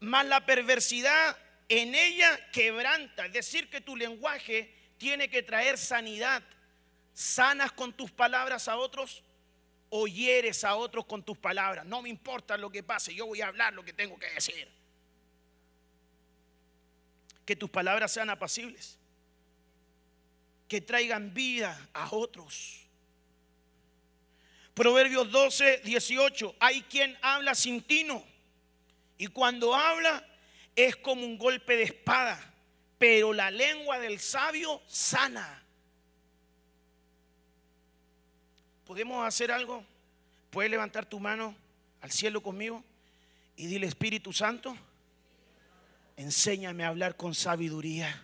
más 0.00 0.26
la 0.26 0.44
perversidad 0.44 1.36
en 1.68 1.94
ella 1.94 2.50
quebranta. 2.52 3.26
Es 3.26 3.32
decir, 3.32 3.70
que 3.70 3.80
tu 3.80 3.96
lenguaje 3.96 4.72
tiene 4.98 5.28
que 5.28 5.42
traer 5.42 5.78
sanidad. 5.78 6.42
Sanas 7.12 7.72
con 7.72 7.92
tus 7.92 8.10
palabras 8.10 8.68
a 8.68 8.76
otros 8.76 9.22
o 9.88 10.06
hieres 10.06 10.64
a 10.64 10.76
otros 10.76 11.06
con 11.06 11.22
tus 11.22 11.38
palabras. 11.38 11.86
No 11.86 12.02
me 12.02 12.08
importa 12.08 12.56
lo 12.56 12.70
que 12.70 12.82
pase, 12.82 13.14
yo 13.14 13.26
voy 13.26 13.40
a 13.40 13.46
hablar 13.46 13.72
lo 13.72 13.84
que 13.84 13.92
tengo 13.92 14.18
que 14.18 14.28
decir 14.30 14.76
que 17.46 17.56
tus 17.56 17.70
palabras 17.70 18.12
sean 18.12 18.28
apacibles, 18.28 18.98
que 20.68 20.80
traigan 20.80 21.32
vida 21.32 21.88
a 21.94 22.12
otros. 22.12 22.85
Proverbios 24.76 25.30
12, 25.30 25.80
18, 25.84 26.56
hay 26.60 26.82
quien 26.82 27.16
habla 27.22 27.54
sin 27.54 27.80
tino 27.80 28.22
y 29.16 29.26
cuando 29.28 29.74
habla 29.74 30.22
es 30.76 30.94
como 30.96 31.24
un 31.24 31.38
golpe 31.38 31.78
de 31.78 31.84
espada, 31.84 32.38
pero 32.98 33.32
la 33.32 33.50
lengua 33.50 33.98
del 33.98 34.20
sabio 34.20 34.82
sana. 34.86 35.64
¿Podemos 38.84 39.26
hacer 39.26 39.50
algo? 39.50 39.82
¿Puedes 40.50 40.70
levantar 40.70 41.06
tu 41.06 41.18
mano 41.18 41.56
al 42.02 42.12
cielo 42.12 42.42
conmigo 42.42 42.84
y 43.56 43.68
dile 43.68 43.86
Espíritu 43.86 44.34
Santo? 44.34 44.76
enséñame 46.16 46.84
a 46.84 46.88
hablar 46.88 47.16
con 47.16 47.34
sabiduría. 47.34 48.22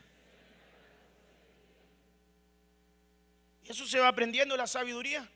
Y 3.65 3.71
eso 3.71 3.87
se 3.87 3.99
va 3.99 4.09
aprendiendo 4.09 4.55
la 4.55 4.67
sabiduría. 4.67 5.29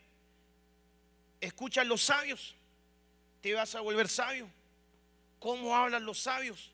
Escucha 1.41 1.83
a 1.83 1.85
los 1.85 2.03
sabios, 2.03 2.55
te 3.41 3.53
vas 3.55 3.75
a 3.75 3.81
volver 3.81 4.09
sabio. 4.09 4.51
¿Cómo 5.39 5.77
hablan 5.77 6.05
los 6.05 6.19
sabios? 6.19 6.73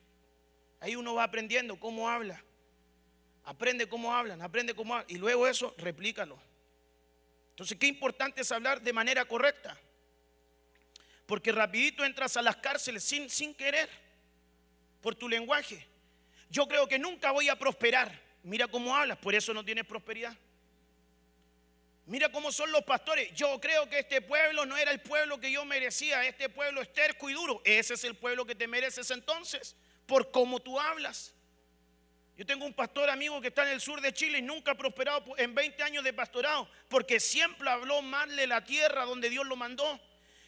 Ahí 0.81 0.97
uno 0.97 1.15
va 1.15 1.25
aprendiendo 1.25 1.79
cómo 1.79 2.09
habla. 2.09 2.43
Aprende 3.45 3.89
cómo 3.89 4.15
hablan, 4.15 4.41
aprende 4.41 4.75
cómo 4.75 4.95
hablan. 4.95 5.11
Y 5.11 5.19
luego 5.19 5.47
eso, 5.47 5.75
replícalo. 5.79 6.39
Entonces, 7.51 7.77
qué 7.79 7.87
importante 7.87 8.41
es 8.41 8.53
hablar 8.53 8.81
de 8.81 8.93
manera 8.93 9.25
correcta. 9.25 9.77
Porque 11.27 11.53
rapidito 11.53 12.05
entras 12.05 12.37
a 12.37 12.43
las 12.43 12.57
cárceles 12.57 13.05
sin, 13.05 13.29
sin 13.29 13.55
querer 13.55 13.89
por 15.01 15.15
tu 15.15 15.29
lenguaje. 15.29 15.87
Yo 16.51 16.67
creo 16.67 16.87
que 16.89 16.99
nunca 16.99 17.31
voy 17.31 17.49
a 17.49 17.59
prosperar. 17.59 18.21
Mira 18.43 18.69
cómo 18.69 18.95
hablas, 18.95 19.19
por 19.19 19.35
eso 19.35 19.53
no 19.55 19.65
tienes 19.65 19.87
prosperidad. 19.87 20.37
Mira 22.07 22.31
cómo 22.31 22.51
son 22.51 22.73
los 22.73 22.83
pastores. 22.83 23.33
Yo 23.35 23.61
creo 23.61 23.89
que 23.89 24.01
este 24.01 24.21
pueblo 24.21 24.67
no 24.67 24.77
era 24.77 24.91
el 24.91 25.01
pueblo 25.01 25.39
que 25.39 25.53
yo 25.53 25.65
merecía. 25.65 26.25
Este 26.27 26.49
pueblo 26.49 26.83
es 26.83 26.93
terco 26.93 27.31
y 27.31 27.33
duro. 27.33 27.63
Ese 27.65 27.95
es 27.95 28.05
el 28.05 28.17
pueblo 28.17 28.45
que 28.45 28.55
te 28.55 28.67
mereces 28.67 29.11
entonces, 29.11 29.77
por 30.07 30.31
cómo 30.31 30.61
tú 30.61 30.81
hablas. 30.81 31.35
Yo 32.37 32.47
tengo 32.47 32.65
un 32.65 32.73
pastor 32.73 33.11
amigo 33.11 33.41
que 33.41 33.49
está 33.49 33.63
en 33.63 33.69
el 33.69 33.81
sur 33.81 34.01
de 34.01 34.13
Chile 34.13 34.39
y 34.39 34.43
nunca 34.43 34.73
ha 34.73 34.75
prosperado 34.75 35.23
en 35.37 35.55
20 35.55 35.83
años 35.83 36.03
de 36.03 36.13
pastorado, 36.13 36.69
porque 36.89 37.21
siempre 37.21 37.69
habló 37.69 38.03
mal 38.03 38.35
de 38.35 38.47
la 38.47 38.65
tierra 38.65 39.05
donde 39.05 39.29
Dios 39.29 39.47
lo 39.47 39.55
mandó. 39.55 40.01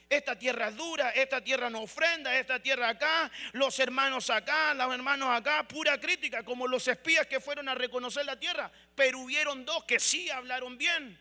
Esta 0.08 0.38
tierra 0.38 0.68
es 0.68 0.76
dura, 0.76 1.10
esta 1.10 1.42
tierra 1.42 1.70
no 1.70 1.82
ofrenda, 1.82 2.36
esta 2.38 2.60
tierra 2.60 2.88
acá, 2.90 3.30
los 3.52 3.78
hermanos 3.78 4.30
acá, 4.30 4.74
los 4.74 4.92
hermanos 4.92 5.28
acá, 5.30 5.66
pura 5.68 5.98
crítica, 6.00 6.42
como 6.42 6.66
los 6.66 6.88
espías 6.88 7.26
que 7.26 7.40
fueron 7.40 7.68
a 7.68 7.74
reconocer 7.74 8.24
la 8.24 8.38
tierra, 8.38 8.70
pero 8.94 9.20
hubieron 9.20 9.64
dos 9.64 9.84
que 9.84 10.00
sí 10.00 10.30
hablaron 10.30 10.76
bien. 10.76 11.18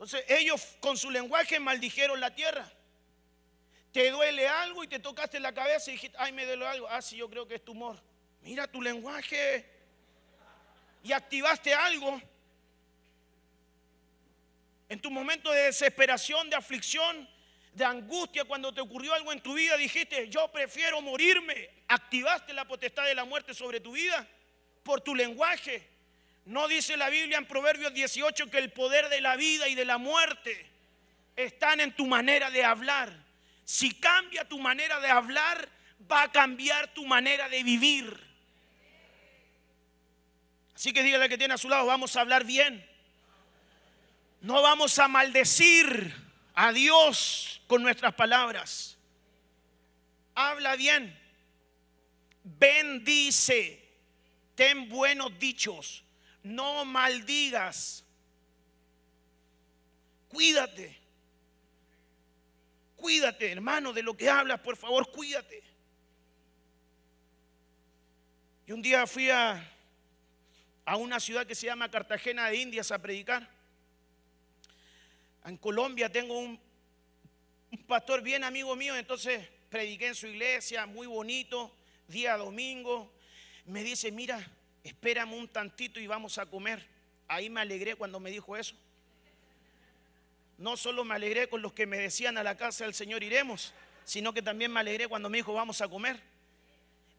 Entonces 0.00 0.24
ellos 0.28 0.78
con 0.80 0.96
su 0.96 1.10
lenguaje 1.10 1.60
maldijeron 1.60 2.20
la 2.20 2.34
tierra. 2.34 2.66
Te 3.92 4.10
duele 4.10 4.48
algo 4.48 4.82
y 4.82 4.88
te 4.88 4.98
tocaste 4.98 5.38
la 5.38 5.52
cabeza 5.52 5.90
y 5.90 5.92
dijiste, 5.92 6.16
ay, 6.18 6.32
me 6.32 6.46
duele 6.46 6.66
algo. 6.66 6.88
Ah, 6.88 7.02
sí, 7.02 7.18
yo 7.18 7.28
creo 7.28 7.46
que 7.46 7.56
es 7.56 7.62
tumor. 7.62 8.00
Mira 8.40 8.66
tu 8.66 8.80
lenguaje. 8.80 9.68
Y 11.04 11.12
activaste 11.12 11.74
algo 11.74 12.18
en 14.88 14.98
tu 15.02 15.10
momento 15.10 15.50
de 15.50 15.64
desesperación, 15.64 16.48
de 16.48 16.56
aflicción, 16.56 17.28
de 17.74 17.84
angustia, 17.84 18.46
cuando 18.46 18.72
te 18.72 18.80
ocurrió 18.80 19.12
algo 19.12 19.32
en 19.32 19.42
tu 19.42 19.52
vida, 19.52 19.76
dijiste, 19.76 20.30
yo 20.30 20.50
prefiero 20.50 21.02
morirme. 21.02 21.68
Activaste 21.88 22.54
la 22.54 22.66
potestad 22.66 23.04
de 23.04 23.14
la 23.14 23.26
muerte 23.26 23.52
sobre 23.52 23.80
tu 23.80 23.92
vida 23.92 24.26
por 24.82 25.02
tu 25.02 25.14
lenguaje. 25.14 25.86
No 26.50 26.66
dice 26.66 26.96
la 26.96 27.10
Biblia 27.10 27.38
en 27.38 27.46
Proverbios 27.46 27.94
18 27.94 28.50
que 28.50 28.58
el 28.58 28.72
poder 28.72 29.08
de 29.08 29.20
la 29.20 29.36
vida 29.36 29.68
y 29.68 29.76
de 29.76 29.84
la 29.84 29.98
muerte 29.98 30.68
están 31.36 31.78
en 31.78 31.94
tu 31.94 32.08
manera 32.08 32.50
de 32.50 32.64
hablar. 32.64 33.14
Si 33.64 33.94
cambia 33.94 34.44
tu 34.48 34.58
manera 34.58 34.98
de 34.98 35.06
hablar, 35.06 35.68
va 36.10 36.24
a 36.24 36.32
cambiar 36.32 36.92
tu 36.92 37.06
manera 37.06 37.48
de 37.48 37.62
vivir. 37.62 38.20
Así 40.74 40.92
que 40.92 41.04
dígale 41.04 41.28
que 41.28 41.38
tiene 41.38 41.54
a 41.54 41.58
su 41.58 41.68
lado, 41.68 41.86
vamos 41.86 42.16
a 42.16 42.22
hablar 42.22 42.44
bien. 42.44 42.84
No 44.40 44.60
vamos 44.60 44.98
a 44.98 45.06
maldecir 45.06 46.12
a 46.56 46.72
Dios 46.72 47.62
con 47.68 47.80
nuestras 47.80 48.14
palabras. 48.14 48.98
Habla 50.34 50.74
bien. 50.74 51.16
Bendice. 52.42 53.88
Ten 54.56 54.88
buenos 54.88 55.38
dichos. 55.38 56.02
No 56.42 56.84
maldigas. 56.84 58.04
Cuídate. 60.28 60.96
Cuídate, 62.96 63.50
hermano, 63.50 63.92
de 63.92 64.02
lo 64.02 64.16
que 64.16 64.28
hablas, 64.28 64.60
por 64.60 64.76
favor, 64.76 65.10
cuídate. 65.10 65.62
Y 68.66 68.72
un 68.72 68.82
día 68.82 69.06
fui 69.06 69.30
a, 69.30 69.68
a 70.84 70.96
una 70.96 71.18
ciudad 71.18 71.46
que 71.46 71.54
se 71.54 71.66
llama 71.66 71.90
Cartagena 71.90 72.48
de 72.48 72.56
Indias 72.56 72.92
a 72.92 72.98
predicar. 73.00 73.48
En 75.44 75.56
Colombia 75.56 76.12
tengo 76.12 76.38
un, 76.38 76.60
un 77.70 77.78
pastor 77.84 78.22
bien 78.22 78.44
amigo 78.44 78.76
mío, 78.76 78.94
entonces 78.94 79.48
prediqué 79.70 80.08
en 80.08 80.14
su 80.14 80.26
iglesia, 80.26 80.86
muy 80.86 81.06
bonito, 81.06 81.74
día 82.06 82.36
domingo. 82.36 83.10
Me 83.64 83.82
dice, 83.82 84.12
mira, 84.12 84.46
espérame 84.84 85.34
un 85.34 85.48
tantito 85.48 86.00
y 86.00 86.06
vamos 86.06 86.38
a 86.38 86.46
comer. 86.46 86.86
Ahí 87.28 87.48
me 87.48 87.60
alegré 87.60 87.96
cuando 87.96 88.18
me 88.20 88.30
dijo 88.30 88.56
eso. 88.56 88.74
No 90.58 90.76
solo 90.76 91.04
me 91.04 91.14
alegré 91.14 91.48
con 91.48 91.62
los 91.62 91.72
que 91.72 91.86
me 91.86 91.96
decían 91.96 92.36
a 92.36 92.42
la 92.42 92.56
casa 92.56 92.84
del 92.84 92.94
Señor 92.94 93.22
iremos, 93.22 93.72
sino 94.04 94.34
que 94.34 94.42
también 94.42 94.72
me 94.72 94.80
alegré 94.80 95.08
cuando 95.08 95.30
me 95.30 95.38
dijo 95.38 95.54
vamos 95.54 95.80
a 95.80 95.88
comer. 95.88 96.20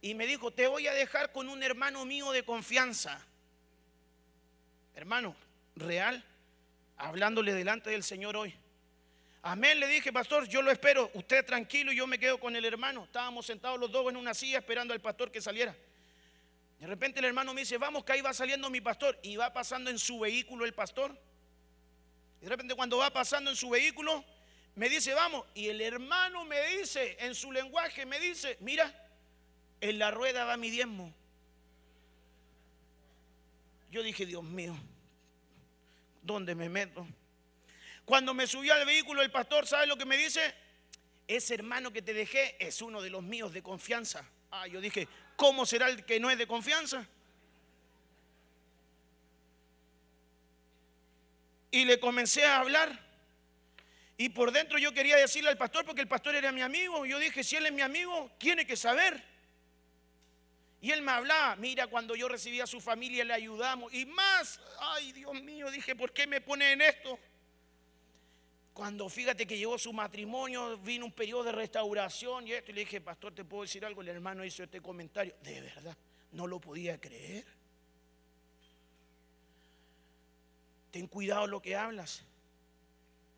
Y 0.02 0.16
me 0.16 0.26
dijo, 0.26 0.52
te 0.52 0.68
voy 0.68 0.88
a 0.88 0.94
dejar 0.94 1.32
con 1.32 1.48
un 1.48 1.62
hermano 1.62 2.06
mío 2.06 2.32
de 2.32 2.44
confianza. 2.44 3.24
Hermano, 4.96 5.36
real, 5.76 6.24
hablándole 6.98 7.54
delante 7.54 7.90
del 7.92 8.04
Señor 8.04 8.36
hoy. 8.36 8.54
Amén, 9.44 9.80
le 9.80 9.88
dije, 9.88 10.14
pastor, 10.14 10.48
yo 10.48 10.62
lo 10.62 10.70
espero, 10.72 11.10
usted 11.16 11.44
tranquilo 11.46 11.92
y 11.92 11.96
yo 11.96 12.06
me 12.06 12.20
quedo 12.20 12.40
con 12.40 12.56
el 12.56 12.66
hermano. 12.66 13.06
Estábamos 13.06 13.46
sentados 13.46 13.80
los 13.80 13.92
dos 13.92 14.08
en 14.10 14.18
una 14.18 14.34
silla 14.34 14.60
esperando 14.60 14.94
al 14.94 15.02
pastor 15.02 15.32
que 15.32 15.42
saliera. 15.42 15.76
De 16.82 16.88
repente 16.88 17.20
el 17.20 17.26
hermano 17.26 17.54
me 17.54 17.62
dice, 17.62 17.78
vamos 17.78 18.04
que 18.04 18.14
ahí 18.14 18.22
va 18.22 18.34
saliendo 18.34 18.68
mi 18.72 18.82
pastor. 18.82 19.20
Y 19.22 19.36
va 19.36 19.54
pasando 19.54 19.92
en 19.92 20.00
su 20.00 20.20
vehículo 20.20 20.66
el 20.66 20.74
pastor. 20.74 21.16
Y 22.42 22.46
de 22.46 22.50
repente 22.50 22.74
cuando 22.74 22.98
va 22.98 23.14
pasando 23.14 23.52
en 23.52 23.56
su 23.56 23.70
vehículo, 23.70 24.26
me 24.74 24.90
dice, 24.90 25.14
vamos. 25.14 25.46
Y 25.54 25.68
el 25.68 25.80
hermano 25.80 26.44
me 26.44 26.60
dice, 26.78 27.18
en 27.20 27.36
su 27.36 27.52
lenguaje, 27.52 28.08
me 28.08 28.20
dice, 28.20 28.58
mira, 28.62 28.92
en 29.80 30.00
la 30.00 30.10
rueda 30.10 30.44
va 30.44 30.58
mi 30.58 30.72
diezmo. 30.72 31.14
Yo 33.92 34.02
dije, 34.02 34.26
Dios 34.26 34.44
mío, 34.44 34.76
¿dónde 36.24 36.56
me 36.56 36.68
meto? 36.68 37.06
Cuando 38.06 38.34
me 38.34 38.48
subió 38.48 38.74
al 38.74 38.88
vehículo 38.88 39.22
el 39.22 39.30
pastor, 39.30 39.68
¿sabe 39.68 39.86
lo 39.86 39.98
que 39.98 40.06
me 40.06 40.18
dice? 40.18 40.56
Ese 41.28 41.54
hermano 41.54 41.94
que 41.94 42.02
te 42.02 42.16
dejé 42.16 42.56
es 42.60 42.82
uno 42.82 43.04
de 43.04 43.12
los 43.12 43.22
míos 43.22 43.54
de 43.54 43.62
confianza. 43.62 44.28
Ah, 44.50 44.66
yo 44.66 44.82
dije, 44.82 45.08
¿cómo 45.36 45.66
será 45.66 45.88
el 45.90 46.06
que 46.06 46.20
no 46.20 46.30
es 46.30 46.38
de 46.38 46.48
confianza? 46.48 47.08
Y 51.72 51.86
le 51.86 52.00
comencé 52.00 52.46
a 52.46 52.60
hablar. 52.60 53.00
Y 54.18 54.30
por 54.30 54.52
dentro 54.52 54.78
yo 54.78 54.94
quería 54.94 55.16
decirle 55.16 55.50
al 55.50 55.58
pastor, 55.58 55.86
porque 55.86 56.02
el 56.02 56.08
pastor 56.08 56.36
era 56.36 56.52
mi 56.52 56.62
amigo. 56.62 57.06
Yo 57.06 57.18
dije, 57.18 57.44
si 57.44 57.56
él 57.56 57.66
es 57.66 57.72
mi 57.72 57.82
amigo, 57.82 58.30
tiene 58.38 58.68
que 58.68 58.76
saber. 58.76 59.24
Y 60.82 60.92
él 60.92 61.02
me 61.02 61.12
hablaba, 61.12 61.56
mira, 61.56 61.88
cuando 61.88 62.16
yo 62.16 62.28
recibí 62.28 62.60
a 62.60 62.68
su 62.68 62.82
familia 62.82 63.24
le 63.24 63.34
ayudamos. 63.34 63.94
Y 63.94 64.06
más, 64.06 64.60
ay 64.80 65.12
Dios 65.12 65.34
mío, 65.42 65.70
dije, 65.70 65.96
¿por 65.96 66.12
qué 66.12 66.26
me 66.26 66.42
pone 66.42 66.72
en 66.72 66.82
esto? 66.82 67.20
Cuando 68.92 69.08
fíjate 69.08 69.48
que 69.48 69.58
llegó 69.58 69.78
su 69.78 69.94
matrimonio, 69.94 70.78
vino 70.80 71.06
un 71.06 71.14
periodo 71.14 71.46
de 71.46 71.54
restauración 71.54 72.46
y 72.46 72.52
esto, 72.52 72.72
y 72.72 72.74
le 72.74 72.82
dije, 72.82 73.00
pastor, 73.00 73.34
¿te 73.34 73.46
puedo 73.46 73.64
decir 73.64 73.86
algo? 73.86 74.02
El 74.02 74.10
hermano 74.10 74.44
hizo 74.44 74.64
este 74.64 74.82
comentario. 74.82 75.34
De 75.42 75.62
verdad, 75.62 75.98
no 76.34 76.46
lo 76.46 76.60
podía 76.60 77.00
creer. 77.00 77.46
Ten 80.92 81.08
cuidado 81.08 81.48
lo 81.48 81.62
que 81.62 81.74
hablas. 81.74 82.26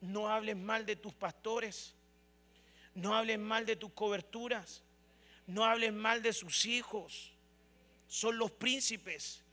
No 0.02 0.28
hables 0.28 0.58
mal 0.58 0.88
de 0.88 0.96
tus 0.96 1.14
pastores. 1.14 1.94
No 2.96 3.14
hables 3.14 3.38
mal 3.38 3.68
de 3.68 3.76
tus 3.76 3.94
coberturas. 3.94 4.82
No 5.46 5.66
hables 5.66 5.94
mal 5.94 6.24
de 6.24 6.34
sus 6.34 6.66
hijos. 6.66 7.32
Son 8.08 8.40
los 8.40 8.50
príncipes. 8.50 9.44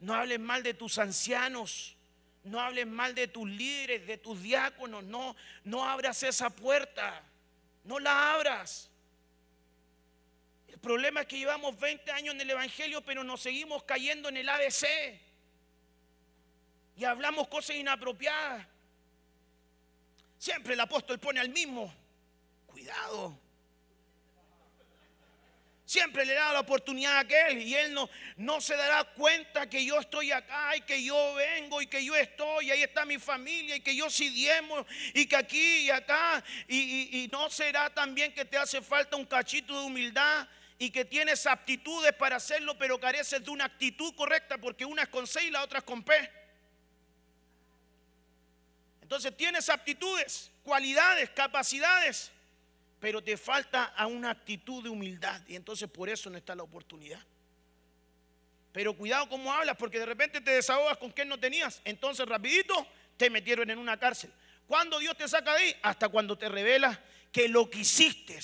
No 0.00 0.12
hables 0.12 0.38
mal 0.38 0.62
de 0.62 0.74
tus 0.74 0.98
ancianos. 0.98 1.93
No 2.44 2.60
hables 2.60 2.86
mal 2.86 3.14
de 3.14 3.26
tus 3.26 3.48
líderes, 3.48 4.06
de 4.06 4.18
tus 4.18 4.42
diáconos. 4.42 5.02
No, 5.04 5.34
no 5.64 5.84
abras 5.84 6.22
esa 6.22 6.50
puerta. 6.50 7.22
No 7.84 7.98
la 7.98 8.34
abras. 8.34 8.90
El 10.68 10.78
problema 10.78 11.22
es 11.22 11.26
que 11.26 11.38
llevamos 11.38 11.78
20 11.78 12.10
años 12.12 12.34
en 12.34 12.40
el 12.42 12.50
Evangelio, 12.50 13.00
pero 13.02 13.24
nos 13.24 13.40
seguimos 13.40 13.84
cayendo 13.84 14.28
en 14.28 14.36
el 14.36 14.48
ABC 14.48 14.86
y 16.96 17.04
hablamos 17.04 17.48
cosas 17.48 17.76
inapropiadas. 17.76 18.66
Siempre 20.38 20.74
el 20.74 20.80
apóstol 20.80 21.18
pone 21.18 21.40
al 21.40 21.48
mismo. 21.48 21.92
Cuidado. 22.66 23.38
Siempre 25.94 26.26
le 26.26 26.34
da 26.34 26.52
la 26.52 26.58
oportunidad 26.58 27.18
a 27.18 27.20
aquel 27.20 27.62
y 27.62 27.72
él 27.72 27.94
no, 27.94 28.10
no 28.38 28.60
se 28.60 28.74
dará 28.74 29.04
cuenta 29.04 29.70
que 29.70 29.84
yo 29.84 30.00
estoy 30.00 30.32
acá 30.32 30.74
y 30.74 30.80
que 30.80 31.04
yo 31.04 31.34
vengo 31.34 31.80
y 31.80 31.86
que 31.86 32.04
yo 32.04 32.16
estoy 32.16 32.66
y 32.66 32.70
ahí 32.72 32.82
está 32.82 33.04
mi 33.04 33.16
familia 33.16 33.76
y 33.76 33.80
que 33.80 33.94
yo 33.94 34.10
sí 34.10 34.28
diemo 34.30 34.84
y 35.14 35.24
que 35.26 35.36
aquí 35.36 35.82
y 35.82 35.90
acá 35.90 36.42
y, 36.66 37.22
y 37.22 37.28
no 37.28 37.48
será 37.48 37.94
también 37.94 38.34
que 38.34 38.44
te 38.44 38.58
hace 38.58 38.82
falta 38.82 39.16
un 39.16 39.24
cachito 39.24 39.78
de 39.78 39.86
humildad 39.86 40.48
y 40.80 40.90
que 40.90 41.04
tienes 41.04 41.46
aptitudes 41.46 42.12
para 42.14 42.38
hacerlo 42.38 42.76
pero 42.76 42.98
careces 42.98 43.44
de 43.44 43.50
una 43.52 43.66
actitud 43.66 44.12
correcta 44.16 44.58
porque 44.58 44.84
una 44.84 45.02
es 45.04 45.08
con 45.10 45.28
C 45.28 45.44
y 45.44 45.50
la 45.52 45.62
otra 45.62 45.78
es 45.78 45.84
con 45.84 46.02
P. 46.02 46.12
Entonces 49.00 49.36
tienes 49.36 49.68
aptitudes, 49.68 50.50
cualidades, 50.64 51.30
capacidades, 51.30 52.32
pero 53.04 53.22
te 53.22 53.36
falta 53.36 53.84
a 53.84 54.06
una 54.06 54.30
actitud 54.30 54.82
de 54.82 54.88
humildad 54.88 55.38
y 55.46 55.56
entonces 55.56 55.90
por 55.90 56.08
eso 56.08 56.30
no 56.30 56.38
está 56.38 56.54
la 56.54 56.62
oportunidad. 56.62 57.20
Pero 58.72 58.96
cuidado 58.96 59.28
cómo 59.28 59.52
hablas, 59.52 59.76
porque 59.76 59.98
de 59.98 60.06
repente 60.06 60.40
te 60.40 60.52
desahogas 60.52 60.96
con 60.96 61.10
quien 61.10 61.28
no 61.28 61.38
tenías. 61.38 61.82
Entonces 61.84 62.26
rapidito 62.26 62.74
te 63.18 63.28
metieron 63.28 63.68
en 63.68 63.78
una 63.78 63.98
cárcel. 63.98 64.32
¿Cuándo 64.66 64.98
Dios 64.98 65.14
te 65.18 65.28
saca 65.28 65.52
de 65.52 65.60
ahí? 65.60 65.76
Hasta 65.82 66.08
cuando 66.08 66.38
te 66.38 66.48
revela 66.48 66.98
que 67.30 67.46
lo 67.46 67.68
que 67.68 67.80
hiciste 67.80 68.38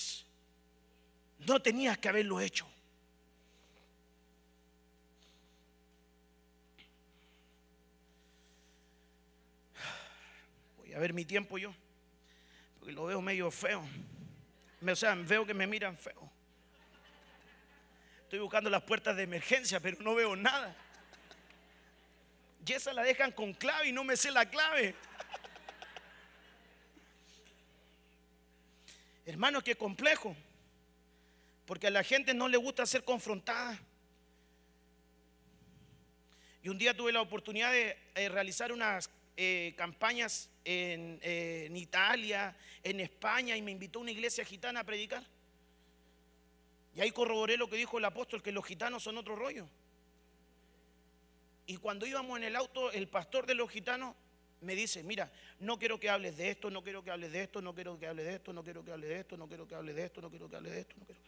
no 1.39 1.63
tenías 1.63 1.97
que 1.97 2.11
haberlo 2.11 2.39
hecho. 2.39 2.69
a 10.95 10.99
ver 10.99 11.15
mi 11.15 11.25
tiempo 11.25 11.57
yo, 11.57 11.73
porque 12.79 12.93
lo 12.93 13.07
veo 13.07 13.23
medio 13.23 13.51
feo. 13.51 13.83
O 14.87 14.97
sea, 14.97 15.15
veo 15.15 15.45
que 15.45 15.55
me 15.55 15.67
miran 15.67 15.97
feo. 15.97 16.31
Estoy 18.23 18.39
buscando 18.39 18.71
las 18.71 18.83
puertas 18.83 19.17
de 19.17 19.25
emergencia, 19.25 19.81
pero 19.81 20.01
no 20.01 20.15
veo 20.15 20.37
nada. 20.37 20.75
Y 22.65 22.73
esa 22.73 22.93
la 22.93 23.03
dejan 23.03 23.33
con 23.33 23.53
clave 23.53 23.89
y 23.89 23.93
no 23.93 24.05
me 24.05 24.17
sé 24.17 24.31
la 24.31 24.49
clave. 24.49 24.95
Hermano, 29.27 29.63
qué 29.63 29.75
complejo. 29.75 30.37
Porque 31.67 31.89
a 31.89 31.91
la 31.91 32.05
gente 32.05 32.33
no 32.33 32.49
le 32.49 32.57
gusta 32.57 32.87
ser 32.87 33.05
confrontada. 33.05 33.79
Y 36.63 36.69
un 36.69 36.79
día 36.79 36.97
tuve 36.97 37.13
la 37.13 37.23
oportunidad 37.23 37.73
de 37.73 37.99
eh, 38.15 38.29
realizar 38.29 38.71
unas 38.71 39.11
eh, 39.37 39.75
campañas 39.77 40.51
en, 40.65 41.77
Italia, 41.77 42.57
en 42.83 43.01
España, 43.01 43.57
y 43.57 43.63
me 43.63 43.71
invitó 43.71 43.99
a 43.99 44.03
una 44.03 44.11
iglesia 44.11 44.45
gitana 44.45 44.81
a 44.81 44.85
predicar. 44.85 45.25
Y 46.95 47.01
ahí 47.01 47.11
corroboré 47.11 47.57
lo 47.57 47.69
que 47.69 47.77
dijo 47.77 47.99
el 47.99 48.05
apóstol, 48.05 48.43
que 48.43 48.53
los 48.53 48.65
gitanos 48.65 49.03
son 49.03 49.19
otro 49.19 49.37
rollo. 49.37 49.67
Y 51.67 51.77
cuando 51.77 52.07
íbamos 52.07 52.37
en 52.39 52.45
el 52.45 52.57
auto, 52.57 52.91
el 52.91 53.09
pastor 53.09 53.47
de 53.47 53.55
los 53.55 53.71
gitanos 53.71 54.15
me 54.61 54.75
dice, 54.75 55.03
mira, 55.03 55.33
no 55.61 55.79
quiero 55.79 55.99
que 55.99 56.11
hables 56.11 56.37
de 56.37 56.51
esto, 56.51 56.71
no 56.71 56.83
quiero 56.83 57.03
que 57.03 57.11
hables 57.11 57.33
de 57.33 57.43
esto, 57.43 57.63
no 57.63 57.75
quiero 57.75 57.99
que 57.99 58.07
hables 58.07 58.27
de 58.27 58.35
esto, 58.35 58.53
no 58.53 58.63
quiero 58.63 58.85
que 58.85 58.93
hables 58.93 59.09
de 59.09 59.19
esto, 59.21 59.37
no 59.37 59.49
quiero 59.49 59.67
que 59.67 59.75
hables 59.75 59.95
de 59.95 60.05
esto, 60.05 60.21
no 60.21 60.31
quiero 60.31 60.49
que 60.49 60.57
hables 60.57 60.73
de 60.73 60.81
esto, 60.81 60.95
no 60.99 61.07
quiero 61.07 61.23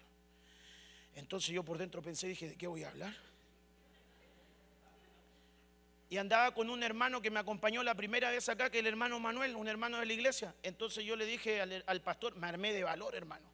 Entonces 1.15 1.51
yo 1.55 1.63
por 1.63 1.79
dentro 1.79 2.03
pensé, 2.03 2.27
dije, 2.27 2.49
¿de 2.49 2.57
qué 2.57 2.67
voy 2.67 2.83
a 2.85 2.89
hablar? 2.89 3.32
Y 6.13 6.19
andaba 6.19 6.53
con 6.53 6.69
un 6.69 6.83
hermano 6.83 7.23
que 7.23 7.31
me 7.31 7.41
acompañó 7.41 7.83
la 7.83 7.95
primera 7.95 8.31
vez 8.31 8.47
acá, 8.51 8.69
que 8.69 8.81
el 8.81 8.87
hermano 8.87 9.19
Manuel, 9.19 9.57
un 9.57 9.67
hermano 9.67 9.99
de 9.99 10.05
la 10.05 10.13
iglesia. 10.13 10.55
Entonces 10.63 11.07
yo 11.07 11.17
le 11.17 11.25
dije 11.25 11.63
al, 11.63 12.03
pastor, 12.03 12.37
me 12.37 12.47
armé 12.49 12.75
de 12.75 12.85
valor, 12.85 13.15
hermano. 13.15 13.47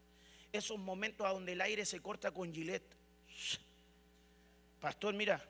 Esos 0.50 0.76
momentos 0.76 1.24
a 1.24 1.30
donde 1.30 1.52
el 1.52 1.60
aire 1.60 1.84
se 1.84 2.00
corta 2.00 2.32
con 2.32 2.52
gilet. 2.52 2.82
Pastor, 4.80 5.14
mira, 5.14 5.40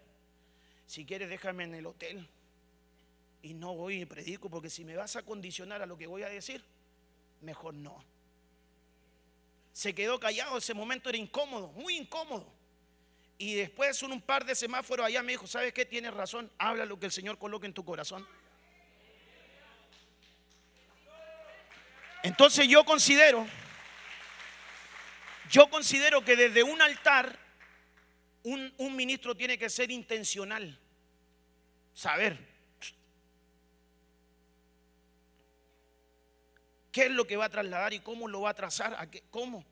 si 0.84 1.06
quieres 1.06 1.30
déjame 1.30 1.64
en 1.64 1.76
el 1.76 1.86
hotel. 1.86 2.28
Y 3.40 3.54
no 3.54 3.74
voy 3.74 4.02
y 4.02 4.04
predico, 4.04 4.50
porque 4.50 4.68
si 4.68 4.84
me 4.84 4.94
vas 4.94 5.16
a 5.16 5.22
condicionar 5.22 5.80
a 5.80 5.86
lo 5.86 5.96
que 5.96 6.06
voy 6.06 6.24
a 6.24 6.28
decir, 6.28 6.62
mejor 7.40 7.72
no. 7.72 8.04
Se 9.72 9.94
quedó 9.94 10.20
callado, 10.20 10.58
ese 10.58 10.74
momento 10.74 11.08
era 11.08 11.16
incómodo, 11.16 11.68
muy 11.72 11.96
incómodo. 11.96 12.52
Y 13.38 13.54
después 13.54 14.02
un 14.02 14.20
par 14.20 14.44
de 14.44 14.56
semáforos 14.56 15.06
allá 15.06 15.22
me 15.22 15.32
dijo, 15.32 15.46
¿sabes 15.46 15.72
qué? 15.72 15.84
Tienes 15.84 16.12
razón, 16.12 16.50
habla 16.58 16.84
lo 16.84 16.98
que 16.98 17.06
el 17.06 17.12
Señor 17.12 17.38
coloque 17.38 17.66
en 17.66 17.72
tu 17.72 17.84
corazón. 17.84 18.26
Entonces 22.24 22.66
yo 22.66 22.84
considero, 22.84 23.46
yo 25.50 25.70
considero 25.70 26.24
que 26.24 26.34
desde 26.34 26.64
un 26.64 26.82
altar 26.82 27.38
un, 28.42 28.74
un 28.76 28.96
ministro 28.96 29.36
tiene 29.36 29.56
que 29.56 29.70
ser 29.70 29.92
intencional, 29.92 30.76
saber 31.94 32.36
qué 36.90 37.06
es 37.06 37.10
lo 37.12 37.24
que 37.24 37.36
va 37.36 37.44
a 37.44 37.50
trasladar 37.50 37.92
y 37.92 38.00
cómo 38.00 38.26
lo 38.26 38.40
va 38.40 38.50
a 38.50 38.54
trazar, 38.54 38.94
a 38.94 39.08
cómo. 39.30 39.64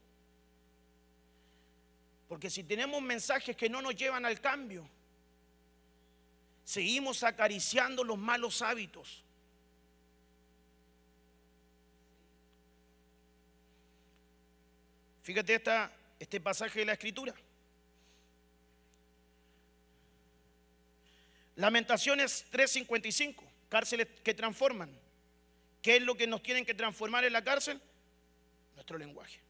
Porque 2.28 2.50
si 2.50 2.64
tenemos 2.64 3.00
mensajes 3.02 3.56
que 3.56 3.68
no 3.68 3.80
nos 3.80 3.94
llevan 3.94 4.24
al 4.24 4.40
cambio, 4.40 4.88
seguimos 6.64 7.22
acariciando 7.22 8.02
los 8.02 8.18
malos 8.18 8.62
hábitos. 8.62 9.22
Fíjate 15.22 15.54
esta, 15.54 15.92
este 16.18 16.40
pasaje 16.40 16.80
de 16.80 16.86
la 16.86 16.92
escritura. 16.92 17.34
Lamentaciones 21.56 22.46
3:55, 22.50 23.42
cárceles 23.68 24.08
que 24.22 24.34
transforman. 24.34 24.90
¿Qué 25.82 25.96
es 25.96 26.02
lo 26.02 26.16
que 26.16 26.26
nos 26.26 26.42
tienen 26.42 26.66
que 26.66 26.74
transformar 26.74 27.24
en 27.24 27.32
la 27.32 27.42
cárcel? 27.42 27.80
Nuestro 28.74 28.98
lenguaje. 28.98 29.45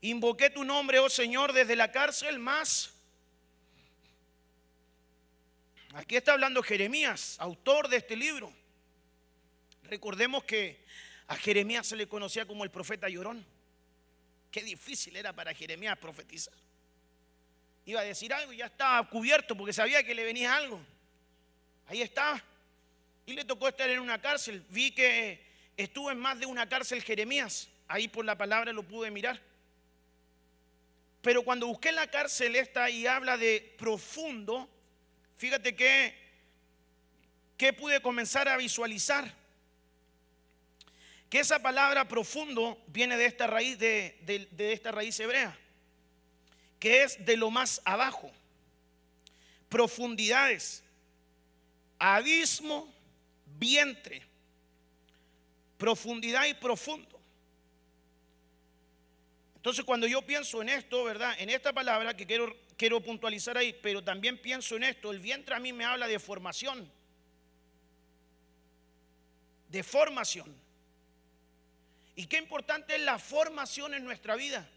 Invoqué 0.00 0.50
tu 0.50 0.64
nombre, 0.64 0.98
oh 0.98 1.08
Señor, 1.08 1.52
desde 1.52 1.74
la 1.74 1.90
cárcel 1.90 2.38
más. 2.38 2.92
Aquí 5.94 6.16
está 6.16 6.32
hablando 6.32 6.62
Jeremías, 6.62 7.36
autor 7.40 7.88
de 7.88 7.96
este 7.96 8.14
libro. 8.14 8.52
Recordemos 9.84 10.44
que 10.44 10.84
a 11.26 11.36
Jeremías 11.36 11.86
se 11.86 11.96
le 11.96 12.06
conocía 12.06 12.46
como 12.46 12.62
el 12.62 12.70
profeta 12.70 13.08
llorón. 13.08 13.44
Qué 14.50 14.62
difícil 14.62 15.16
era 15.16 15.32
para 15.32 15.52
Jeremías 15.54 15.98
profetizar. 15.98 16.54
Iba 17.84 18.00
a 18.00 18.04
decir 18.04 18.32
algo 18.32 18.52
y 18.52 18.58
ya 18.58 18.66
estaba 18.66 19.08
cubierto 19.08 19.56
porque 19.56 19.72
sabía 19.72 20.04
que 20.04 20.14
le 20.14 20.24
venía 20.24 20.54
algo. 20.54 20.80
Ahí 21.86 22.02
está. 22.02 22.42
Y 23.26 23.32
le 23.32 23.44
tocó 23.44 23.68
estar 23.68 23.88
en 23.88 23.98
una 23.98 24.20
cárcel. 24.20 24.64
Vi 24.68 24.90
que 24.90 25.42
estuvo 25.76 26.10
en 26.10 26.18
más 26.18 26.38
de 26.38 26.46
una 26.46 26.68
cárcel 26.68 27.02
Jeremías. 27.02 27.68
Ahí 27.88 28.08
por 28.08 28.24
la 28.24 28.36
palabra 28.36 28.72
lo 28.72 28.82
pude 28.82 29.10
mirar. 29.10 29.40
Pero 31.28 31.42
cuando 31.42 31.66
busqué 31.66 31.92
la 31.92 32.06
cárcel 32.06 32.56
esta 32.56 32.88
y 32.88 33.06
habla 33.06 33.36
de 33.36 33.74
profundo, 33.76 34.66
fíjate 35.36 35.76
que, 35.76 36.14
que 37.58 37.74
pude 37.74 38.00
comenzar 38.00 38.48
a 38.48 38.56
visualizar. 38.56 39.30
Que 41.28 41.40
esa 41.40 41.58
palabra 41.58 42.08
profundo 42.08 42.82
viene 42.86 43.18
de 43.18 43.26
esta 43.26 43.46
raíz, 43.46 43.78
de, 43.78 44.48
de 44.50 44.72
esta 44.72 44.90
raíz 44.90 45.20
hebrea, 45.20 45.54
que 46.80 47.02
es 47.02 47.22
de 47.22 47.36
lo 47.36 47.50
más 47.50 47.82
abajo. 47.84 48.32
Profundidades, 49.68 50.82
abismo, 51.98 52.90
vientre, 53.44 54.22
profundidad 55.76 56.46
y 56.46 56.54
profundo. 56.54 57.17
Entonces 59.58 59.84
cuando 59.84 60.06
yo 60.06 60.22
pienso 60.22 60.62
en 60.62 60.68
esto, 60.68 61.02
¿verdad? 61.02 61.34
En 61.40 61.50
esta 61.50 61.72
palabra 61.72 62.16
que 62.16 62.26
quiero, 62.26 62.56
quiero 62.76 63.00
puntualizar 63.00 63.58
ahí, 63.58 63.76
pero 63.82 64.04
también 64.04 64.38
pienso 64.38 64.76
en 64.76 64.84
esto, 64.84 65.10
el 65.10 65.18
vientre 65.18 65.56
a 65.56 65.58
mí 65.58 65.72
me 65.72 65.84
habla 65.84 66.06
de 66.06 66.20
formación. 66.20 66.88
De 69.68 69.82
formación. 69.82 70.54
Y 72.14 72.26
qué 72.26 72.38
importante 72.38 72.94
es 72.94 73.02
la 73.02 73.18
formación 73.18 73.94
en 73.94 74.04
nuestra 74.04 74.36
vida. 74.36 74.68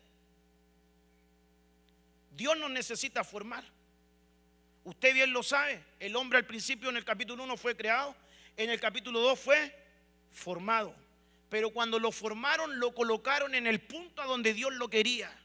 Dios 2.31 2.57
nos 2.57 2.71
necesita 2.71 3.23
formar. 3.23 3.63
Usted 4.83 5.13
bien 5.13 5.31
lo 5.31 5.43
sabe, 5.43 5.83
el 5.99 6.15
hombre 6.15 6.39
al 6.39 6.47
principio 6.47 6.89
en 6.89 6.97
el 6.97 7.05
capítulo 7.05 7.43
1 7.43 7.55
fue 7.55 7.77
creado, 7.77 8.15
en 8.57 8.71
el 8.71 8.79
capítulo 8.79 9.19
2 9.19 9.39
fue 9.39 9.75
formado 10.31 10.95
pero 11.51 11.71
cuando 11.71 11.99
lo 11.99 12.13
formaron 12.13 12.79
lo 12.79 12.95
colocaron 12.95 13.53
en 13.55 13.67
el 13.67 13.81
punto 13.81 14.21
a 14.21 14.25
donde 14.25 14.53
Dios 14.53 14.73
lo 14.73 14.89
quería. 14.89 15.37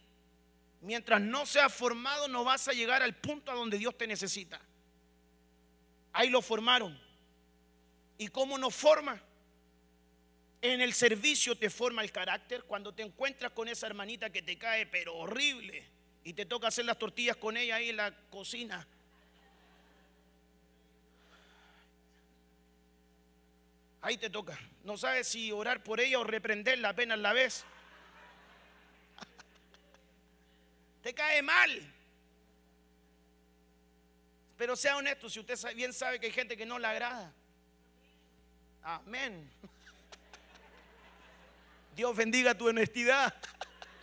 Mientras 0.81 1.21
no 1.21 1.45
seas 1.47 1.75
formado 1.75 2.29
no 2.29 2.45
vas 2.45 2.69
a 2.69 2.73
llegar 2.73 3.03
al 3.03 3.17
punto 3.17 3.51
a 3.51 3.57
donde 3.57 3.77
Dios 3.77 3.99
te 3.99 4.07
necesita. 4.07 4.61
Ahí 6.13 6.31
lo 6.31 6.43
formaron. 6.43 6.97
¿Y 8.19 8.29
cómo 8.29 8.57
nos 8.57 8.73
forma? 8.73 9.21
En 10.63 10.81
el 10.81 10.95
servicio 10.95 11.59
te 11.59 11.71
forma 11.71 12.05
el 12.05 12.13
carácter. 12.13 12.63
Cuando 12.63 12.95
te 12.95 13.03
encuentras 13.03 13.51
con 13.51 13.67
esa 13.67 13.89
hermanita 13.89 14.31
que 14.31 14.43
te 14.43 14.57
cae, 14.57 14.87
pero 14.87 15.17
horrible, 15.17 15.91
y 16.23 16.35
te 16.35 16.47
toca 16.47 16.69
hacer 16.69 16.85
las 16.85 17.01
tortillas 17.01 17.37
con 17.37 17.57
ella 17.57 17.75
ahí 17.75 17.89
en 17.89 17.97
la 17.97 18.15
cocina. 18.31 18.87
Ahí 24.07 24.17
te 24.17 24.31
toca. 24.31 24.57
No 24.85 24.97
sabes 24.97 25.27
si 25.27 25.51
orar 25.51 25.83
por 25.83 25.99
ella 25.99 26.21
o 26.21 26.23
reprenderla 26.23 26.91
apenas 26.91 27.19
la 27.19 27.33
vez. 27.33 27.65
Te 31.03 31.13
cae 31.13 31.43
mal. 31.43 31.93
Pero 34.57 34.77
sea 34.77 34.97
honesto, 34.97 35.29
si 35.29 35.41
usted 35.41 35.59
bien 35.75 35.93
sabe 35.93 36.21
que 36.21 36.27
hay 36.27 36.33
gente 36.33 36.57
que 36.57 36.65
no 36.65 36.79
le 36.79 36.87
agrada. 36.87 37.33
Amén. 38.85 39.51
Dios 41.97 42.17
bendiga 42.17 42.57
tu 42.57 42.69
honestidad. 42.69 43.35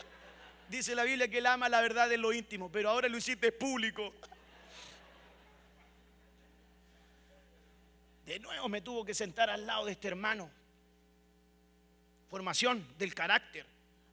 Dice 0.68 0.94
la 0.94 1.04
Biblia 1.04 1.28
que 1.28 1.38
él 1.38 1.46
ama 1.46 1.70
la 1.70 1.80
verdad 1.80 2.10
de 2.10 2.18
lo 2.18 2.30
íntimo, 2.34 2.70
pero 2.70 2.90
ahora 2.90 3.08
lo 3.08 3.16
hiciste 3.16 3.52
público. 3.52 4.12
De 8.24 8.38
nuevo 8.38 8.68
me 8.68 8.80
tuvo 8.80 9.04
que 9.04 9.14
sentar 9.14 9.50
al 9.50 9.66
lado 9.66 9.84
de 9.84 9.92
este 9.92 10.08
hermano. 10.08 10.50
Formación 12.28 12.86
del 12.98 13.14
carácter. 13.14 13.66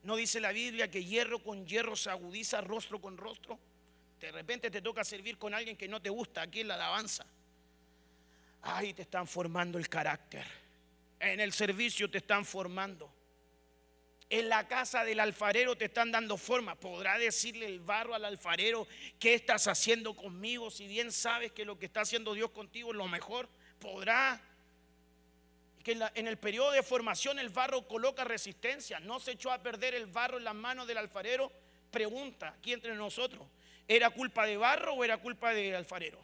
¿No 0.03 0.15
dice 0.15 0.39
la 0.39 0.51
Biblia 0.51 0.89
que 0.89 1.03
hierro 1.03 1.39
con 1.39 1.65
hierro 1.65 1.95
se 1.95 2.09
agudiza 2.09 2.59
rostro 2.61 2.99
con 2.99 3.17
rostro? 3.17 3.57
De 4.19 4.31
repente 4.31 4.69
te 4.69 4.81
toca 4.81 5.03
servir 5.03 5.37
con 5.37 5.53
alguien 5.53 5.77
que 5.77 5.87
no 5.87 6.01
te 6.01 6.09
gusta 6.09 6.41
aquí 6.41 6.61
en 6.61 6.67
la 6.67 6.75
alabanza. 6.75 7.25
Ahí 8.63 8.93
te 8.93 9.03
están 9.03 9.27
formando 9.27 9.77
el 9.77 9.87
carácter. 9.89 10.45
En 11.19 11.39
el 11.39 11.53
servicio 11.53 12.09
te 12.09 12.17
están 12.17 12.45
formando. 12.45 13.11
En 14.29 14.49
la 14.49 14.67
casa 14.67 15.03
del 15.03 15.19
alfarero 15.19 15.75
te 15.75 15.85
están 15.85 16.11
dando 16.11 16.37
forma. 16.37 16.75
¿Podrá 16.75 17.17
decirle 17.17 17.65
el 17.65 17.79
barro 17.79 18.13
al 18.13 18.25
alfarero 18.25 18.87
qué 19.19 19.33
estás 19.33 19.67
haciendo 19.67 20.15
conmigo 20.15 20.69
si 20.71 20.87
bien 20.87 21.11
sabes 21.11 21.51
que 21.51 21.65
lo 21.65 21.77
que 21.77 21.85
está 21.85 22.01
haciendo 22.01 22.33
Dios 22.33 22.51
contigo 22.51 22.91
es 22.91 22.97
lo 22.97 23.07
mejor? 23.07 23.49
Podrá. 23.81 24.39
Que 25.83 25.99
en, 26.13 26.27
el 26.27 26.37
periodo 26.37 26.71
de 26.71 26.83
formación 26.83 27.39
el 27.39 27.49
barro 27.49 27.87
coloca 27.87 28.23
resistencia. 28.23 28.99
No 28.99 29.19
se 29.19 29.31
echó 29.31 29.51
a 29.51 29.57
perder 29.57 29.95
el 29.95 30.05
barro 30.05 30.37
en 30.37 30.45
las 30.45 30.55
manos 30.55 30.87
del 30.87 30.99
alfarero. 30.99 31.51
Pregunta 31.89 32.55
aquí 32.57 32.71
entre 32.71 32.95
nosotros: 32.95 33.45
¿era 33.87 34.11
culpa 34.11 34.45
de 34.45 34.55
barro 34.55 34.93
o 34.93 35.03
era 35.03 35.17
culpa 35.17 35.53
del 35.53 35.75
alfarero? 35.75 36.19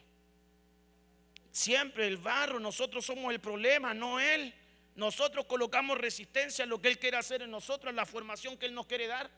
Siempre 1.50 2.06
el 2.06 2.18
barro, 2.18 2.60
nosotros 2.60 3.04
somos 3.04 3.32
el 3.32 3.40
problema, 3.40 3.92
no 3.92 4.20
él. 4.20 4.54
Nosotros 4.94 5.44
colocamos 5.46 5.98
resistencia 5.98 6.64
a 6.64 6.66
lo 6.66 6.80
que 6.80 6.88
él 6.88 6.98
quiere 6.98 7.16
hacer 7.16 7.42
en 7.42 7.50
nosotros, 7.50 7.90
en 7.90 7.96
la 7.96 8.06
formación 8.06 8.56
que 8.56 8.66
él 8.66 8.74
nos 8.74 8.86
quiere 8.86 9.06
dar. 9.06 9.30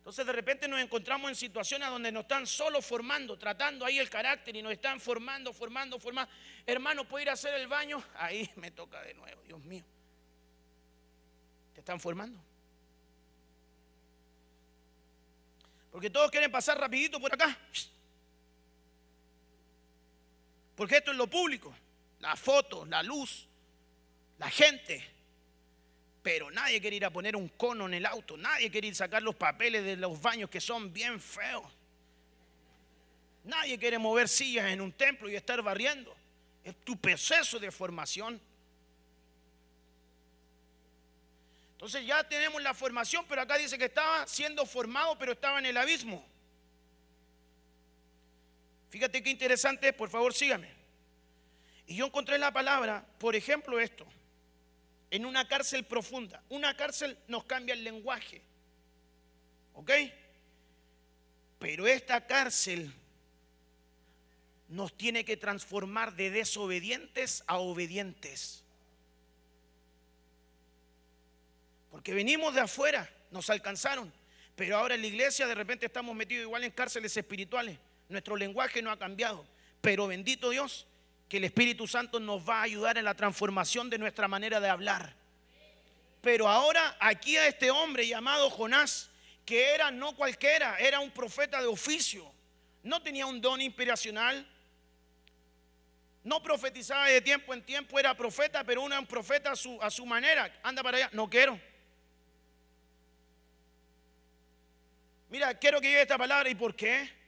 Entonces 0.00 0.24
de 0.24 0.32
repente 0.32 0.66
nos 0.66 0.80
encontramos 0.80 1.28
en 1.28 1.34
situaciones 1.34 1.90
donde 1.90 2.10
nos 2.10 2.22
están 2.22 2.46
solo 2.46 2.80
formando, 2.80 3.38
tratando 3.38 3.84
ahí 3.84 3.98
el 3.98 4.08
carácter 4.08 4.56
y 4.56 4.62
nos 4.62 4.72
están 4.72 4.98
formando, 4.98 5.52
formando, 5.52 6.00
formando. 6.00 6.32
Hermano, 6.64 7.06
¿puedo 7.06 7.22
ir 7.22 7.28
a 7.28 7.34
hacer 7.34 7.52
el 7.52 7.68
baño? 7.68 8.02
Ahí 8.14 8.50
me 8.56 8.70
toca 8.70 9.02
de 9.02 9.12
nuevo, 9.12 9.42
Dios 9.42 9.62
mío. 9.62 9.84
Te 11.74 11.80
están 11.80 12.00
formando. 12.00 12.42
Porque 15.90 16.08
todos 16.08 16.30
quieren 16.30 16.50
pasar 16.50 16.80
rapidito 16.80 17.20
por 17.20 17.34
acá. 17.34 17.58
Porque 20.74 20.96
esto 20.96 21.10
es 21.10 21.16
lo 21.18 21.26
público. 21.26 21.76
La 22.20 22.36
foto, 22.36 22.86
la 22.86 23.02
luz, 23.02 23.46
la 24.38 24.48
gente. 24.48 25.19
Pero 26.22 26.50
nadie 26.50 26.80
quiere 26.80 26.96
ir 26.96 27.04
a 27.04 27.10
poner 27.10 27.34
un 27.34 27.48
cono 27.48 27.86
en 27.86 27.94
el 27.94 28.06
auto. 28.06 28.36
Nadie 28.36 28.70
quiere 28.70 28.88
ir 28.88 28.92
a 28.92 28.96
sacar 28.96 29.22
los 29.22 29.34
papeles 29.34 29.84
de 29.84 29.96
los 29.96 30.20
baños 30.20 30.50
que 30.50 30.60
son 30.60 30.92
bien 30.92 31.20
feos. 31.20 31.64
Nadie 33.44 33.78
quiere 33.78 33.98
mover 33.98 34.28
sillas 34.28 34.66
en 34.66 34.80
un 34.80 34.92
templo 34.92 35.28
y 35.28 35.36
estar 35.36 35.62
barriendo. 35.62 36.14
Es 36.62 36.76
tu 36.84 36.96
proceso 36.96 37.58
de 37.58 37.70
formación. 37.70 38.40
Entonces 41.72 42.06
ya 42.06 42.22
tenemos 42.28 42.62
la 42.62 42.74
formación, 42.74 43.24
pero 43.26 43.40
acá 43.40 43.56
dice 43.56 43.78
que 43.78 43.86
estaba 43.86 44.26
siendo 44.26 44.66
formado, 44.66 45.16
pero 45.18 45.32
estaba 45.32 45.58
en 45.58 45.64
el 45.64 45.76
abismo. 45.78 46.22
Fíjate 48.90 49.22
qué 49.22 49.30
interesante, 49.30 49.92
por 49.94 50.10
favor 50.10 50.34
sígame. 50.34 50.68
Y 51.86 51.96
yo 51.96 52.06
encontré 52.06 52.36
la 52.36 52.52
palabra, 52.52 53.06
por 53.18 53.34
ejemplo, 53.34 53.80
esto, 53.80 54.06
en 55.10 55.26
una 55.26 55.46
cárcel 55.48 55.84
profunda. 55.84 56.42
Una 56.48 56.76
cárcel 56.76 57.18
nos 57.26 57.44
cambia 57.44 57.74
el 57.74 57.84
lenguaje. 57.84 58.42
¿Ok? 59.74 59.90
Pero 61.58 61.86
esta 61.86 62.26
cárcel 62.26 62.92
nos 64.68 64.96
tiene 64.96 65.24
que 65.24 65.36
transformar 65.36 66.14
de 66.14 66.30
desobedientes 66.30 67.42
a 67.46 67.58
obedientes. 67.58 68.62
Porque 71.90 72.14
venimos 72.14 72.54
de 72.54 72.60
afuera, 72.60 73.10
nos 73.32 73.50
alcanzaron, 73.50 74.12
pero 74.54 74.76
ahora 74.76 74.94
en 74.94 75.00
la 75.00 75.08
iglesia 75.08 75.46
de 75.46 75.56
repente 75.56 75.86
estamos 75.86 76.14
metidos 76.14 76.44
igual 76.44 76.62
en 76.62 76.70
cárceles 76.70 77.16
espirituales. 77.16 77.78
Nuestro 78.08 78.36
lenguaje 78.36 78.80
no 78.80 78.92
ha 78.92 78.98
cambiado, 78.98 79.44
pero 79.80 80.06
bendito 80.06 80.50
Dios 80.50 80.86
que 81.30 81.36
el 81.36 81.44
Espíritu 81.44 81.86
Santo 81.86 82.18
nos 82.18 82.46
va 82.46 82.58
a 82.58 82.62
ayudar 82.62 82.98
en 82.98 83.04
la 83.04 83.14
transformación 83.14 83.88
de 83.88 83.98
nuestra 83.98 84.26
manera 84.26 84.58
de 84.58 84.68
hablar. 84.68 85.14
Pero 86.20 86.48
ahora 86.48 86.96
aquí 86.98 87.36
a 87.36 87.46
este 87.46 87.70
hombre 87.70 88.06
llamado 88.08 88.50
Jonás, 88.50 89.10
que 89.46 89.72
era 89.72 89.92
no 89.92 90.16
cualquiera, 90.16 90.76
era 90.80 90.98
un 90.98 91.12
profeta 91.12 91.60
de 91.60 91.68
oficio, 91.68 92.30
no 92.82 93.00
tenía 93.00 93.26
un 93.26 93.40
don 93.40 93.60
inspiracional, 93.60 94.44
no 96.24 96.42
profetizaba 96.42 97.06
de 97.06 97.20
tiempo 97.20 97.54
en 97.54 97.62
tiempo, 97.64 98.00
era 98.00 98.16
profeta, 98.16 98.64
pero 98.64 98.82
uno 98.82 98.96
es 98.96 99.00
un 99.00 99.06
profeta 99.06 99.52
a 99.52 99.56
su, 99.56 99.80
a 99.80 99.88
su 99.88 100.04
manera. 100.04 100.52
Anda 100.64 100.82
para 100.82 100.96
allá, 100.96 101.10
no 101.12 101.30
quiero. 101.30 101.60
Mira, 105.28 105.54
quiero 105.54 105.80
que 105.80 105.86
llegue 105.86 106.02
esta 106.02 106.18
palabra, 106.18 106.50
¿y 106.50 106.56
por 106.56 106.74
qué? 106.74 107.19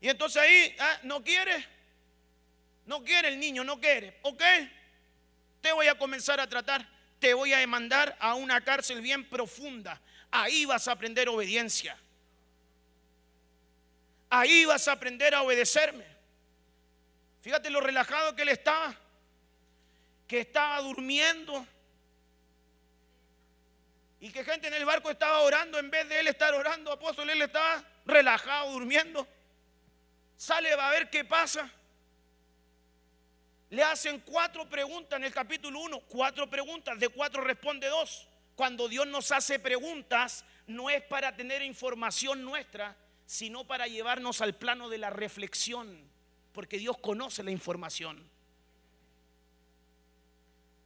Y 0.00 0.08
entonces 0.08 0.40
ahí, 0.40 0.76
ah, 0.78 1.00
no 1.02 1.22
quiere, 1.24 1.66
no 2.86 3.02
quiere 3.02 3.28
el 3.28 3.40
niño, 3.40 3.64
no 3.64 3.80
quiere, 3.80 4.18
ok, 4.22 4.42
te 5.60 5.72
voy 5.72 5.88
a 5.88 5.98
comenzar 5.98 6.38
a 6.38 6.48
tratar, 6.48 6.88
te 7.18 7.34
voy 7.34 7.52
a 7.52 7.58
demandar 7.58 8.16
a 8.20 8.34
una 8.34 8.60
cárcel 8.60 9.00
bien 9.00 9.28
profunda, 9.28 10.00
ahí 10.30 10.64
vas 10.64 10.86
a 10.86 10.92
aprender 10.92 11.28
obediencia, 11.28 11.98
ahí 14.30 14.64
vas 14.64 14.86
a 14.86 14.92
aprender 14.92 15.34
a 15.34 15.42
obedecerme. 15.42 16.04
Fíjate 17.40 17.70
lo 17.70 17.80
relajado 17.80 18.36
que 18.36 18.42
él 18.42 18.50
estaba, 18.50 18.94
que 20.26 20.40
estaba 20.40 20.80
durmiendo. 20.80 21.66
Y 24.20 24.30
que 24.30 24.44
gente 24.44 24.66
en 24.66 24.74
el 24.74 24.84
barco 24.84 25.10
estaba 25.10 25.40
orando 25.42 25.78
en 25.78 25.90
vez 25.90 26.08
de 26.08 26.18
él 26.18 26.26
estar 26.26 26.52
orando, 26.52 26.90
apóstol, 26.90 27.30
él 27.30 27.40
estaba 27.40 27.84
relajado, 28.04 28.72
durmiendo 28.72 29.26
sale 30.38 30.74
va 30.74 30.88
a 30.88 30.92
ver 30.92 31.10
qué 31.10 31.26
pasa. 31.26 31.70
Le 33.68 33.82
hacen 33.82 34.20
cuatro 34.20 34.66
preguntas 34.66 35.18
en 35.18 35.24
el 35.24 35.34
capítulo 35.34 35.80
1, 35.80 36.00
cuatro 36.08 36.48
preguntas, 36.48 36.98
de 36.98 37.10
cuatro 37.10 37.42
responde 37.42 37.88
dos. 37.88 38.26
Cuando 38.54 38.88
Dios 38.88 39.06
nos 39.06 39.30
hace 39.30 39.58
preguntas, 39.58 40.44
no 40.66 40.88
es 40.88 41.02
para 41.02 41.36
tener 41.36 41.60
información 41.60 42.42
nuestra, 42.42 42.96
sino 43.26 43.66
para 43.66 43.86
llevarnos 43.86 44.40
al 44.40 44.54
plano 44.54 44.88
de 44.88 44.98
la 44.98 45.10
reflexión, 45.10 46.10
porque 46.52 46.78
Dios 46.78 46.96
conoce 46.98 47.42
la 47.42 47.50
información. 47.50 48.26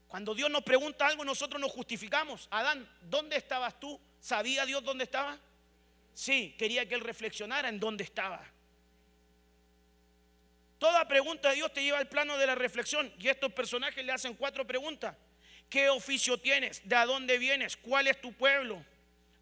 Cuando 0.08 0.34
Dios 0.34 0.50
nos 0.50 0.62
pregunta 0.62 1.06
algo, 1.06 1.24
nosotros 1.24 1.60
nos 1.60 1.70
justificamos. 1.70 2.48
Adán, 2.50 2.86
¿dónde 3.02 3.36
estabas 3.36 3.78
tú? 3.78 3.98
¿Sabía 4.20 4.66
Dios 4.66 4.82
dónde 4.84 5.04
estaba? 5.04 5.38
Sí, 6.12 6.54
quería 6.58 6.86
que 6.86 6.94
él 6.94 7.00
reflexionara 7.00 7.68
en 7.68 7.80
dónde 7.80 8.04
estaba. 8.04 8.44
Toda 10.82 11.06
pregunta 11.06 11.50
de 11.50 11.54
Dios 11.54 11.72
te 11.72 11.80
lleva 11.80 11.98
al 11.98 12.08
plano 12.08 12.36
de 12.36 12.44
la 12.44 12.56
reflexión. 12.56 13.14
Y 13.16 13.28
estos 13.28 13.52
personajes 13.52 14.04
le 14.04 14.10
hacen 14.10 14.34
cuatro 14.34 14.66
preguntas. 14.66 15.14
¿Qué 15.70 15.88
oficio 15.88 16.36
tienes? 16.38 16.82
¿De 16.82 16.96
dónde 17.06 17.38
vienes? 17.38 17.76
¿Cuál 17.76 18.08
es 18.08 18.20
tu 18.20 18.32
pueblo? 18.32 18.84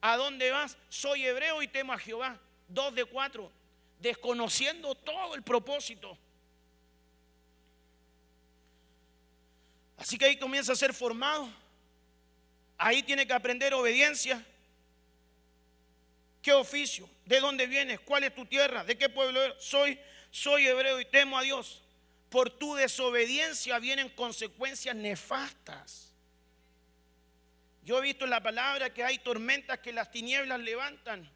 ¿A 0.02 0.18
dónde 0.18 0.50
vas? 0.50 0.76
Soy 0.90 1.24
hebreo 1.24 1.62
y 1.62 1.68
temo 1.68 1.94
a 1.94 1.98
Jehová. 1.98 2.38
Dos 2.68 2.94
de 2.94 3.06
cuatro. 3.06 3.50
Desconociendo 4.00 4.94
todo 4.94 5.34
el 5.34 5.42
propósito. 5.42 6.18
Así 9.96 10.18
que 10.18 10.26
ahí 10.26 10.36
comienza 10.36 10.72
a 10.72 10.76
ser 10.76 10.92
formado. 10.92 11.50
Ahí 12.76 13.02
tiene 13.02 13.26
que 13.26 13.32
aprender 13.32 13.72
obediencia. 13.72 14.44
¿Qué 16.42 16.52
oficio? 16.52 17.08
¿De 17.24 17.40
dónde 17.40 17.66
vienes? 17.66 17.98
¿Cuál 18.00 18.24
es 18.24 18.34
tu 18.34 18.44
tierra? 18.44 18.84
¿De 18.84 18.98
qué 18.98 19.08
pueblo? 19.08 19.40
Soy 19.58 19.98
soy 20.30 20.66
hebreo 20.66 21.00
y 21.00 21.04
temo 21.04 21.38
a 21.38 21.42
Dios. 21.42 21.82
Por 22.28 22.50
tu 22.50 22.74
desobediencia 22.74 23.78
vienen 23.78 24.08
consecuencias 24.10 24.94
nefastas. 24.94 26.12
Yo 27.82 27.98
he 27.98 28.02
visto 28.02 28.24
en 28.24 28.30
la 28.30 28.42
palabra 28.42 28.94
que 28.94 29.02
hay 29.02 29.18
tormentas 29.18 29.80
que 29.80 29.92
las 29.92 30.10
tinieblas 30.10 30.60
levantan. 30.60 31.28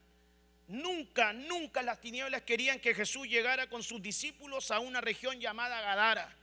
Nunca, 0.68 1.32
nunca 1.32 1.82
las 1.82 2.00
tinieblas 2.00 2.42
querían 2.42 2.78
que 2.78 2.94
Jesús 2.94 3.26
llegara 3.26 3.68
con 3.68 3.82
sus 3.82 4.00
discípulos 4.00 4.70
a 4.70 4.78
una 4.78 5.00
región 5.00 5.40
llamada 5.40 5.80
Gadara. 5.80 6.34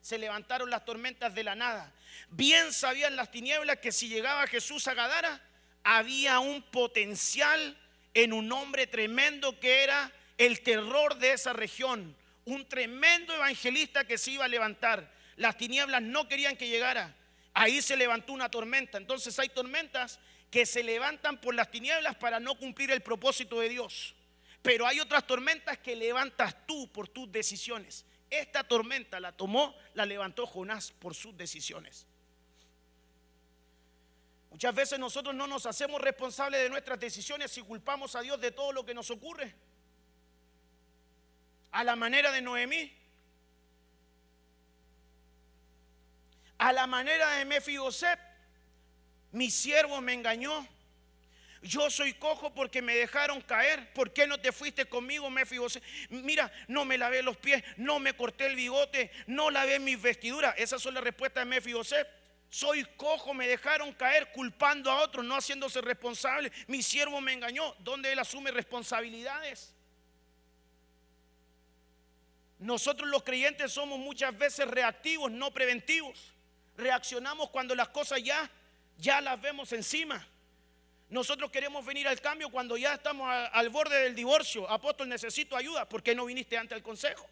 Se 0.00 0.18
levantaron 0.18 0.70
las 0.70 0.84
tormentas 0.84 1.34
de 1.34 1.44
la 1.44 1.54
nada. 1.54 1.92
Bien 2.30 2.72
sabían 2.72 3.16
las 3.16 3.30
tinieblas 3.30 3.78
que 3.78 3.92
si 3.92 4.08
llegaba 4.08 4.46
Jesús 4.46 4.86
a 4.86 4.94
Gadara, 4.94 5.42
había 5.82 6.38
un 6.38 6.62
potencial 6.62 7.76
en 8.14 8.32
un 8.32 8.50
hombre 8.52 8.86
tremendo 8.86 9.58
que 9.58 9.82
era 9.82 10.12
el 10.40 10.62
terror 10.62 11.18
de 11.18 11.34
esa 11.34 11.52
región, 11.52 12.16
un 12.46 12.66
tremendo 12.66 13.34
evangelista 13.34 14.06
que 14.06 14.16
se 14.16 14.30
iba 14.30 14.46
a 14.46 14.48
levantar. 14.48 15.12
Las 15.36 15.58
tinieblas 15.58 16.00
no 16.00 16.28
querían 16.28 16.56
que 16.56 16.66
llegara. 16.66 17.14
Ahí 17.52 17.82
se 17.82 17.94
levantó 17.94 18.32
una 18.32 18.50
tormenta. 18.50 18.96
Entonces 18.96 19.38
hay 19.38 19.50
tormentas 19.50 20.18
que 20.50 20.64
se 20.64 20.82
levantan 20.82 21.42
por 21.42 21.54
las 21.54 21.70
tinieblas 21.70 22.16
para 22.16 22.40
no 22.40 22.54
cumplir 22.54 22.90
el 22.90 23.02
propósito 23.02 23.60
de 23.60 23.68
Dios. 23.68 24.14
Pero 24.62 24.86
hay 24.86 24.98
otras 24.98 25.26
tormentas 25.26 25.76
que 25.76 25.94
levantas 25.94 26.56
tú 26.66 26.90
por 26.90 27.06
tus 27.06 27.30
decisiones. 27.30 28.06
Esta 28.30 28.64
tormenta 28.64 29.20
la 29.20 29.32
tomó, 29.32 29.76
la 29.92 30.06
levantó 30.06 30.46
Jonás 30.46 30.90
por 30.90 31.14
sus 31.14 31.36
decisiones. 31.36 32.06
Muchas 34.50 34.74
veces 34.74 34.98
nosotros 34.98 35.34
no 35.34 35.46
nos 35.46 35.66
hacemos 35.66 36.00
responsables 36.00 36.62
de 36.62 36.70
nuestras 36.70 36.98
decisiones 36.98 37.54
y 37.58 37.60
culpamos 37.60 38.16
a 38.16 38.22
Dios 38.22 38.40
de 38.40 38.52
todo 38.52 38.72
lo 38.72 38.86
que 38.86 38.94
nos 38.94 39.10
ocurre 39.10 39.54
a 41.72 41.84
la 41.84 41.96
manera 41.96 42.32
de 42.32 42.42
Noemí, 42.42 42.92
a 46.58 46.72
la 46.72 46.86
manera 46.86 47.30
de 47.32 47.44
Mefiboset. 47.44 48.18
Mi 49.32 49.50
siervo 49.50 50.00
me 50.00 50.12
engañó. 50.12 50.66
Yo 51.62 51.90
soy 51.90 52.14
cojo 52.14 52.54
porque 52.54 52.82
me 52.82 52.94
dejaron 52.94 53.40
caer. 53.42 53.92
¿Por 53.92 54.12
qué 54.12 54.26
no 54.26 54.38
te 54.38 54.52
fuiste 54.52 54.86
conmigo, 54.86 55.30
Mefiboset? 55.30 55.82
Mira, 56.08 56.50
no 56.68 56.84
me 56.84 56.98
lavé 56.98 57.22
los 57.22 57.36
pies, 57.36 57.62
no 57.76 57.98
me 57.98 58.14
corté 58.14 58.46
el 58.46 58.56
bigote, 58.56 59.10
no 59.26 59.50
lavé 59.50 59.78
mis 59.78 60.00
vestiduras. 60.00 60.54
Esas 60.58 60.82
son 60.82 60.94
las 60.94 61.04
respuestas 61.04 61.42
de 61.44 61.50
Mefiboset. 61.50 62.08
Soy 62.50 62.84
cojo, 62.96 63.32
me 63.32 63.46
dejaron 63.46 63.92
caer 63.94 64.32
culpando 64.32 64.90
a 64.90 65.02
otros, 65.02 65.24
no 65.24 65.36
haciéndose 65.36 65.80
responsable. 65.80 66.50
Mi 66.66 66.82
siervo 66.82 67.20
me 67.20 67.32
engañó. 67.32 67.74
¿Dónde 67.78 68.12
él 68.12 68.18
asume 68.18 68.50
responsabilidades? 68.50 69.74
Nosotros 72.60 73.08
los 73.08 73.22
creyentes 73.22 73.72
somos 73.72 73.98
muchas 73.98 74.36
veces 74.36 74.68
reactivos, 74.68 75.30
no 75.30 75.50
preventivos. 75.50 76.34
Reaccionamos 76.76 77.48
cuando 77.48 77.74
las 77.74 77.88
cosas 77.88 78.22
ya, 78.22 78.50
ya 78.98 79.22
las 79.22 79.40
vemos 79.40 79.72
encima. 79.72 80.26
Nosotros 81.08 81.50
queremos 81.50 81.84
venir 81.86 82.06
al 82.06 82.20
cambio 82.20 82.50
cuando 82.50 82.76
ya 82.76 82.94
estamos 82.94 83.26
al 83.30 83.70
borde 83.70 84.02
del 84.02 84.14
divorcio. 84.14 84.70
Apóstol, 84.70 85.08
necesito 85.08 85.56
ayuda. 85.56 85.88
¿Por 85.88 86.02
qué 86.02 86.14
no 86.14 86.26
viniste 86.26 86.58
ante 86.58 86.74
el 86.74 86.82
consejo? 86.82 87.26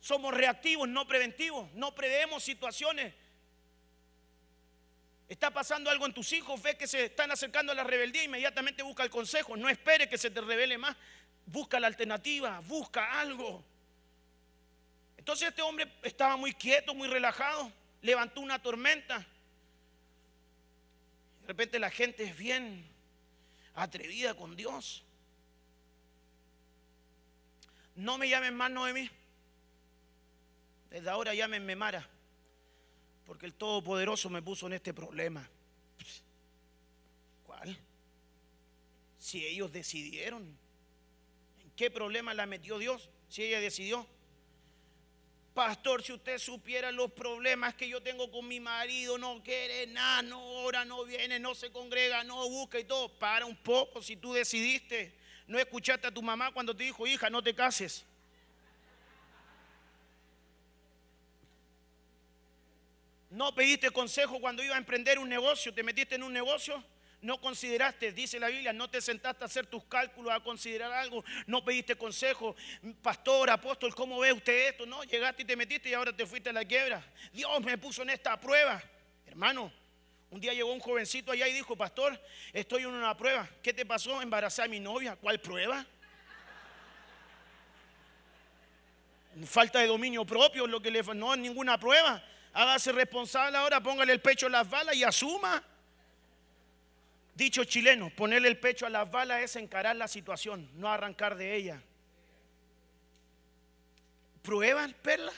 Somos 0.00 0.32
reactivos, 0.32 0.88
no 0.88 1.06
preventivos. 1.06 1.70
No 1.74 1.94
preveemos 1.94 2.42
situaciones. 2.42 3.12
Está 5.28 5.50
pasando 5.50 5.90
algo 5.90 6.06
en 6.06 6.14
tus 6.14 6.32
hijos, 6.32 6.62
ve 6.62 6.78
que 6.78 6.86
se 6.86 7.06
están 7.06 7.30
acercando 7.30 7.72
a 7.72 7.74
la 7.74 7.84
rebeldía, 7.84 8.22
inmediatamente 8.22 8.82
busca 8.82 9.02
el 9.02 9.10
consejo. 9.10 9.56
No 9.56 9.68
espere 9.68 10.08
que 10.08 10.16
se 10.16 10.30
te 10.30 10.40
revele 10.40 10.78
más 10.78 10.96
busca 11.46 11.80
la 11.80 11.86
alternativa, 11.86 12.60
busca 12.60 13.20
algo. 13.20 13.64
Entonces 15.16 15.48
este 15.48 15.62
hombre 15.62 15.90
estaba 16.02 16.36
muy 16.36 16.52
quieto, 16.52 16.94
muy 16.94 17.08
relajado, 17.08 17.72
levantó 18.02 18.40
una 18.40 18.60
tormenta. 18.60 19.18
De 21.40 21.48
repente 21.48 21.78
la 21.78 21.90
gente 21.90 22.24
es 22.24 22.36
bien 22.36 22.88
atrevida 23.74 24.34
con 24.34 24.56
Dios. 24.56 25.04
No 27.94 28.18
me 28.18 28.28
llamen 28.28 28.54
más 28.54 28.70
Noemí. 28.70 29.08
Desde 30.90 31.08
ahora 31.08 31.34
llámenme 31.34 31.74
Mara. 31.76 32.08
Porque 33.24 33.46
el 33.46 33.54
Todopoderoso 33.54 34.30
me 34.30 34.42
puso 34.42 34.66
en 34.66 34.74
este 34.74 34.94
problema. 34.94 35.48
¿Cuál? 37.44 37.76
Si 39.18 39.44
ellos 39.44 39.72
decidieron. 39.72 40.65
¿En 41.76 41.78
qué 41.78 41.90
problema 41.90 42.32
la 42.32 42.46
metió 42.46 42.78
Dios? 42.78 43.10
Si 43.28 43.44
ella 43.44 43.60
decidió. 43.60 44.06
Pastor, 45.52 46.02
si 46.02 46.14
usted 46.14 46.38
supiera 46.38 46.90
los 46.90 47.12
problemas 47.12 47.74
que 47.74 47.86
yo 47.86 48.02
tengo 48.02 48.30
con 48.30 48.48
mi 48.48 48.60
marido, 48.60 49.18
no 49.18 49.42
quiere 49.42 49.86
nada, 49.88 50.22
no 50.22 50.42
ora, 50.42 50.86
no 50.86 51.04
viene, 51.04 51.38
no 51.38 51.54
se 51.54 51.70
congrega, 51.70 52.24
no 52.24 52.48
busca 52.48 52.78
y 52.78 52.84
todo. 52.84 53.10
Para 53.18 53.44
un 53.44 53.54
poco 53.54 54.00
si 54.00 54.16
tú 54.16 54.32
decidiste. 54.32 55.12
No 55.46 55.58
escuchaste 55.58 56.06
a 56.06 56.10
tu 56.10 56.22
mamá 56.22 56.50
cuando 56.50 56.74
te 56.74 56.82
dijo, 56.82 57.06
hija, 57.06 57.28
no 57.28 57.42
te 57.42 57.54
cases. 57.54 58.06
No 63.28 63.54
pediste 63.54 63.90
consejo 63.90 64.40
cuando 64.40 64.64
iba 64.64 64.76
a 64.76 64.78
emprender 64.78 65.18
un 65.18 65.28
negocio, 65.28 65.74
te 65.74 65.82
metiste 65.82 66.14
en 66.14 66.22
un 66.22 66.32
negocio. 66.32 66.82
No 67.26 67.40
consideraste, 67.40 68.12
dice 68.12 68.38
la 68.38 68.46
Biblia, 68.46 68.72
no 68.72 68.88
te 68.88 69.00
sentaste 69.00 69.42
a 69.42 69.46
hacer 69.46 69.66
tus 69.66 69.82
cálculos, 69.86 70.32
a 70.32 70.38
considerar 70.38 70.92
algo, 70.92 71.24
no 71.48 71.64
pediste 71.64 71.96
consejo, 71.96 72.54
pastor, 73.02 73.50
apóstol, 73.50 73.92
¿cómo 73.96 74.20
ve 74.20 74.32
usted 74.32 74.68
esto? 74.68 74.86
No, 74.86 75.02
llegaste 75.02 75.42
y 75.42 75.44
te 75.44 75.56
metiste 75.56 75.88
y 75.88 75.94
ahora 75.94 76.14
te 76.14 76.24
fuiste 76.24 76.50
a 76.50 76.52
la 76.52 76.64
quiebra. 76.64 77.04
Dios 77.32 77.60
me 77.62 77.76
puso 77.78 78.02
en 78.02 78.10
esta 78.10 78.38
prueba. 78.38 78.80
Hermano, 79.26 79.72
un 80.30 80.40
día 80.40 80.54
llegó 80.54 80.72
un 80.72 80.78
jovencito 80.78 81.32
allá 81.32 81.48
y 81.48 81.52
dijo, 81.52 81.74
pastor, 81.74 82.16
estoy 82.52 82.82
en 82.82 82.90
una 82.90 83.16
prueba. 83.16 83.50
¿Qué 83.60 83.72
te 83.72 83.84
pasó? 83.84 84.22
Embarazar 84.22 84.66
a 84.66 84.68
mi 84.68 84.78
novia. 84.78 85.16
¿Cuál 85.16 85.40
prueba? 85.40 85.84
Falta 89.46 89.80
de 89.80 89.88
dominio 89.88 90.24
propio, 90.24 90.68
lo 90.68 90.80
que 90.80 90.92
le 90.92 91.02
no 91.02 91.34
ninguna 91.34 91.76
prueba. 91.76 92.22
Hágase 92.52 92.92
responsable 92.92 93.58
ahora, 93.58 93.80
póngale 93.80 94.12
el 94.12 94.20
pecho 94.20 94.46
a 94.46 94.50
las 94.50 94.70
balas 94.70 94.94
y 94.94 95.02
asuma. 95.02 95.60
Dicho 97.36 97.64
chileno, 97.64 98.08
ponerle 98.08 98.48
el 98.48 98.58
pecho 98.58 98.86
a 98.86 98.90
las 98.90 99.10
balas 99.10 99.42
es 99.42 99.56
encarar 99.56 99.94
la 99.94 100.08
situación, 100.08 100.70
no 100.72 100.90
arrancar 100.90 101.36
de 101.36 101.54
ella. 101.54 101.82
¿Prueban, 104.40 104.94
perla? 105.02 105.34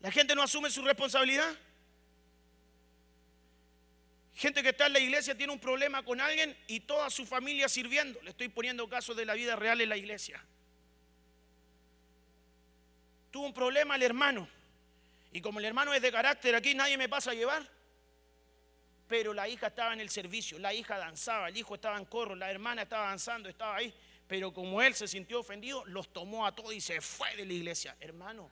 La 0.00 0.10
gente 0.10 0.34
no 0.34 0.42
asume 0.42 0.70
su 0.70 0.82
responsabilidad. 0.82 1.54
Gente 4.34 4.60
que 4.60 4.70
está 4.70 4.86
en 4.86 4.94
la 4.94 4.98
iglesia 4.98 5.36
tiene 5.36 5.52
un 5.52 5.60
problema 5.60 6.02
con 6.02 6.20
alguien 6.20 6.56
y 6.66 6.80
toda 6.80 7.08
su 7.08 7.24
familia 7.24 7.68
sirviendo. 7.68 8.20
Le 8.22 8.30
estoy 8.30 8.48
poniendo 8.48 8.88
casos 8.88 9.16
de 9.16 9.24
la 9.24 9.34
vida 9.34 9.54
real 9.54 9.80
en 9.80 9.88
la 9.88 9.96
iglesia. 9.96 10.44
Tuvo 13.30 13.46
un 13.46 13.54
problema 13.54 13.94
el 13.94 14.02
hermano. 14.02 14.48
Y 15.30 15.40
como 15.40 15.60
el 15.60 15.64
hermano 15.64 15.94
es 15.94 16.02
de 16.02 16.10
carácter, 16.10 16.56
aquí 16.56 16.74
nadie 16.74 16.98
me 16.98 17.08
pasa 17.08 17.30
a 17.30 17.34
llevar 17.34 17.70
pero 19.08 19.34
la 19.34 19.48
hija 19.48 19.68
estaba 19.68 19.92
en 19.92 20.00
el 20.00 20.08
servicio, 20.08 20.58
la 20.58 20.72
hija 20.72 20.96
danzaba, 20.98 21.48
el 21.48 21.56
hijo 21.56 21.74
estaba 21.74 21.98
en 21.98 22.06
corro, 22.06 22.34
la 22.34 22.50
hermana 22.50 22.82
estaba 22.82 23.08
danzando, 23.08 23.48
estaba 23.48 23.76
ahí, 23.76 23.92
pero 24.26 24.52
como 24.52 24.80
él 24.80 24.94
se 24.94 25.06
sintió 25.06 25.40
ofendido, 25.40 25.84
los 25.86 26.12
tomó 26.12 26.46
a 26.46 26.54
todos 26.54 26.72
y 26.72 26.80
se 26.80 27.00
fue 27.00 27.36
de 27.36 27.44
la 27.44 27.52
iglesia. 27.52 27.96
Hermano, 28.00 28.50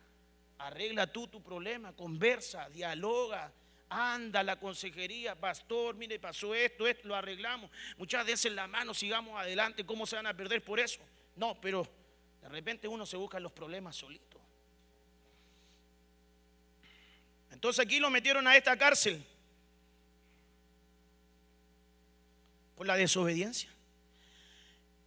arregla 0.59 1.07
tú 1.07 1.27
tu 1.27 1.41
problema, 1.41 1.93
conversa, 1.93 2.69
dialoga, 2.69 3.51
anda 3.89 4.41
a 4.41 4.43
la 4.43 4.59
consejería, 4.59 5.35
pastor, 5.35 5.95
mire, 5.95 6.19
pasó 6.19 6.53
esto, 6.53 6.87
esto, 6.87 7.07
lo 7.07 7.15
arreglamos. 7.15 7.71
Muchas 7.97 8.25
veces 8.25 8.51
la 8.51 8.67
mano, 8.67 8.93
sigamos 8.93 9.39
adelante, 9.39 9.85
¿cómo 9.85 10.05
se 10.05 10.15
van 10.15 10.27
a 10.27 10.35
perder 10.35 10.63
por 10.63 10.79
eso? 10.79 10.99
No, 11.35 11.59
pero 11.59 11.87
de 12.41 12.49
repente 12.49 12.87
uno 12.87 13.05
se 13.05 13.17
busca 13.17 13.39
los 13.39 13.51
problemas 13.51 13.95
solito. 13.95 14.39
Entonces 17.51 17.83
aquí 17.83 17.99
lo 17.99 18.09
metieron 18.09 18.47
a 18.47 18.55
esta 18.55 18.77
cárcel 18.77 19.23
por 22.75 22.87
la 22.87 22.95
desobediencia. 22.95 23.69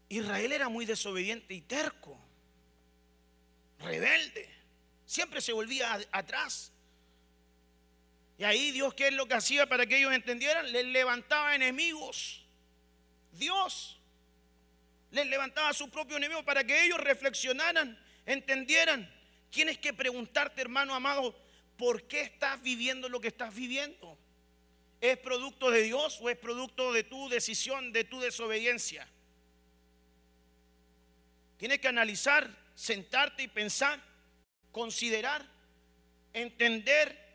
Israel 0.08 0.52
era 0.52 0.68
muy 0.68 0.86
desobediente 0.86 1.54
y 1.54 1.60
terco, 1.62 2.18
rebelde, 3.78 4.48
siempre 5.04 5.40
se 5.40 5.52
volvía 5.52 5.98
atrás. 6.12 6.72
Y 8.38 8.44
ahí 8.44 8.70
Dios, 8.70 8.94
¿qué 8.94 9.08
es 9.08 9.14
lo 9.14 9.26
que 9.26 9.34
hacía 9.34 9.66
para 9.66 9.86
que 9.86 9.98
ellos 9.98 10.12
entendieran? 10.12 10.70
Les 10.70 10.84
levantaba 10.84 11.54
enemigos. 11.54 12.44
Dios 13.32 13.98
les 15.10 15.26
levantaba 15.26 15.70
a 15.70 15.74
su 15.74 15.88
propio 15.88 16.16
enemigo 16.16 16.44
para 16.44 16.64
que 16.64 16.84
ellos 16.84 16.98
reflexionaran, 16.98 17.98
entendieran. 18.26 19.10
Tienes 19.50 19.78
que 19.78 19.94
preguntarte, 19.94 20.60
hermano 20.60 20.94
amado, 20.94 21.34
¿por 21.76 22.06
qué 22.06 22.20
estás 22.22 22.60
viviendo 22.62 23.08
lo 23.08 23.20
que 23.20 23.28
estás 23.28 23.54
viviendo? 23.54 24.18
¿Es 25.00 25.18
producto 25.18 25.70
de 25.70 25.82
Dios 25.82 26.18
o 26.20 26.30
es 26.30 26.36
producto 26.36 26.92
de 26.92 27.04
tu 27.04 27.28
decisión, 27.28 27.92
de 27.92 28.04
tu 28.04 28.20
desobediencia? 28.20 29.08
Tienes 31.58 31.80
que 31.80 31.88
analizar, 31.88 32.50
sentarte 32.74 33.42
y 33.44 33.48
pensar, 33.48 34.02
considerar, 34.72 35.46
entender 36.32 37.26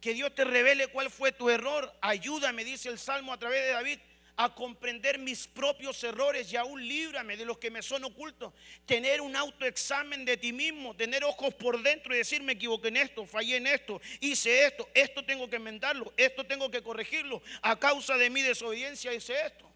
que 0.00 0.12
Dios 0.12 0.34
te 0.34 0.44
revele 0.44 0.88
cuál 0.88 1.10
fue 1.10 1.32
tu 1.32 1.48
error. 1.48 1.90
Ayúdame, 2.02 2.64
dice 2.64 2.90
el 2.90 2.98
Salmo 2.98 3.32
a 3.32 3.38
través 3.38 3.62
de 3.62 3.70
David, 3.70 3.98
a 4.36 4.52
comprender 4.54 5.18
mis 5.18 5.46
propios 5.46 6.02
errores 6.02 6.52
y 6.52 6.56
aún 6.56 6.86
líbrame 6.86 7.36
de 7.36 7.44
los 7.44 7.58
que 7.58 7.70
me 7.70 7.82
son 7.82 8.04
ocultos. 8.04 8.52
Tener 8.84 9.20
un 9.20 9.36
autoexamen 9.36 10.24
de 10.24 10.36
ti 10.36 10.52
mismo, 10.52 10.94
tener 10.96 11.24
ojos 11.24 11.54
por 11.54 11.80
dentro 11.82 12.14
y 12.14 12.18
decir 12.18 12.42
me 12.42 12.54
equivoqué 12.54 12.88
en 12.88 12.96
esto, 12.96 13.26
fallé 13.26 13.56
en 13.56 13.66
esto, 13.66 14.00
hice 14.20 14.66
esto, 14.66 14.88
esto 14.92 15.24
tengo 15.24 15.48
que 15.48 15.56
enmendarlo, 15.56 16.12
esto 16.16 16.44
tengo 16.44 16.70
que 16.70 16.82
corregirlo. 16.82 17.42
A 17.62 17.78
causa 17.78 18.16
de 18.16 18.28
mi 18.30 18.42
desobediencia 18.42 19.14
hice 19.14 19.34
esto. 19.46 19.70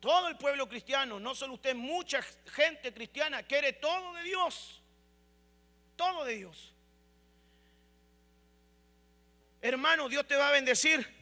Todo 0.00 0.28
el 0.28 0.36
pueblo 0.36 0.68
cristiano, 0.68 1.18
no 1.18 1.34
solo 1.34 1.54
usted, 1.54 1.74
mucha 1.74 2.22
gente 2.54 2.94
cristiana 2.94 3.42
quiere 3.42 3.72
todo 3.72 4.14
de 4.14 4.22
Dios. 4.22 4.80
Todo 5.96 6.24
de 6.24 6.36
Dios. 6.36 6.72
Hermano, 9.60 10.08
Dios 10.08 10.24
te 10.28 10.36
va 10.36 10.50
a 10.50 10.52
bendecir. 10.52 11.17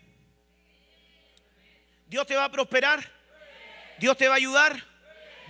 Dios 2.07 2.27
te 2.27 2.37
va 2.37 2.45
a 2.45 2.51
prosperar. 2.51 3.11
Dios 3.99 4.17
te 4.17 4.29
va 4.29 4.35
a 4.35 4.37
ayudar. 4.37 4.83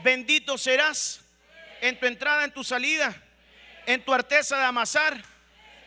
Bendito 0.02 0.57
serás 0.59 1.20
en 1.80 1.98
tu 1.98 2.07
entrada, 2.07 2.44
en 2.44 2.52
tu 2.52 2.64
salida, 2.64 3.14
en 3.86 4.04
tu 4.04 4.12
arteza 4.12 4.57
de 4.57 4.64
amasar, 4.64 5.22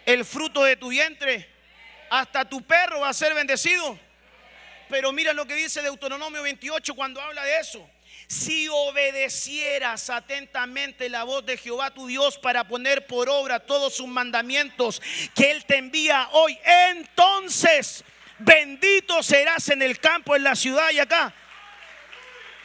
el 0.06 0.26
fruto 0.26 0.64
de 0.64 0.76
tu 0.76 0.90
vientre. 0.90 1.50
Hasta 2.10 2.48
tu 2.48 2.62
perro 2.62 3.02
va 3.02 3.10
a 3.10 3.14
ser 3.14 3.34
bendecido. 3.34 4.00
Pero 4.90 5.12
mira 5.12 5.34
lo 5.34 5.46
que 5.46 5.54
dice 5.54 5.82
Deuteronomio 5.82 6.42
28 6.42 6.96
cuando 6.96 7.22
habla 7.22 7.44
de 7.44 7.60
eso. 7.60 7.88
Si 8.28 8.68
obedecieras 8.68 10.10
atentamente 10.10 11.10
la 11.10 11.24
voz 11.24 11.46
de 11.46 11.58
Jehová 11.58 11.92
tu 11.92 12.08
Dios 12.08 12.38
para 12.38 12.68
poner 12.68 13.08
por 13.08 13.30
obra 13.30 13.60
todos 13.60 13.96
sus 13.96 14.08
mandamientos 14.08 15.02
que 15.36 15.52
Él 15.52 15.66
te 15.66 15.78
envía 15.78 16.30
hoy, 16.32 16.58
entonces 16.64 18.04
bendito 18.40 19.22
serás 19.24 19.70
en 19.70 19.82
el 19.82 20.00
campo, 20.00 20.36
en 20.36 20.44
la 20.44 20.56
ciudad 20.56 20.90
y 20.92 21.00
acá. 21.00 21.34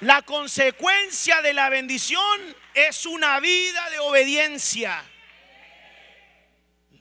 La 0.01 0.22
consecuencia 0.22 1.41
de 1.43 1.55
la 1.55 1.68
bendición 1.70 2.41
es 2.75 3.07
una 3.07 3.41
vida 3.41 3.91
de 3.91 3.99
obediencia. 4.01 5.03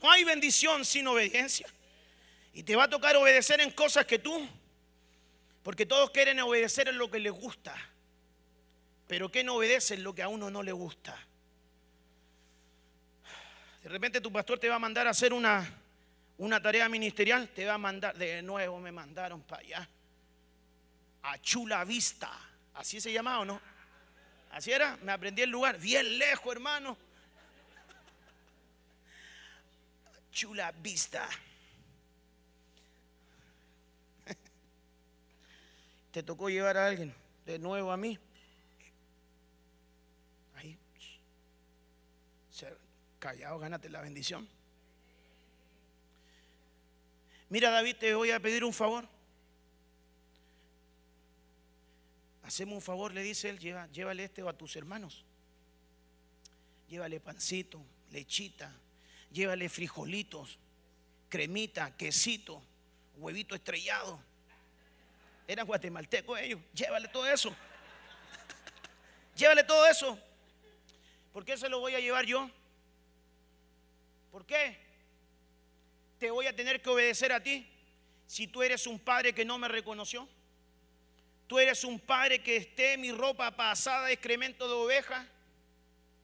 No 0.02 0.12
hay 0.12 0.24
bendición 0.24 0.86
sin 0.86 1.08
obediencia. 1.08 1.68
Y 2.54 2.64
te 2.64 2.76
va 2.76 2.84
a 2.84 2.90
tocar 2.90 3.16
obedecer 3.16 3.62
en 3.62 3.72
cosas 3.72 4.06
que 4.06 4.20
tú, 4.20 4.48
porque 5.64 5.86
todos 5.86 6.12
quieren 6.12 6.40
obedecer 6.40 6.88
en 6.88 6.98
lo 6.98 7.10
que 7.10 7.20
les 7.20 7.32
gusta. 7.32 7.76
Pero 9.08 9.30
¿qué 9.30 9.44
no 9.44 9.56
obedece 9.56 9.96
en 9.96 10.04
lo 10.04 10.14
que 10.14 10.22
a 10.22 10.28
uno 10.28 10.50
no 10.50 10.62
le 10.62 10.72
gusta? 10.72 11.18
De 13.82 13.90
repente 13.90 14.22
tu 14.22 14.32
pastor 14.32 14.60
te 14.60 14.70
va 14.70 14.76
a 14.76 14.80
mandar 14.80 15.08
a 15.08 15.10
hacer 15.10 15.34
una, 15.34 15.83
una 16.38 16.62
tarea 16.62 16.90
ministerial, 16.90 17.50
te 17.50 17.66
va 17.66 17.76
a 17.76 17.78
mandar, 17.78 18.18
de 18.18 18.42
nuevo 18.42 18.80
me 18.80 18.92
mandaron 18.92 19.42
para 19.44 19.62
allá, 19.62 19.90
a 21.24 21.38
Chula 21.40 21.84
Vista, 21.86 22.32
así 22.74 23.00
se 23.00 23.12
llamaba 23.12 23.40
o 23.40 23.46
no, 23.46 23.62
así 24.52 24.72
era, 24.72 24.98
me 25.04 25.12
aprendí 25.12 25.42
el 25.42 25.50
lugar, 25.50 25.80
bien 25.80 26.18
lejos 26.18 26.54
hermano, 26.54 26.98
Chula 30.32 30.72
Vista. 30.72 31.30
Te 36.12 36.22
tocó 36.22 36.48
llevar 36.48 36.78
a 36.78 36.86
alguien, 36.86 37.12
de 37.44 37.58
nuevo 37.58 37.92
a 37.92 37.98
mí. 37.98 38.20
Ahí. 40.56 40.78
Callado, 43.18 43.58
gánate 43.58 43.90
la 43.90 44.02
bendición. 44.02 44.48
Mira 47.54 47.70
David, 47.70 47.98
te 47.98 48.16
voy 48.16 48.32
a 48.32 48.40
pedir 48.40 48.64
un 48.64 48.74
favor. 48.74 49.08
Hacemos 52.42 52.74
un 52.74 52.82
favor, 52.82 53.14
le 53.14 53.22
dice 53.22 53.48
él, 53.48 53.60
Lleva, 53.60 53.86
llévale 53.92 54.24
este 54.24 54.42
a 54.42 54.54
tus 54.54 54.76
hermanos. 54.76 55.24
Llévale 56.90 57.20
pancito, 57.20 57.80
lechita, 58.10 58.76
llévale 59.32 59.70
frijolitos, 59.70 60.58
cremita, 61.30 61.96
quesito, 61.96 62.60
huevito 63.18 63.54
estrellado. 63.54 64.20
Eran 65.48 65.68
guatemaltecos 65.68 66.40
ellos. 66.40 66.60
Llévale 66.74 67.08
todo 67.10 67.28
eso. 67.28 67.56
llévale 69.36 69.64
todo 69.64 69.86
eso. 69.86 70.18
¿Por 71.32 71.46
qué 71.46 71.56
se 71.56 71.70
lo 71.70 71.80
voy 71.80 71.94
a 71.94 72.00
llevar 72.00 72.26
yo? 72.26 72.50
¿Por 74.32 74.44
qué? 74.44 74.83
Te 76.24 76.32
voy 76.32 76.48
a 76.48 76.56
tener 76.56 76.82
que 76.82 76.90
obedecer 76.90 77.34
a 77.34 77.44
ti 77.44 77.68
si 78.28 78.48
tú 78.48 78.64
eres 78.64 78.88
un 78.88 78.98
padre 78.98 79.34
que 79.34 79.44
no 79.44 79.58
me 79.58 79.68
reconoció. 79.68 80.26
Tú 81.48 81.60
eres 81.60 81.84
un 81.84 82.00
padre 82.00 82.42
que 82.42 82.56
esté 82.56 82.98
mi 82.98 83.12
ropa 83.12 83.52
pasada 83.52 84.08
de 84.08 84.14
excremento 84.14 84.66
de 84.66 84.74
oveja. 84.74 85.28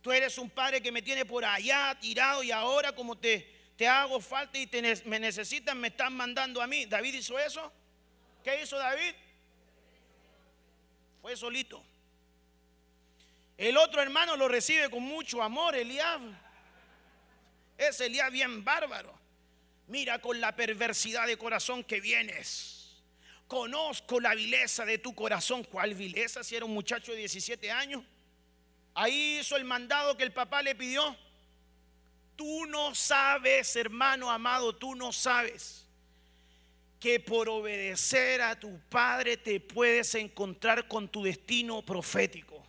Tú 0.02 0.14
eres 0.14 0.38
un 0.38 0.50
padre 0.50 0.82
que 0.82 0.90
me 0.90 1.02
tiene 1.02 1.26
por 1.26 1.44
allá 1.44 1.98
tirado 2.00 2.44
y 2.44 2.50
ahora 2.50 2.94
como 2.94 3.18
te, 3.18 3.74
te 3.76 3.90
hago 3.90 4.22
falta 4.22 4.58
y 4.58 4.70
me 5.04 5.20
necesitan, 5.20 5.78
me 5.78 5.90
están 5.90 6.16
mandando 6.16 6.62
a 6.62 6.68
mí. 6.68 6.86
¿David 6.86 7.16
hizo 7.16 7.38
eso? 7.38 7.70
¿Qué 8.42 8.62
hizo 8.64 8.78
David? 8.78 9.14
Fue 11.22 11.36
solito. 11.36 11.84
El 13.58 13.76
otro 13.76 14.02
hermano 14.02 14.38
lo 14.38 14.48
recibe 14.48 14.90
con 14.90 15.04
mucho 15.04 15.44
amor, 15.44 15.76
Eliab. 15.76 16.22
Es 17.78 18.00
Eliab 18.00 18.32
bien 18.32 18.64
bárbaro. 18.64 19.19
Mira 19.90 20.20
con 20.20 20.40
la 20.40 20.56
perversidad 20.56 21.26
de 21.26 21.36
corazón 21.36 21.84
que 21.84 22.00
vienes. 22.00 23.02
Conozco 23.48 24.20
la 24.20 24.36
vileza 24.36 24.86
de 24.86 25.00
tu 25.00 25.16
corazón. 25.16 25.64
¿Cuál 25.64 25.96
vileza 25.96 26.44
si 26.44 26.56
era 26.56 26.64
un 26.66 26.74
muchacho 26.76 27.12
de 27.12 27.18
17 27.18 27.72
años? 27.72 28.04
Ahí 28.94 29.40
hizo 29.40 29.58
el 29.58 29.66
mandado 29.66 30.16
que 30.16 30.24
el 30.24 30.32
papá 30.32 30.62
le 30.62 30.76
pidió. 30.76 31.18
Tú 32.36 32.68
no 32.68 32.94
sabes, 32.94 33.76
hermano 33.76 34.30
amado, 34.30 34.76
tú 34.76 34.94
no 34.94 35.12
sabes 35.12 35.88
que 37.00 37.20
por 37.20 37.50
obedecer 37.50 38.44
a 38.44 38.60
tu 38.60 38.80
padre 38.90 39.38
te 39.38 39.60
puedes 39.60 40.14
encontrar 40.14 40.88
con 40.88 41.10
tu 41.10 41.24
destino 41.24 41.82
profético. 41.82 42.64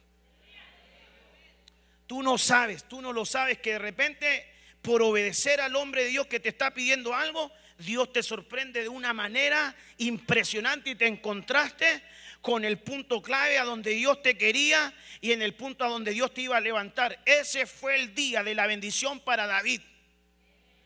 Tú 2.07 2.23
no 2.23 2.39
sabes, 2.39 2.85
tú 2.89 3.03
no 3.03 3.13
lo 3.13 3.27
sabes 3.27 3.59
que 3.59 3.73
de 3.73 3.79
repente 3.79 4.51
por 4.83 5.03
obedecer 5.03 5.61
al 5.61 5.77
hombre 5.77 6.05
de 6.05 6.11
Dios 6.11 6.27
que 6.27 6.41
te 6.41 6.49
está 6.49 6.73
pidiendo 6.73 7.15
algo, 7.15 7.51
Dios 7.79 8.13
te 8.13 8.23
sorprende 8.23 8.83
de 8.83 8.89
una 8.89 9.13
manera 9.13 9.75
impresionante 9.99 10.91
y 10.91 10.95
te 10.95 11.07
encontraste 11.07 12.03
con 12.41 12.65
el 12.65 12.79
punto 12.79 13.21
clave 13.21 13.59
a 13.59 13.65
donde 13.65 13.91
Dios 13.91 14.23
te 14.23 14.37
quería 14.37 14.93
y 15.21 15.33
en 15.33 15.43
el 15.43 15.55
punto 15.55 15.85
a 15.85 15.89
donde 15.89 16.13
Dios 16.13 16.33
te 16.33 16.43
iba 16.43 16.57
a 16.57 16.61
levantar. 16.61 17.19
Ese 17.25 17.67
fue 17.67 17.97
el 17.97 18.15
día 18.15 18.43
de 18.43 18.55
la 18.55 18.67
bendición 18.67 19.21
para 19.21 19.47
David. 19.47 19.81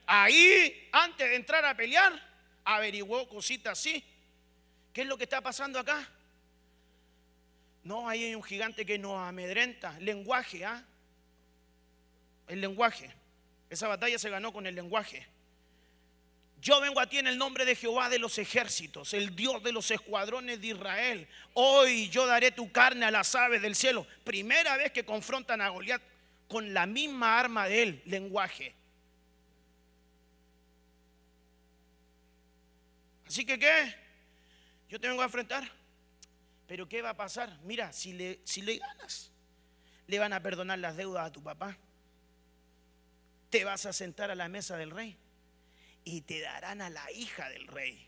Ahí, 0.07 0.89
antes 0.93 1.29
de 1.29 1.37
entrar 1.37 1.65
a 1.65 1.77
pelear, 1.77 2.13
averiguó 2.65 3.29
cositas 3.29 3.79
así. 3.79 4.05
¿Qué 4.93 5.03
es 5.03 5.07
lo 5.07 5.17
que 5.17 5.25
está 5.25 5.41
pasando 5.41 5.79
acá? 5.79 6.09
No, 7.85 8.09
ahí 8.09 8.25
hay 8.25 8.35
un 8.35 8.43
gigante 8.43 8.87
que 8.87 8.99
nos 8.99 9.19
amedrenta. 9.19 9.99
Lenguaje, 10.01 10.65
¿ah? 10.65 10.85
El 12.49 12.61
lenguaje. 12.61 13.11
Esa 13.71 13.89
batalla 13.89 14.19
se 14.19 14.31
ganó 14.31 14.53
con 14.53 14.67
el 14.67 14.75
lenguaje. 14.75 15.27
Yo 16.61 16.81
vengo 16.81 16.99
a 16.99 17.07
ti 17.07 17.19
en 17.19 17.27
el 17.27 17.37
nombre 17.37 17.67
de 17.67 17.77
Jehová 17.77 18.09
de 18.09 18.19
los 18.19 18.39
ejércitos, 18.39 19.13
el 19.13 19.37
Dios 19.37 19.63
de 19.63 19.73
los 19.73 19.91
escuadrones 19.91 20.63
de 20.63 20.69
Israel. 20.69 21.29
Hoy 21.53 22.09
yo 22.09 22.27
daré 22.27 22.53
tu 22.53 22.73
carne 22.73 23.05
a 23.05 23.11
las 23.11 23.35
aves 23.35 23.61
del 23.61 23.75
cielo. 23.75 24.07
Primera 24.25 24.77
vez 24.79 24.91
que 24.91 25.05
confrontan 25.05 25.61
a 25.61 25.69
Goliat 25.69 26.01
con 26.49 26.73
la 26.73 26.87
misma 26.87 27.39
arma 27.39 27.69
de 27.69 27.83
él, 27.83 28.03
lenguaje. 28.07 28.75
Así 33.27 33.45
que, 33.45 33.59
¿qué? 33.59 33.95
Yo 34.89 34.99
te 34.99 35.09
vengo 35.09 35.21
a 35.21 35.27
enfrentar. 35.27 35.71
Pero 36.67 36.89
¿qué 36.89 37.03
va 37.03 37.11
a 37.11 37.17
pasar? 37.17 37.59
Mira, 37.65 37.93
si 37.93 38.13
le, 38.13 38.41
si 38.45 38.63
le 38.63 38.79
ganas, 38.79 39.31
le 40.07 40.19
van 40.19 40.33
a 40.33 40.41
perdonar 40.41 40.79
las 40.79 40.97
deudas 40.97 41.27
a 41.27 41.33
tu 41.33 41.43
papá. 41.43 41.77
Te 43.55 43.63
vas 43.63 43.87
a 43.87 43.93
sentar 43.93 44.33
a 44.33 44.35
la 44.35 44.49
mesa 44.49 44.77
del 44.77 44.91
rey 44.91 45.17
y 46.03 46.23
te 46.23 46.41
darán 46.41 46.81
a 46.81 46.91
la 46.91 47.09
hija 47.13 47.49
del 47.51 47.69
rey. 47.69 48.05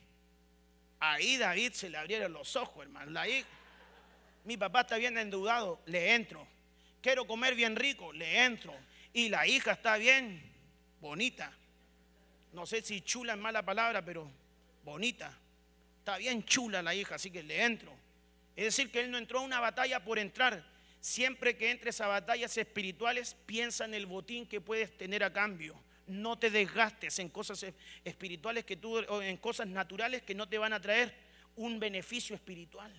Ahí 0.99 1.37
David 1.37 1.71
se 1.71 1.89
le 1.89 1.99
abrieron 1.99 2.33
los 2.33 2.57
ojos, 2.57 2.83
hermano. 2.83 3.13
La 3.13 3.27
mi 4.45 4.57
papá 4.57 4.81
está 4.81 4.97
bien 4.97 5.17
endeudado, 5.17 5.81
le 5.87 6.17
entro. 6.17 6.45
Quiero 7.01 7.29
comer 7.29 7.55
bien 7.55 7.77
rico, 7.77 8.13
le 8.13 8.45
entro. 8.45 8.75
Y 9.13 9.29
la 9.29 9.47
hija 9.47 9.71
está 9.71 9.99
bien 9.99 10.43
bonita. 11.01 11.53
No 12.53 12.67
sé 12.67 12.83
si 12.83 13.03
chula 13.03 13.35
es 13.35 13.39
mala 13.39 13.65
palabra, 13.65 14.05
pero 14.05 14.29
bonita. 14.83 15.33
Está 16.01 16.19
bien 16.19 16.45
chula 16.45 16.83
la 16.83 16.93
hija, 16.93 17.15
así 17.15 17.31
que 17.31 17.45
le 17.45 17.63
entro. 17.63 17.97
Es 18.57 18.65
decir, 18.65 18.91
que 18.91 18.99
él 18.99 19.13
no 19.13 19.19
entró 19.19 19.39
a 19.39 19.43
una 19.43 19.61
batalla 19.61 20.03
por 20.03 20.19
entrar. 20.19 20.65
Siempre 21.07 21.57
que 21.57 21.71
entres 21.71 22.01
a 22.01 22.09
batallas 22.09 22.59
espirituales, 22.59 23.37
piensa 23.47 23.85
en 23.85 23.95
el 23.95 24.07
botín 24.07 24.45
que 24.45 24.61
puedes 24.61 24.91
tener 24.97 25.23
a 25.23 25.33
cambio 25.33 25.79
no 26.09 26.37
te 26.37 26.51
desgastes 26.51 27.19
en 27.21 27.29
cosas 27.29 27.65
espirituales 28.05 28.65
que 28.65 28.77
tú, 28.77 28.97
o 28.97 29.23
en 29.23 29.37
cosas 29.37 29.69
naturales 29.69 30.23
que 30.23 30.35
no 30.35 30.49
te 30.49 30.59
van 30.59 30.73
a 30.73 30.81
traer 30.81 31.15
un 31.57 31.79
beneficio 31.79 32.35
espiritual. 32.35 32.93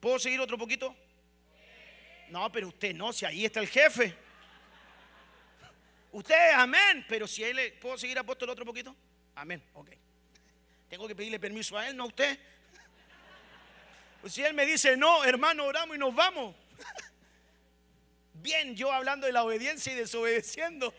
¿Puedo 0.00 0.18
seguir 0.18 0.40
otro 0.40 0.56
poquito? 0.56 0.96
No, 2.30 2.50
pero 2.50 2.68
usted 2.68 2.94
no, 2.94 3.12
si 3.12 3.26
ahí 3.26 3.44
está 3.44 3.60
el 3.60 3.68
jefe. 3.68 4.14
Usted, 6.12 6.52
amén, 6.54 7.04
pero 7.06 7.26
si 7.26 7.44
él, 7.44 7.74
¿puedo 7.80 7.98
seguir 7.98 8.18
apóstol 8.18 8.48
otro 8.48 8.64
poquito? 8.64 8.96
Amén, 9.34 9.62
ok. 9.74 9.90
Tengo 10.88 11.06
que 11.06 11.14
pedirle 11.14 11.38
permiso 11.38 11.76
a 11.76 11.88
él, 11.88 11.96
no 11.96 12.04
a 12.04 12.06
usted. 12.06 12.38
Pues 14.20 14.32
si 14.32 14.42
él 14.42 14.54
me 14.54 14.66
dice, 14.66 14.96
no, 14.96 15.24
hermano, 15.24 15.64
oramos 15.64 15.96
y 15.96 15.98
nos 15.98 16.14
vamos. 16.14 16.54
Bien, 18.34 18.74
yo 18.74 18.92
hablando 18.92 19.26
de 19.26 19.32
la 19.32 19.44
obediencia 19.44 19.92
y 19.92 19.96
desobedeciendo. 19.96 20.92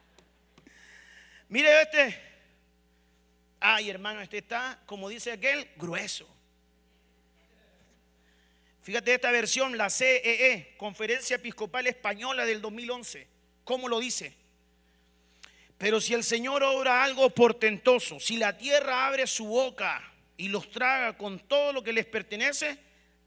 Mire 1.48 1.82
este. 1.82 2.20
Ay, 3.60 3.90
hermano, 3.90 4.22
este 4.22 4.38
está, 4.38 4.78
como 4.86 5.08
dice 5.08 5.32
aquel, 5.32 5.68
grueso. 5.76 6.26
Fíjate 8.82 9.14
esta 9.14 9.30
versión, 9.30 9.76
la 9.76 9.90
CEE, 9.90 10.52
e, 10.52 10.76
Conferencia 10.78 11.36
Episcopal 11.36 11.86
Española 11.86 12.46
del 12.46 12.62
2011. 12.62 13.26
¿Cómo 13.64 13.88
lo 13.88 14.00
dice? 14.00 14.34
Pero 15.76 16.00
si 16.00 16.14
el 16.14 16.24
Señor 16.24 16.62
obra 16.62 17.04
algo 17.04 17.30
portentoso, 17.30 18.18
si 18.18 18.38
la 18.38 18.56
tierra 18.56 19.06
abre 19.06 19.26
su 19.26 19.46
boca 19.46 20.10
y 20.40 20.48
los 20.48 20.70
traga 20.70 21.18
con 21.18 21.38
todo 21.38 21.70
lo 21.74 21.82
que 21.82 21.92
les 21.92 22.06
pertenece 22.06 22.78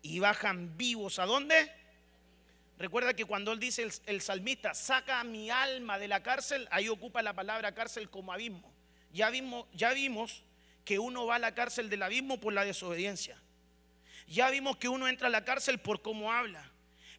y 0.02 0.18
bajan 0.18 0.76
vivos, 0.76 1.20
¿a 1.20 1.28
dónde? 1.28 1.72
Recuerda 2.80 3.14
que 3.14 3.24
cuando 3.24 3.52
él 3.52 3.60
dice 3.60 3.88
el, 4.08 4.20
salmista, 4.20 4.74
saca 4.74 5.24
mi 5.24 5.52
alma 5.52 6.00
de 6.00 6.08
la 6.08 6.24
cárcel, 6.24 6.68
ahí 6.72 6.90
ocupa 6.90 7.22
la 7.22 7.34
palabra 7.34 7.76
cárcel 7.76 8.10
como 8.10 8.34
abismo. 8.34 8.74
Ya 9.12 9.30
vimos, 9.30 9.68
ya 9.74 9.94
vimos 9.94 10.42
que 10.86 10.98
uno 10.98 11.28
va 11.28 11.36
a 11.36 11.40
la 11.40 11.54
cárcel 11.54 11.88
del 11.88 12.02
abismo 12.02 12.40
por 12.40 12.52
la 12.52 12.66
desobediencia. 12.66 13.40
Ya 14.26 14.50
vimos 14.50 14.78
que 14.78 14.90
uno 14.90 15.08
entra 15.08 15.28
a 15.28 15.30
la 15.32 15.46
cárcel 15.46 15.78
por 15.80 16.02
cómo 16.02 16.34
habla. 16.34 16.72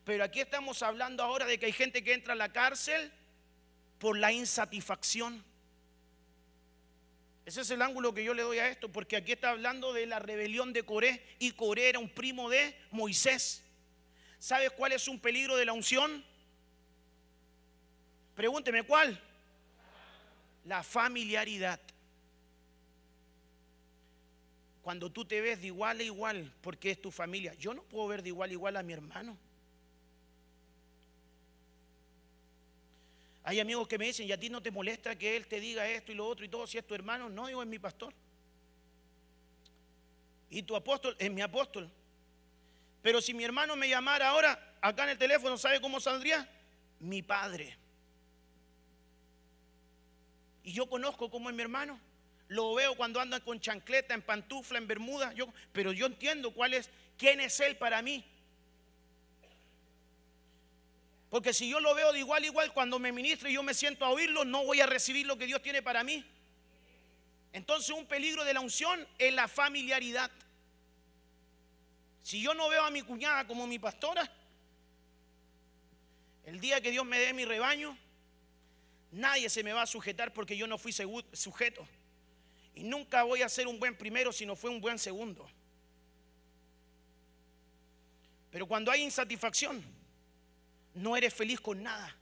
Pero 0.05 0.24
aquí 0.24 0.40
estamos 0.40 0.82
hablando 0.82 1.22
ahora 1.22 1.47
de 1.47 1.61
que 1.61 1.66
hay 1.66 1.72
gente 1.72 2.03
que 2.03 2.14
entra 2.14 2.32
a 2.32 2.36
la 2.36 2.53
cárcel 2.53 3.12
por 4.01 4.18
la 4.18 4.32
insatisfacción. 4.32 5.45
Ese 7.47 7.61
es 7.61 7.70
el 7.70 7.82
ángulo 7.82 8.14
que 8.14 8.24
yo 8.24 8.32
le 8.32 8.42
doy 8.42 8.59
a 8.59 8.68
esto, 8.68 8.90
porque 8.90 9.16
aquí 9.16 9.32
está 9.32 9.51
hablando 9.51 9.92
de 9.92 10.07
la 10.07 10.18
rebelión 10.18 10.72
de 10.72 10.82
Coré 10.84 11.22
y 11.38 11.53
Coré 11.53 11.90
era 11.90 11.99
un 11.99 12.09
primo 12.09 12.49
de 12.49 12.74
Moisés. 12.90 13.62
¿Sabes 14.38 14.70
cuál 14.70 14.92
es 14.92 15.09
un 15.09 15.20
peligro 15.20 15.57
de 15.57 15.66
la 15.66 15.74
unción? 15.74 16.24
Pregúnteme 18.34 18.82
cuál. 18.82 19.20
La 20.64 20.82
familiaridad. 20.82 21.80
Cuando 24.82 25.11
tú 25.11 25.24
te 25.24 25.40
ves 25.40 25.61
de 25.61 25.68
igual 25.68 26.01
a 26.01 26.03
igual, 26.03 26.53
porque 26.62 26.90
es 26.90 27.01
tu 27.01 27.11
familia. 27.11 27.55
Yo 27.55 27.74
no 27.74 27.82
puedo 27.82 28.09
ver 28.09 28.22
de 28.22 28.30
igual 28.30 28.51
a 28.51 28.53
igual 28.53 28.76
a 28.76 28.82
mi 28.82 28.92
hermano. 28.95 29.38
Hay 33.47 33.61
amigos 33.61 33.86
que 33.86 33.99
me 33.99 34.07
dicen, 34.07 34.26
¿y 34.26 34.32
a 34.32 34.40
ti 34.40 34.49
no 34.49 34.62
te 34.62 34.70
molesta 34.70 35.16
que 35.16 35.36
él 35.36 35.47
te 35.47 35.61
diga 35.61 35.86
esto 35.86 36.11
y 36.11 36.14
lo 36.14 36.26
otro 36.26 36.47
y 36.47 36.49
todo 36.49 36.66
si 36.66 36.78
es 36.78 36.86
tu 36.86 36.95
hermano? 36.95 37.28
No, 37.28 37.47
digo, 37.47 37.62
es 37.62 37.68
mi 37.68 37.78
pastor. 37.78 38.14
¿Y 40.49 40.62
tu 40.62 40.74
apóstol? 40.74 41.14
Es 41.18 41.30
mi 41.30 41.42
apóstol. 41.42 41.90
Pero 43.03 43.20
si 43.20 43.34
mi 43.34 43.45
hermano 43.45 43.76
me 43.76 43.86
llamara 43.86 44.30
ahora, 44.30 44.76
acá 44.80 45.05
en 45.05 45.11
el 45.11 45.18
teléfono, 45.18 45.59
¿sabe 45.59 45.78
cómo 45.78 46.01
saldría? 46.01 46.49
Mi 47.01 47.20
padre. 47.20 47.76
Y 50.62 50.72
yo 50.72 50.88
conozco 50.88 51.30
cómo 51.30 51.51
es 51.51 51.55
mi 51.55 51.61
hermano. 51.61 52.01
Lo 52.49 52.72
veo 52.72 52.97
cuando 52.97 53.20
anda 53.20 53.40
con 53.40 53.61
chancleta, 53.61 54.14
en 54.14 54.22
pantufla, 54.22 54.78
en 54.78 54.86
bermuda. 54.86 55.34
Yo, 55.34 55.53
pero 55.72 55.92
yo 55.92 56.07
entiendo 56.07 56.53
cuál 56.53 56.72
es, 56.72 56.88
quién 57.18 57.40
es 57.40 57.61
él 57.61 57.76
para 57.76 58.01
mí. 58.01 58.24
Porque 61.35 61.53
si 61.53 61.68
yo 61.68 61.80
lo 61.80 61.97
veo 61.97 62.12
de 62.12 62.20
igual 62.20 62.45
a 62.45 62.47
igual, 62.47 62.72
cuando 62.72 63.01
me 63.01 63.11
ministro 63.11 63.49
y 63.51 63.55
yo 63.55 63.62
me 63.64 63.74
siento 63.74 64.05
a 64.05 64.11
oírlo, 64.11 64.45
no 64.45 64.64
voy 64.64 64.80
a 64.80 64.87
recibir 64.87 65.26
lo 65.26 65.37
que 65.37 65.47
Dios 65.47 65.61
tiene 65.62 65.82
para 65.82 66.05
mí. 66.05 66.24
Entonces 67.53 67.91
un 67.91 68.07
peligro 68.07 68.45
de 68.45 68.55
la 68.55 68.61
unción 68.61 69.05
es 69.18 69.35
la 69.35 69.49
familiaridad. 69.49 70.30
Si 72.22 72.41
yo 72.41 72.55
no 72.55 72.68
veo 72.68 72.85
a 72.85 72.91
mi 72.93 73.03
cuñada 73.03 73.49
como 73.49 73.66
mi 73.66 73.80
pastora, 73.80 74.30
el 76.45 76.61
día 76.61 76.80
que 76.80 76.93
Dios 76.93 77.05
me 77.05 77.18
dé 77.18 77.32
mi 77.32 77.45
rebaño, 77.45 77.99
nadie 79.11 79.51
se 79.51 79.64
me 79.64 79.72
va 79.72 79.82
a 79.82 79.87
sujetar 79.87 80.32
porque 80.32 80.57
yo 80.57 80.68
no 80.68 80.78
fui 80.78 80.93
sujeto. 81.32 81.85
Y 82.76 82.85
nunca 82.85 83.24
voy 83.24 83.43
a 83.43 83.49
ser 83.49 83.66
un 83.66 83.80
buen 83.80 83.99
primero 83.99 84.32
si 84.32 84.47
no 84.47 84.55
fue 84.55 84.70
un 84.70 84.80
buen 84.80 85.01
segundo. 85.01 85.51
Pero 88.53 88.68
cuando 88.68 88.93
hay 88.93 89.03
insatisfacción, 89.03 90.03
no 90.95 91.16
eres 91.16 91.34
feliz 91.34 91.61
con 91.61 91.82
nada. 91.82 92.16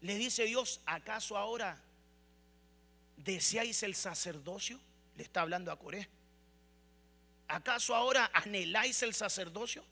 Le 0.00 0.16
dice 0.16 0.44
Dios, 0.44 0.80
¿acaso 0.84 1.36
ahora 1.36 1.80
deseáis 3.16 3.82
el 3.82 3.94
sacerdocio? 3.94 4.78
Le 5.16 5.22
está 5.22 5.42
hablando 5.42 5.70
a 5.70 5.78
Coré. 5.78 6.08
¿Acaso 7.48 7.94
ahora 7.94 8.30
anheláis 8.34 9.02
el 9.02 9.14
sacerdocio? 9.14 9.84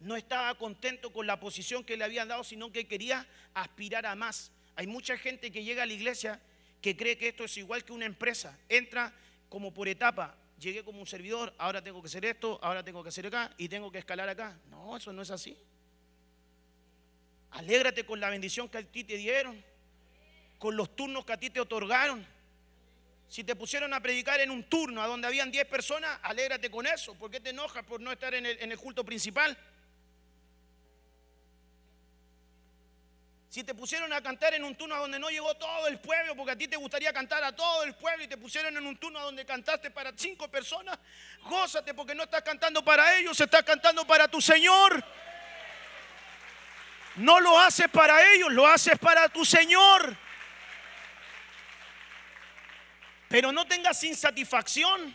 No 0.00 0.16
estaba 0.16 0.54
contento 0.56 1.12
con 1.12 1.26
la 1.26 1.40
posición 1.40 1.84
que 1.84 1.96
le 1.96 2.04
habían 2.04 2.28
dado, 2.28 2.44
sino 2.44 2.70
que 2.70 2.86
quería 2.86 3.26
aspirar 3.54 4.06
a 4.06 4.14
más. 4.14 4.52
Hay 4.76 4.86
mucha 4.86 5.16
gente 5.16 5.50
que 5.50 5.64
llega 5.64 5.82
a 5.82 5.86
la 5.86 5.92
iglesia 5.92 6.40
que 6.80 6.96
cree 6.96 7.18
que 7.18 7.28
esto 7.28 7.44
es 7.44 7.56
igual 7.56 7.84
que 7.84 7.92
una 7.92 8.06
empresa. 8.06 8.56
Entra 8.68 9.12
como 9.48 9.72
por 9.72 9.88
etapa. 9.88 10.36
Llegué 10.60 10.84
como 10.84 11.00
un 11.00 11.06
servidor, 11.06 11.54
ahora 11.58 11.82
tengo 11.82 12.02
que 12.02 12.08
hacer 12.08 12.24
esto, 12.24 12.58
ahora 12.62 12.84
tengo 12.84 13.02
que 13.02 13.08
hacer 13.08 13.26
acá 13.26 13.54
y 13.56 13.68
tengo 13.68 13.90
que 13.90 13.98
escalar 13.98 14.28
acá. 14.28 14.58
No, 14.68 14.96
eso 14.96 15.12
no 15.12 15.22
es 15.22 15.30
así. 15.30 15.56
Alégrate 17.52 18.04
con 18.04 18.20
la 18.20 18.30
bendición 18.30 18.68
que 18.68 18.78
a 18.78 18.82
ti 18.82 19.04
te 19.04 19.16
dieron, 19.16 19.62
con 20.58 20.76
los 20.76 20.94
turnos 20.94 21.24
que 21.24 21.32
a 21.32 21.38
ti 21.38 21.50
te 21.50 21.60
otorgaron. 21.60 22.26
Si 23.28 23.44
te 23.44 23.54
pusieron 23.54 23.92
a 23.92 24.00
predicar 24.00 24.40
en 24.40 24.50
un 24.50 24.64
turno 24.64 25.02
a 25.02 25.06
donde 25.06 25.26
habían 25.26 25.50
10 25.50 25.66
personas, 25.66 26.18
alégrate 26.22 26.70
con 26.70 26.86
eso. 26.86 27.14
¿Por 27.14 27.30
qué 27.30 27.40
te 27.40 27.50
enojas 27.50 27.84
por 27.84 28.00
no 28.00 28.10
estar 28.10 28.34
en 28.34 28.46
el, 28.46 28.78
culto 28.78 29.04
principal? 29.04 29.56
Si 33.50 33.64
te 33.64 33.74
pusieron 33.74 34.12
a 34.12 34.22
cantar 34.22 34.54
en 34.54 34.64
un 34.64 34.74
turno 34.76 34.94
a 34.94 34.98
donde 34.98 35.18
no 35.18 35.28
llegó 35.28 35.54
todo 35.56 35.88
el 35.88 35.98
pueblo, 35.98 36.36
porque 36.36 36.52
a 36.52 36.56
ti 36.56 36.68
te 36.68 36.76
gustaría 36.76 37.12
cantar 37.12 37.44
a 37.44 37.54
todo 37.54 37.82
el 37.82 37.94
pueblo 37.94 38.24
y 38.24 38.28
te 38.28 38.36
pusieron 38.36 38.74
en 38.76 38.86
un 38.86 38.96
turno 38.96 39.18
a 39.18 39.22
donde 39.24 39.44
cantaste 39.44 39.90
para 39.90 40.12
cinco 40.16 40.48
personas, 40.48 40.98
gózate 41.44 41.92
porque 41.94 42.14
no 42.14 42.24
estás 42.24 42.42
cantando 42.42 42.82
para 42.84 43.18
ellos, 43.18 43.38
estás 43.38 43.62
cantando 43.62 44.06
para 44.06 44.28
tu 44.28 44.40
Señor. 44.40 45.04
No 47.18 47.40
lo 47.40 47.58
haces 47.58 47.88
para 47.88 48.32
ellos, 48.32 48.52
lo 48.52 48.66
haces 48.66 48.98
para 48.98 49.28
tu 49.28 49.44
Señor. 49.44 50.16
Pero 53.28 53.52
no 53.52 53.66
tengas 53.66 54.02
insatisfacción. 54.04 55.14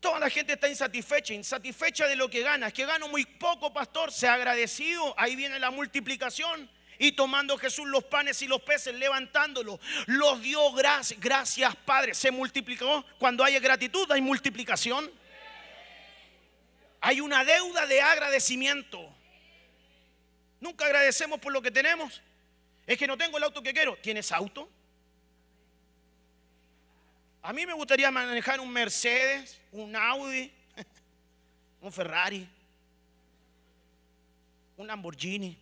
Toda 0.00 0.20
la 0.20 0.30
gente 0.30 0.52
está 0.52 0.68
insatisfecha, 0.68 1.34
insatisfecha 1.34 2.06
de 2.06 2.16
lo 2.16 2.28
que 2.30 2.42
gana. 2.42 2.68
Es 2.68 2.72
que 2.72 2.86
gano 2.86 3.08
muy 3.08 3.24
poco, 3.24 3.72
pastor. 3.72 4.12
Se 4.12 4.28
ha 4.28 4.34
agradecido. 4.34 5.14
Ahí 5.18 5.36
viene 5.36 5.58
la 5.58 5.70
multiplicación. 5.70 6.70
Y 6.98 7.12
tomando 7.12 7.56
Jesús 7.58 7.86
los 7.86 8.04
panes 8.04 8.42
y 8.42 8.48
los 8.48 8.60
peces, 8.62 8.94
levantándolos, 8.94 9.78
los 10.06 10.40
dio 10.42 10.72
gracias. 10.72 11.20
Gracias, 11.20 11.76
Padre. 11.76 12.14
Se 12.14 12.30
multiplicó. 12.30 13.04
Cuando 13.18 13.44
hay 13.44 13.58
gratitud, 13.58 14.10
hay 14.10 14.20
multiplicación. 14.20 15.10
Hay 17.00 17.20
una 17.20 17.44
deuda 17.44 17.86
de 17.86 18.00
agradecimiento. 18.00 19.14
Nunca 20.60 20.84
agradecemos 20.86 21.38
por 21.38 21.52
lo 21.52 21.62
que 21.62 21.70
tenemos. 21.70 22.20
Es 22.86 22.98
que 22.98 23.06
no 23.06 23.16
tengo 23.16 23.38
el 23.38 23.44
auto 23.44 23.62
que 23.62 23.72
quiero. 23.72 23.96
¿Tienes 23.98 24.32
auto? 24.32 24.68
A 27.42 27.52
mí 27.52 27.64
me 27.66 27.72
gustaría 27.72 28.10
manejar 28.10 28.60
un 28.60 28.70
Mercedes, 28.70 29.60
un 29.70 29.94
Audi, 29.94 30.52
un 31.80 31.92
Ferrari, 31.92 32.48
un 34.76 34.86
Lamborghini. 34.86 35.56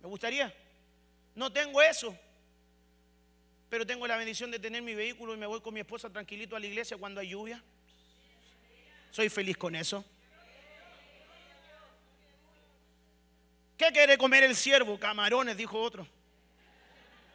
Me 0.00 0.08
gustaría. 0.08 0.52
No 1.34 1.52
tengo 1.52 1.82
eso. 1.82 2.16
Pero 3.68 3.86
tengo 3.86 4.06
la 4.06 4.16
bendición 4.16 4.50
de 4.50 4.58
tener 4.58 4.82
mi 4.82 4.94
vehículo 4.94 5.34
y 5.34 5.36
me 5.36 5.46
voy 5.46 5.60
con 5.60 5.74
mi 5.74 5.80
esposa 5.80 6.10
tranquilito 6.10 6.56
a 6.56 6.60
la 6.60 6.66
iglesia 6.66 6.96
cuando 6.96 7.20
hay 7.20 7.28
lluvia. 7.28 7.62
Soy 9.10 9.28
feliz 9.28 9.56
con 9.56 9.74
eso. 9.74 10.04
¿Qué 13.76 13.90
quiere 13.92 14.18
comer 14.18 14.44
el 14.44 14.54
siervo? 14.54 15.00
Camarones, 15.00 15.56
dijo 15.56 15.80
otro. 15.80 16.06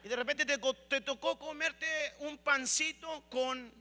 Y 0.04 0.08
de 0.08 0.14
repente 0.14 0.46
te, 0.46 1.00
tocó 1.00 1.36
comerte 1.36 1.86
un 2.20 2.38
pancito 2.38 3.24
con, 3.28 3.72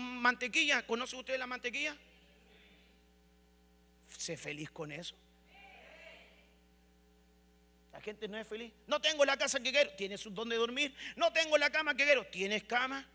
mantequilla. 0.00 0.84
¿Conoce 0.84 1.14
usted 1.14 1.38
la 1.38 1.46
mantequilla? 1.46 1.96
Sé 4.18 4.36
feliz 4.36 4.70
con 4.70 4.90
eso. 4.90 5.14
La 7.92 8.00
gente 8.00 8.26
no 8.26 8.36
es 8.36 8.48
feliz. 8.48 8.72
No 8.88 9.00
tengo 9.00 9.24
la 9.24 9.36
casa 9.36 9.60
que 9.60 9.70
quiero. 9.70 9.90
Tienes 9.92 10.22
donde 10.34 10.56
dormir. 10.56 10.92
No 11.14 11.32
tengo 11.32 11.56
la 11.56 11.70
cama 11.70 11.94
que 11.94 12.04
quiero. 12.04 12.26
Tienes 12.26 12.64
cama. 12.64 13.08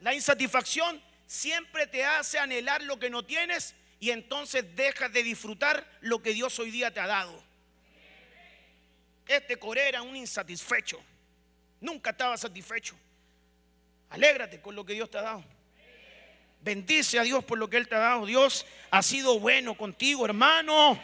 La 0.00 0.14
insatisfacción 0.14 1.02
siempre 1.26 1.86
te 1.86 2.04
hace 2.04 2.38
anhelar 2.38 2.82
lo 2.82 2.98
que 2.98 3.10
no 3.10 3.24
tienes 3.24 3.74
y 4.00 4.10
entonces 4.10 4.64
dejas 4.74 5.12
de 5.12 5.22
disfrutar 5.22 5.86
lo 6.00 6.22
que 6.22 6.32
Dios 6.32 6.58
hoy 6.58 6.70
día 6.70 6.92
te 6.92 7.00
ha 7.00 7.06
dado. 7.06 7.42
Este 9.26 9.58
Coré 9.58 9.88
era 9.88 10.02
un 10.02 10.16
insatisfecho. 10.16 11.00
Nunca 11.80 12.10
estaba 12.10 12.36
satisfecho. 12.36 12.96
Alégrate 14.08 14.60
con 14.60 14.74
lo 14.74 14.84
que 14.84 14.94
Dios 14.94 15.10
te 15.10 15.18
ha 15.18 15.22
dado. 15.22 15.44
Bendice 16.62 17.18
a 17.18 17.22
Dios 17.22 17.44
por 17.44 17.58
lo 17.58 17.70
que 17.70 17.76
Él 17.76 17.88
te 17.88 17.94
ha 17.94 18.00
dado. 18.00 18.26
Dios 18.26 18.66
ha 18.90 19.02
sido 19.02 19.38
bueno 19.38 19.76
contigo, 19.76 20.24
hermano. 20.24 21.00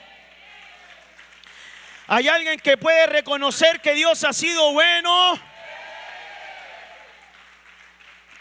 Hay 2.09 2.29
alguien 2.29 2.59
que 2.61 2.77
puede 2.77 3.07
reconocer 3.07 3.81
que 3.81 3.95
Dios 3.95 4.25
ha 4.25 4.33
sido 4.33 4.73
bueno 4.73 5.41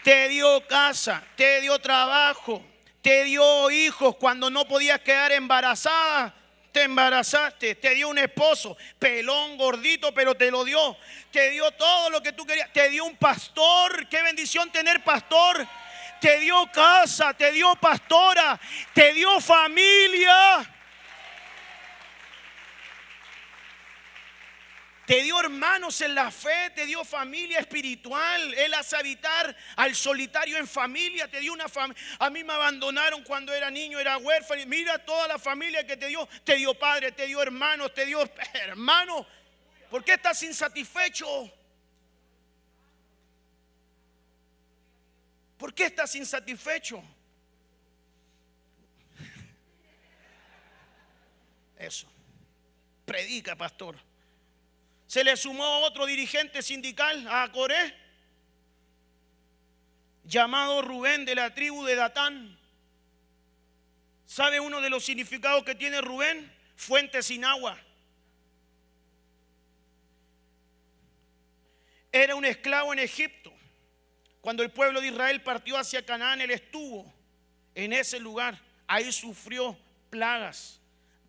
te 0.06 0.28
dio 0.28 0.64
casa, 0.68 1.20
te 1.34 1.60
dio 1.62 1.80
trabajo, 1.80 2.64
te 3.02 3.24
dio 3.24 3.68
hijos 3.72 4.14
cuando 4.14 4.48
no 4.50 4.64
podías 4.68 5.00
quedar 5.00 5.32
embarazada. 5.32 6.32
Te 6.70 6.82
embarazaste, 6.82 7.74
te 7.74 7.96
dio 7.96 8.10
un 8.10 8.18
esposo, 8.18 8.76
pelón, 9.00 9.56
gordito, 9.56 10.14
pero 10.14 10.36
te 10.36 10.48
lo 10.52 10.64
dio. 10.64 10.96
Te 11.32 11.50
dio 11.50 11.72
todo 11.72 12.10
lo 12.10 12.22
que 12.22 12.32
tú 12.32 12.46
querías. 12.46 12.72
Te 12.72 12.88
dio 12.88 13.04
un 13.04 13.16
pastor. 13.16 14.08
Qué 14.08 14.22
bendición 14.22 14.70
tener 14.70 15.02
pastor. 15.02 15.66
Te 16.20 16.38
dio 16.38 16.70
casa, 16.72 17.34
te 17.34 17.50
dio 17.50 17.74
pastora, 17.74 18.60
te 18.94 19.12
dio 19.12 19.40
familia. 19.40 20.75
Te 25.06 25.22
dio 25.22 25.38
hermanos 25.38 26.00
en 26.00 26.16
la 26.16 26.32
fe, 26.32 26.70
te 26.74 26.84
dio 26.84 27.04
familia 27.04 27.60
espiritual. 27.60 28.52
Él 28.54 28.74
hace 28.74 28.96
habitar 28.96 29.56
al 29.76 29.94
solitario 29.94 30.58
en 30.58 30.66
familia. 30.66 31.30
Te 31.30 31.38
dio 31.38 31.52
una 31.52 31.68
familia. 31.68 32.02
A 32.18 32.28
mí 32.28 32.42
me 32.42 32.52
abandonaron 32.52 33.22
cuando 33.22 33.54
era 33.54 33.70
niño, 33.70 34.00
era 34.00 34.18
huérfano. 34.18 34.66
Mira 34.66 34.98
toda 34.98 35.28
la 35.28 35.38
familia 35.38 35.86
que 35.86 35.96
te 35.96 36.08
dio. 36.08 36.28
Te 36.42 36.56
dio 36.56 36.74
padre, 36.74 37.12
te 37.12 37.26
dio 37.26 37.40
hermanos, 37.40 37.94
te 37.94 38.04
dio 38.04 38.28
hermano. 38.54 39.24
¿Por 39.88 40.02
qué 40.02 40.14
estás 40.14 40.42
insatisfecho? 40.42 41.52
¿Por 45.56 45.72
qué 45.72 45.84
estás 45.84 46.16
insatisfecho? 46.16 47.00
Eso. 51.78 52.08
Predica, 53.04 53.54
pastor 53.54 54.05
se 55.06 55.22
le 55.22 55.36
sumó 55.36 55.80
otro 55.80 56.04
dirigente 56.06 56.62
sindical 56.62 57.26
a 57.30 57.50
Coré, 57.52 57.94
llamado 60.24 60.82
Rubén 60.82 61.24
de 61.24 61.34
la 61.34 61.54
tribu 61.54 61.84
de 61.84 61.94
Datán. 61.94 62.58
¿Sabe 64.26 64.58
uno 64.58 64.80
de 64.80 64.90
los 64.90 65.04
significados 65.04 65.62
que 65.62 65.76
tiene 65.76 66.00
Rubén? 66.00 66.52
Fuente 66.74 67.22
sin 67.22 67.44
agua. 67.44 67.78
Era 72.10 72.34
un 72.34 72.44
esclavo 72.44 72.92
en 72.92 72.98
Egipto. 72.98 73.52
Cuando 74.40 74.62
el 74.62 74.70
pueblo 74.70 75.00
de 75.00 75.08
Israel 75.08 75.42
partió 75.42 75.76
hacia 75.76 76.04
Canaán, 76.04 76.40
él 76.40 76.50
estuvo 76.50 77.12
en 77.74 77.92
ese 77.92 78.18
lugar. 78.18 78.60
Ahí 78.88 79.12
sufrió 79.12 79.78
plagas, 80.10 80.80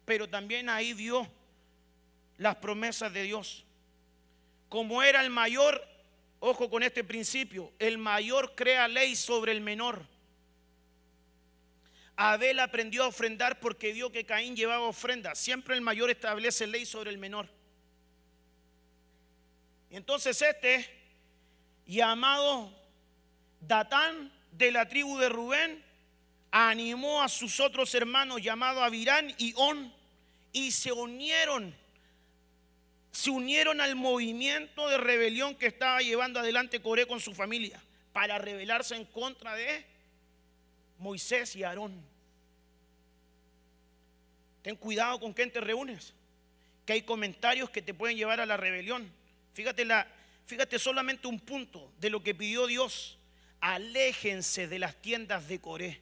pero 0.05 0.27
también 0.27 0.69
ahí 0.69 0.93
vio 0.93 1.29
las 2.37 2.55
promesas 2.55 3.13
de 3.13 3.23
Dios. 3.23 3.66
Como 4.69 5.01
era 5.01 5.21
el 5.21 5.29
mayor, 5.29 5.85
ojo 6.39 6.69
con 6.69 6.83
este 6.83 7.03
principio, 7.03 7.71
el 7.79 7.97
mayor 7.97 8.55
crea 8.55 8.87
ley 8.87 9.15
sobre 9.15 9.51
el 9.51 9.61
menor. 9.61 10.05
Abel 12.15 12.59
aprendió 12.59 13.03
a 13.03 13.07
ofrendar 13.07 13.59
porque 13.59 13.93
vio 13.93 14.11
que 14.11 14.25
Caín 14.25 14.55
llevaba 14.55 14.87
ofrenda. 14.87 15.35
Siempre 15.35 15.75
el 15.75 15.81
mayor 15.81 16.09
establece 16.09 16.65
ley 16.65 16.85
sobre 16.85 17.11
el 17.11 17.19
menor. 17.19 17.47
Entonces 19.89 20.41
este, 20.41 20.89
llamado 21.85 22.73
Datán 23.61 24.33
de 24.51 24.71
la 24.71 24.87
tribu 24.87 25.17
de 25.19 25.29
Rubén, 25.29 25.83
animó 26.51 27.21
a 27.21 27.29
sus 27.29 27.59
otros 27.59 27.93
hermanos 27.93 28.41
llamados 28.41 28.83
Abirán 28.83 29.33
y 29.37 29.53
On 29.55 29.93
y 30.51 30.71
se 30.71 30.91
unieron, 30.91 31.75
se 33.17 33.31
unieron 33.31 33.81
al 33.81 33.95
movimiento 33.95 34.87
de 34.89 34.99
rebelión 34.99 35.55
que 35.55 35.65
estaba 35.65 36.01
llevando 36.01 36.39
adelante 36.39 36.83
Coré 36.83 37.07
con 37.07 37.19
su 37.19 37.33
familia 37.33 37.81
para 38.13 38.37
rebelarse 38.37 38.95
en 38.95 39.05
contra 39.05 39.55
de 39.55 39.83
Moisés 40.99 41.55
y 41.55 41.63
Aarón. 41.63 41.99
Ten 44.61 44.75
cuidado 44.75 45.19
con 45.19 45.33
quién 45.33 45.51
te 45.51 45.59
reúnes, 45.59 46.13
que 46.85 46.93
hay 46.93 47.01
comentarios 47.01 47.71
que 47.71 47.81
te 47.81 47.95
pueden 47.95 48.17
llevar 48.17 48.39
a 48.39 48.45
la 48.45 48.55
rebelión. 48.55 49.11
Fíjate, 49.55 49.83
la, 49.83 50.07
fíjate 50.45 50.77
solamente 50.77 51.27
un 51.27 51.39
punto 51.39 51.91
de 51.99 52.11
lo 52.11 52.21
que 52.21 52.35
pidió 52.35 52.67
Dios. 52.67 53.17
Aléjense 53.61 54.67
de 54.67 54.77
las 54.77 54.95
tiendas 55.01 55.47
de 55.47 55.59
Coré. 55.59 56.01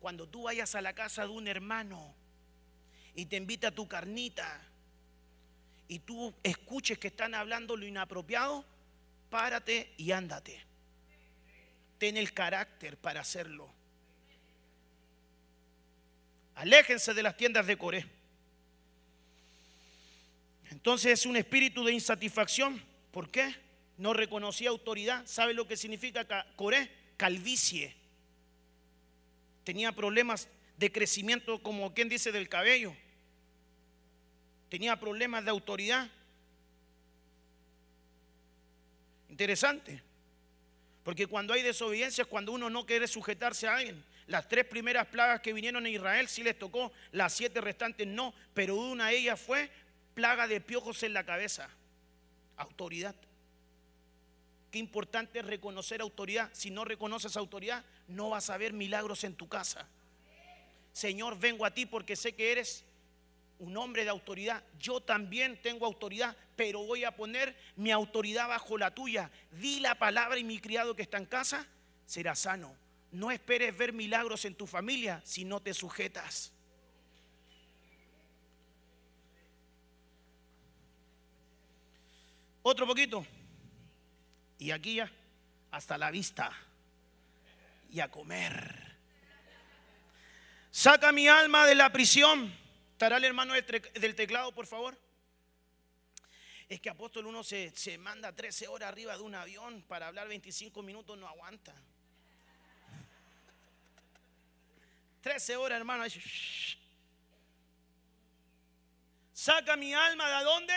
Cuando 0.00 0.28
tú 0.28 0.42
vayas 0.42 0.74
a 0.74 0.82
la 0.82 0.96
casa 0.96 1.22
de 1.22 1.28
un 1.28 1.46
hermano 1.46 2.12
y 3.14 3.26
te 3.26 3.36
invita 3.36 3.68
a 3.68 3.70
tu 3.70 3.86
carnita 3.86 4.71
y 5.92 5.98
tú 5.98 6.32
escuches 6.42 6.98
que 6.98 7.08
están 7.08 7.34
hablando 7.34 7.76
lo 7.76 7.84
inapropiado, 7.84 8.64
párate 9.28 9.92
y 9.98 10.10
ándate. 10.12 10.58
Ten 11.98 12.16
el 12.16 12.32
carácter 12.32 12.96
para 12.96 13.20
hacerlo. 13.20 13.70
Aléjense 16.54 17.12
de 17.12 17.22
las 17.22 17.36
tiendas 17.36 17.66
de 17.66 17.76
Coré. 17.76 18.06
Entonces 20.70 21.12
es 21.12 21.26
un 21.26 21.36
espíritu 21.36 21.84
de 21.84 21.92
insatisfacción. 21.92 22.82
¿Por 23.10 23.30
qué? 23.30 23.54
No 23.98 24.14
reconocía 24.14 24.70
autoridad. 24.70 25.26
¿Sabe 25.26 25.52
lo 25.52 25.68
que 25.68 25.76
significa 25.76 26.46
Coré? 26.56 26.90
Calvicie. 27.18 27.94
Tenía 29.62 29.92
problemas 29.92 30.48
de 30.78 30.90
crecimiento, 30.90 31.62
como 31.62 31.92
quien 31.92 32.08
dice, 32.08 32.32
del 32.32 32.48
cabello. 32.48 32.96
Tenía 34.72 34.98
problemas 34.98 35.44
de 35.44 35.50
autoridad. 35.50 36.08
Interesante. 39.28 40.02
Porque 41.04 41.26
cuando 41.26 41.52
hay 41.52 41.60
desobediencia 41.60 42.22
es 42.22 42.28
cuando 42.28 42.52
uno 42.52 42.70
no 42.70 42.86
quiere 42.86 43.06
sujetarse 43.06 43.68
a 43.68 43.76
alguien. 43.76 44.02
Las 44.28 44.48
tres 44.48 44.64
primeras 44.64 45.08
plagas 45.08 45.42
que 45.42 45.52
vinieron 45.52 45.84
a 45.84 45.90
Israel 45.90 46.26
sí 46.26 46.42
les 46.42 46.58
tocó, 46.58 46.90
las 47.10 47.34
siete 47.34 47.60
restantes 47.60 48.06
no, 48.06 48.32
pero 48.54 48.76
una 48.76 49.08
de 49.08 49.18
ellas 49.18 49.38
fue 49.38 49.70
plaga 50.14 50.48
de 50.48 50.58
piojos 50.62 51.02
en 51.02 51.12
la 51.12 51.26
cabeza. 51.26 51.68
Autoridad. 52.56 53.14
Qué 54.70 54.78
importante 54.78 55.40
es 55.40 55.44
reconocer 55.44 56.00
autoridad. 56.00 56.48
Si 56.54 56.70
no 56.70 56.86
reconoces 56.86 57.36
autoridad, 57.36 57.84
no 58.08 58.30
vas 58.30 58.48
a 58.48 58.56
ver 58.56 58.72
milagros 58.72 59.22
en 59.24 59.34
tu 59.34 59.50
casa. 59.50 59.86
Señor, 60.94 61.38
vengo 61.38 61.66
a 61.66 61.74
ti 61.74 61.84
porque 61.84 62.16
sé 62.16 62.34
que 62.34 62.52
eres 62.52 62.86
un 63.62 63.76
hombre 63.76 64.02
de 64.02 64.10
autoridad. 64.10 64.62
Yo 64.80 65.00
también 65.00 65.56
tengo 65.62 65.86
autoridad, 65.86 66.36
pero 66.56 66.84
voy 66.84 67.04
a 67.04 67.14
poner 67.14 67.56
mi 67.76 67.92
autoridad 67.92 68.48
bajo 68.48 68.76
la 68.76 68.92
tuya. 68.92 69.30
Di 69.52 69.78
la 69.78 69.94
palabra 69.94 70.36
y 70.36 70.42
mi 70.42 70.58
criado 70.58 70.96
que 70.96 71.02
está 71.02 71.16
en 71.18 71.26
casa 71.26 71.64
será 72.04 72.34
sano. 72.34 72.74
No 73.12 73.30
esperes 73.30 73.76
ver 73.76 73.92
milagros 73.92 74.44
en 74.46 74.56
tu 74.56 74.66
familia 74.66 75.22
si 75.24 75.44
no 75.44 75.60
te 75.60 75.74
sujetas. 75.74 76.52
Otro 82.62 82.84
poquito. 82.84 83.24
Y 84.58 84.72
aquí 84.72 84.96
ya, 84.96 85.10
hasta 85.70 85.96
la 85.96 86.10
vista. 86.10 86.50
Y 87.92 88.00
a 88.00 88.10
comer. 88.10 88.96
Saca 90.72 91.12
mi 91.12 91.28
alma 91.28 91.64
de 91.64 91.76
la 91.76 91.92
prisión. 91.92 92.61
¿Estará 93.02 93.16
el 93.16 93.24
hermano 93.24 93.54
del 93.54 94.14
teclado, 94.14 94.52
por 94.52 94.64
favor? 94.64 94.96
Es 96.68 96.80
que 96.80 96.88
apóstol 96.88 97.26
uno 97.26 97.42
se, 97.42 97.72
se 97.74 97.98
manda 97.98 98.32
13 98.32 98.68
horas 98.68 98.90
arriba 98.90 99.16
de 99.16 99.24
un 99.24 99.34
avión 99.34 99.82
para 99.88 100.06
hablar 100.06 100.28
25 100.28 100.84
minutos, 100.84 101.18
no 101.18 101.26
aguanta. 101.26 101.74
13 105.20 105.56
horas, 105.56 105.78
hermano. 105.78 106.04
Saca 109.32 109.76
mi 109.76 109.92
alma 109.92 110.38
de 110.38 110.44
dónde? 110.44 110.74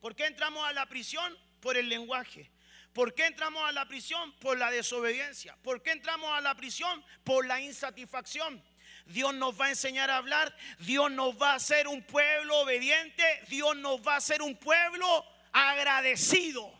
¿Por 0.00 0.16
qué 0.16 0.24
entramos 0.24 0.66
a 0.66 0.72
la 0.72 0.86
prisión? 0.86 1.36
Por 1.60 1.76
el 1.76 1.90
lenguaje. 1.90 2.50
¿Por 2.94 3.14
qué 3.14 3.26
entramos 3.26 3.68
a 3.68 3.72
la 3.72 3.86
prisión? 3.86 4.34
Por 4.36 4.56
la 4.56 4.70
desobediencia. 4.70 5.58
¿Por 5.62 5.82
qué 5.82 5.90
entramos 5.90 6.30
a 6.32 6.40
la 6.40 6.54
prisión? 6.54 7.04
Por 7.22 7.44
la 7.44 7.60
insatisfacción. 7.60 8.64
Dios 9.06 9.34
nos 9.34 9.58
va 9.60 9.66
a 9.66 9.70
enseñar 9.70 10.10
a 10.10 10.16
hablar. 10.16 10.54
Dios 10.78 11.10
nos 11.10 11.40
va 11.40 11.52
a 11.52 11.54
hacer 11.56 11.88
un 11.88 12.02
pueblo 12.02 12.58
obediente. 12.58 13.24
Dios 13.48 13.76
nos 13.76 14.00
va 14.00 14.14
a 14.14 14.16
hacer 14.18 14.42
un 14.42 14.56
pueblo 14.56 15.26
agradecido. 15.52 16.72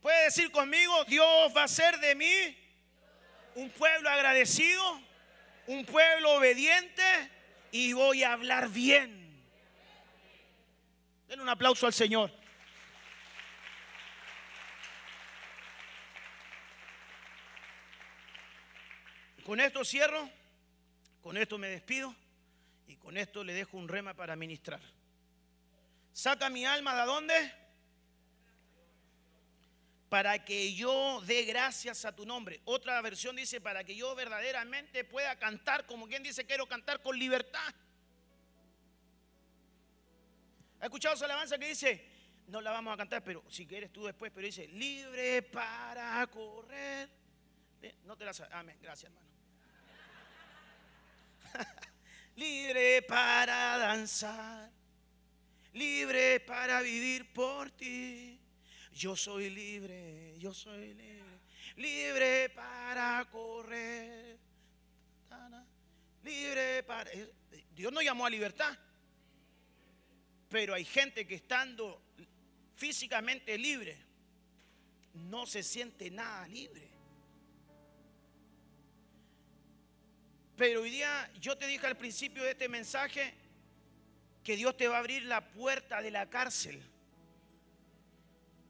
Puede 0.00 0.24
decir 0.24 0.50
conmigo, 0.50 1.04
Dios 1.04 1.52
va 1.56 1.62
a 1.62 1.64
hacer 1.64 1.98
de 2.00 2.14
mí 2.14 2.58
un 3.54 3.70
pueblo 3.70 4.08
agradecido, 4.08 5.00
un 5.66 5.84
pueblo 5.84 6.32
obediente 6.32 7.02
y 7.70 7.92
voy 7.92 8.24
a 8.24 8.32
hablar 8.32 8.68
bien. 8.68 9.22
Den 11.28 11.40
un 11.40 11.48
aplauso 11.48 11.86
al 11.86 11.92
Señor. 11.92 12.30
Con 19.44 19.58
esto 19.60 19.84
cierro, 19.84 20.30
con 21.22 21.36
esto 21.36 21.56
me 21.58 21.68
despido 21.68 22.14
y 22.86 22.96
con 22.96 23.16
esto 23.16 23.42
le 23.44 23.54
dejo 23.54 23.76
un 23.78 23.88
rema 23.88 24.14
para 24.14 24.36
ministrar. 24.36 24.80
Saca 26.12 26.50
mi 26.50 26.64
alma 26.66 26.94
de 26.94 27.06
dónde? 27.06 27.62
para 30.12 30.44
que 30.44 30.74
yo 30.74 31.22
dé 31.22 31.44
gracias 31.44 32.04
a 32.04 32.14
tu 32.14 32.26
nombre. 32.26 32.60
Otra 32.66 33.00
versión 33.00 33.34
dice, 33.34 33.62
para 33.62 33.82
que 33.82 33.96
yo 33.96 34.14
verdaderamente 34.14 35.04
pueda 35.04 35.38
cantar, 35.38 35.86
como 35.86 36.06
quien 36.06 36.22
dice, 36.22 36.44
quiero 36.44 36.66
cantar 36.66 37.00
con 37.00 37.18
libertad. 37.18 37.74
¿Ha 40.80 40.84
escuchado 40.84 41.14
esa 41.14 41.24
alabanza 41.24 41.56
que 41.56 41.66
dice, 41.66 42.06
no 42.48 42.60
la 42.60 42.72
vamos 42.72 42.92
a 42.92 42.98
cantar, 42.98 43.24
pero 43.24 43.42
si 43.48 43.66
quieres 43.66 43.90
tú 43.90 44.04
después, 44.04 44.30
pero 44.34 44.44
dice, 44.44 44.68
libre 44.68 45.40
para 45.44 46.26
correr? 46.26 47.08
No 48.04 48.14
te 48.14 48.26
la 48.26 48.34
sabes. 48.34 48.52
Amén, 48.52 48.76
gracias 48.82 49.10
hermano. 49.10 49.31
libre 52.36 53.02
para 53.02 53.78
danzar, 53.78 54.70
libre 55.72 56.40
para 56.40 56.82
vivir 56.82 57.32
por 57.32 57.70
ti. 57.70 58.38
Yo 58.92 59.16
soy 59.16 59.48
libre, 59.50 60.38
yo 60.38 60.52
soy 60.52 60.94
libre, 60.94 61.40
libre 61.76 62.50
para 62.50 63.24
correr, 63.30 64.38
libre 66.22 66.82
para... 66.82 67.10
Dios 67.74 67.92
no 67.92 68.02
llamó 68.02 68.26
a 68.26 68.30
libertad, 68.30 68.76
pero 70.48 70.74
hay 70.74 70.84
gente 70.84 71.26
que 71.26 71.36
estando 71.36 72.02
físicamente 72.74 73.56
libre, 73.56 73.98
no 75.14 75.46
se 75.46 75.62
siente 75.62 76.10
nada 76.10 76.46
libre. 76.48 76.91
Pero 80.62 80.82
hoy 80.82 80.90
día 80.90 81.28
yo 81.40 81.58
te 81.58 81.66
dije 81.66 81.88
al 81.88 81.96
principio 81.96 82.44
de 82.44 82.52
este 82.52 82.68
mensaje 82.68 83.34
que 84.44 84.54
Dios 84.54 84.76
te 84.76 84.86
va 84.86 84.94
a 84.94 84.98
abrir 85.00 85.24
la 85.24 85.40
puerta 85.50 86.00
de 86.00 86.12
la 86.12 86.30
cárcel. 86.30 86.80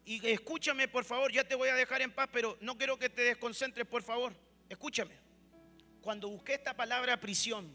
Y 0.06 0.26
escúchame, 0.26 0.88
por 0.88 1.04
favor, 1.04 1.30
ya 1.30 1.44
te 1.44 1.54
voy 1.54 1.68
a 1.68 1.74
dejar 1.74 2.00
en 2.00 2.10
paz, 2.10 2.30
pero 2.32 2.56
no 2.62 2.78
quiero 2.78 2.98
que 2.98 3.10
te 3.10 3.20
desconcentres, 3.20 3.86
por 3.86 4.02
favor. 4.02 4.34
Escúchame. 4.70 5.14
Cuando 6.00 6.30
busqué 6.30 6.54
esta 6.54 6.74
palabra 6.74 7.20
prisión 7.20 7.70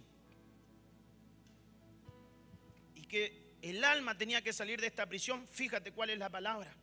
y 2.96 3.04
que 3.04 3.56
el 3.62 3.84
alma 3.84 4.18
tenía 4.18 4.42
que 4.42 4.52
salir 4.52 4.82
de 4.82 4.88
esta 4.88 5.06
prisión, 5.06 5.48
fíjate 5.48 5.92
cuál 5.92 6.10
es 6.10 6.18
la 6.18 6.32
palabra. 6.32 6.76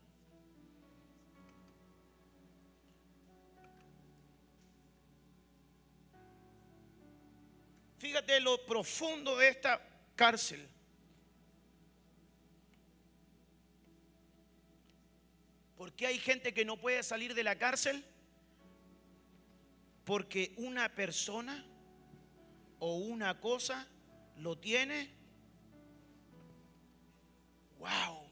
Fíjate 8.05 8.39
lo 8.39 8.63
profundo 8.67 9.35
de 9.39 9.49
esta 9.49 9.81
cárcel. 10.15 10.69
¿Por 15.79 15.91
qué 15.95 16.09
hay 16.09 16.19
gente 16.19 16.53
que 16.53 16.67
no 16.67 16.77
puede 16.77 17.03
salir 17.03 17.33
de 17.33 17.43
la 17.43 17.57
cárcel? 17.57 18.05
Porque 20.05 20.53
una 20.59 20.95
persona 20.95 21.65
o 22.79 22.97
una 22.97 23.41
cosa 23.41 23.89
lo 24.37 24.59
tiene. 24.59 25.11
Wow. 27.79 28.29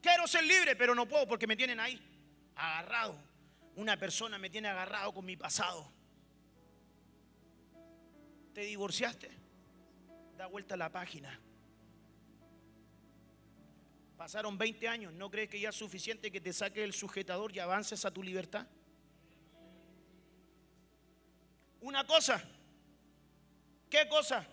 Quiero 0.00 0.28
ser 0.28 0.44
libre, 0.44 0.76
pero 0.76 0.94
no 0.94 1.08
puedo 1.08 1.26
porque 1.26 1.48
me 1.48 1.56
tienen 1.56 1.80
ahí, 1.80 2.00
agarrado. 2.54 3.20
Una 3.74 3.96
persona 3.96 4.38
me 4.38 4.48
tiene 4.48 4.68
agarrado 4.68 5.12
con 5.12 5.24
mi 5.24 5.36
pasado. 5.36 5.91
¿Te 8.52 8.62
divorciaste? 8.62 9.30
Da 10.36 10.46
vuelta 10.46 10.74
a 10.74 10.76
la 10.76 10.90
página. 10.90 11.40
Pasaron 14.16 14.58
20 14.58 14.88
años. 14.88 15.12
¿No 15.14 15.30
crees 15.30 15.48
que 15.48 15.58
ya 15.58 15.70
es 15.70 15.76
suficiente 15.76 16.30
que 16.30 16.40
te 16.40 16.52
saque 16.52 16.84
el 16.84 16.92
sujetador 16.92 17.54
y 17.54 17.58
avances 17.58 18.04
a 18.04 18.10
tu 18.10 18.22
libertad? 18.22 18.66
Una 21.80 22.06
cosa. 22.06 22.42
¿Qué 23.88 24.06
cosa? 24.08 24.46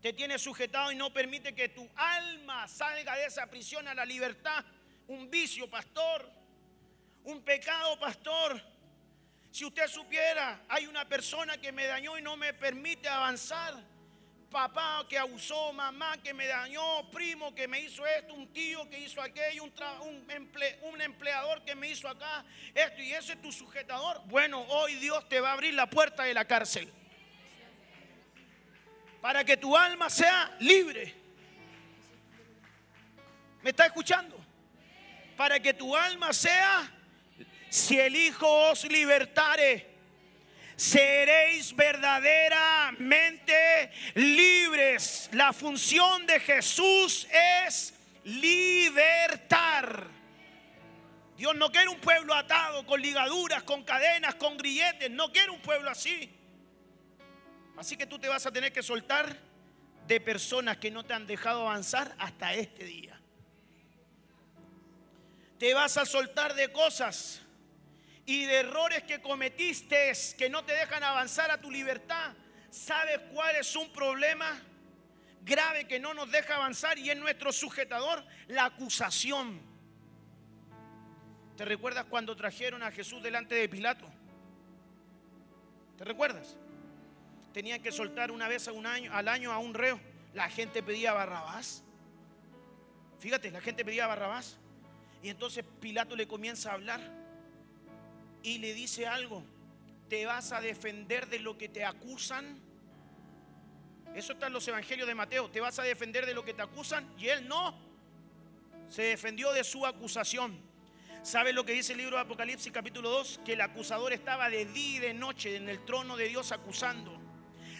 Te 0.00 0.12
tiene 0.12 0.38
sujetado 0.38 0.90
y 0.90 0.96
no 0.96 1.12
permite 1.12 1.54
que 1.54 1.68
tu 1.68 1.88
alma 1.94 2.66
salga 2.66 3.14
de 3.16 3.26
esa 3.26 3.46
prisión 3.46 3.86
a 3.88 3.94
la 3.94 4.04
libertad. 4.04 4.64
Un 5.06 5.30
vicio, 5.30 5.70
pastor. 5.70 6.28
Un 7.24 7.42
pecado, 7.42 7.98
pastor 8.00 8.71
si 9.52 9.66
usted 9.66 9.86
supiera, 9.86 10.62
hay 10.66 10.86
una 10.86 11.06
persona 11.06 11.58
que 11.58 11.72
me 11.72 11.86
dañó 11.86 12.16
y 12.16 12.22
no 12.22 12.38
me 12.38 12.54
permite 12.54 13.06
avanzar. 13.06 13.74
Papá 14.50 15.06
que 15.08 15.18
abusó, 15.18 15.72
mamá 15.72 16.16
que 16.22 16.34
me 16.34 16.46
dañó, 16.46 17.10
primo 17.10 17.54
que 17.54 17.68
me 17.68 17.80
hizo 17.80 18.06
esto, 18.06 18.34
un 18.34 18.52
tío 18.52 18.88
que 18.88 18.98
hizo 18.98 19.20
aquello, 19.20 19.64
un, 19.64 19.72
un 20.82 21.00
empleador 21.00 21.64
que 21.64 21.74
me 21.74 21.88
hizo 21.88 22.08
acá, 22.08 22.44
esto 22.74 23.02
y 23.02 23.12
ese 23.12 23.34
es 23.34 23.42
tu 23.42 23.52
sujetador. 23.52 24.20
Bueno, 24.26 24.62
hoy 24.68 24.94
Dios 24.96 25.26
te 25.28 25.40
va 25.40 25.50
a 25.50 25.52
abrir 25.52 25.74
la 25.74 25.88
puerta 25.88 26.24
de 26.24 26.34
la 26.34 26.46
cárcel 26.46 26.92
para 29.20 29.44
que 29.44 29.56
tu 29.56 29.76
alma 29.76 30.10
sea 30.10 30.54
libre. 30.60 31.14
¿Me 33.62 33.70
está 33.70 33.86
escuchando? 33.86 34.38
Para 35.36 35.60
que 35.60 35.72
tu 35.72 35.94
alma 35.94 36.32
sea 36.32 36.90
si 37.72 37.98
el 37.98 38.14
Hijo 38.14 38.46
os 38.70 38.84
libertare, 38.84 39.88
seréis 40.76 41.74
verdaderamente 41.74 43.90
libres. 44.14 45.30
La 45.32 45.54
función 45.54 46.26
de 46.26 46.38
Jesús 46.38 47.26
es 47.64 47.94
libertar. 48.24 50.06
Dios 51.38 51.56
no 51.56 51.72
quiere 51.72 51.88
un 51.88 51.98
pueblo 51.98 52.34
atado 52.34 52.84
con 52.84 53.00
ligaduras, 53.00 53.62
con 53.62 53.84
cadenas, 53.84 54.34
con 54.34 54.58
grilletes. 54.58 55.10
No 55.10 55.32
quiere 55.32 55.48
un 55.48 55.62
pueblo 55.62 55.88
así. 55.88 56.30
Así 57.78 57.96
que 57.96 58.04
tú 58.04 58.18
te 58.18 58.28
vas 58.28 58.44
a 58.44 58.52
tener 58.52 58.70
que 58.70 58.82
soltar 58.82 59.34
de 60.06 60.20
personas 60.20 60.76
que 60.76 60.90
no 60.90 61.06
te 61.06 61.14
han 61.14 61.26
dejado 61.26 61.62
avanzar 61.62 62.14
hasta 62.18 62.52
este 62.52 62.84
día. 62.84 63.18
Te 65.58 65.72
vas 65.72 65.96
a 65.96 66.04
soltar 66.04 66.54
de 66.54 66.70
cosas 66.70 67.41
y 68.26 68.44
de 68.44 68.60
errores 68.60 69.02
que 69.02 69.20
cometiste 69.20 70.12
que 70.36 70.48
no 70.48 70.64
te 70.64 70.72
dejan 70.72 71.02
avanzar 71.02 71.50
a 71.50 71.60
tu 71.60 71.70
libertad. 71.70 72.34
¿Sabes 72.70 73.18
cuál 73.32 73.56
es 73.56 73.74
un 73.76 73.92
problema 73.92 74.60
grave 75.44 75.86
que 75.86 75.98
no 75.98 76.14
nos 76.14 76.30
deja 76.30 76.56
avanzar 76.56 76.98
y 76.98 77.10
es 77.10 77.16
nuestro 77.16 77.52
sujetador? 77.52 78.24
La 78.46 78.66
acusación. 78.66 79.60
¿Te 81.56 81.64
recuerdas 81.64 82.06
cuando 82.06 82.34
trajeron 82.36 82.82
a 82.82 82.90
Jesús 82.92 83.22
delante 83.22 83.54
de 83.54 83.68
Pilato? 83.68 84.08
¿Te 85.98 86.04
recuerdas? 86.04 86.56
Tenían 87.52 87.82
que 87.82 87.92
soltar 87.92 88.30
una 88.30 88.48
vez 88.48 88.66
a 88.68 88.72
un 88.72 88.86
año, 88.86 89.12
al 89.12 89.28
año 89.28 89.52
a 89.52 89.58
un 89.58 89.74
reo. 89.74 90.00
La 90.32 90.48
gente 90.48 90.82
pedía 90.82 91.12
Barrabás. 91.12 91.84
Fíjate, 93.18 93.50
la 93.50 93.60
gente 93.60 93.84
pedía 93.84 94.06
Barrabás. 94.06 94.58
Y 95.22 95.28
entonces 95.28 95.64
Pilato 95.80 96.16
le 96.16 96.26
comienza 96.26 96.70
a 96.70 96.74
hablar 96.74 97.21
y 98.42 98.58
le 98.58 98.74
dice 98.74 99.06
algo, 99.06 99.44
¿te 100.08 100.26
vas 100.26 100.52
a 100.52 100.60
defender 100.60 101.28
de 101.28 101.38
lo 101.38 101.56
que 101.56 101.68
te 101.68 101.84
acusan? 101.84 102.60
Eso 104.14 104.34
está 104.34 104.48
en 104.48 104.52
los 104.52 104.66
evangelios 104.68 105.08
de 105.08 105.14
Mateo, 105.14 105.50
¿te 105.50 105.60
vas 105.60 105.78
a 105.78 105.82
defender 105.82 106.26
de 106.26 106.34
lo 106.34 106.44
que 106.44 106.54
te 106.54 106.62
acusan? 106.62 107.10
Y 107.18 107.28
él 107.28 107.48
no, 107.48 107.74
se 108.88 109.02
defendió 109.02 109.52
de 109.52 109.64
su 109.64 109.86
acusación. 109.86 110.58
¿Sabe 111.22 111.52
lo 111.52 111.64
que 111.64 111.72
dice 111.72 111.92
el 111.92 111.98
libro 111.98 112.16
de 112.16 112.22
Apocalipsis 112.22 112.72
capítulo 112.72 113.08
2? 113.08 113.40
Que 113.44 113.52
el 113.52 113.60
acusador 113.60 114.12
estaba 114.12 114.50
de 114.50 114.66
día 114.66 114.96
y 114.96 114.98
de 114.98 115.14
noche 115.14 115.56
en 115.56 115.68
el 115.68 115.84
trono 115.84 116.16
de 116.16 116.28
Dios 116.28 116.50
acusando. 116.50 117.16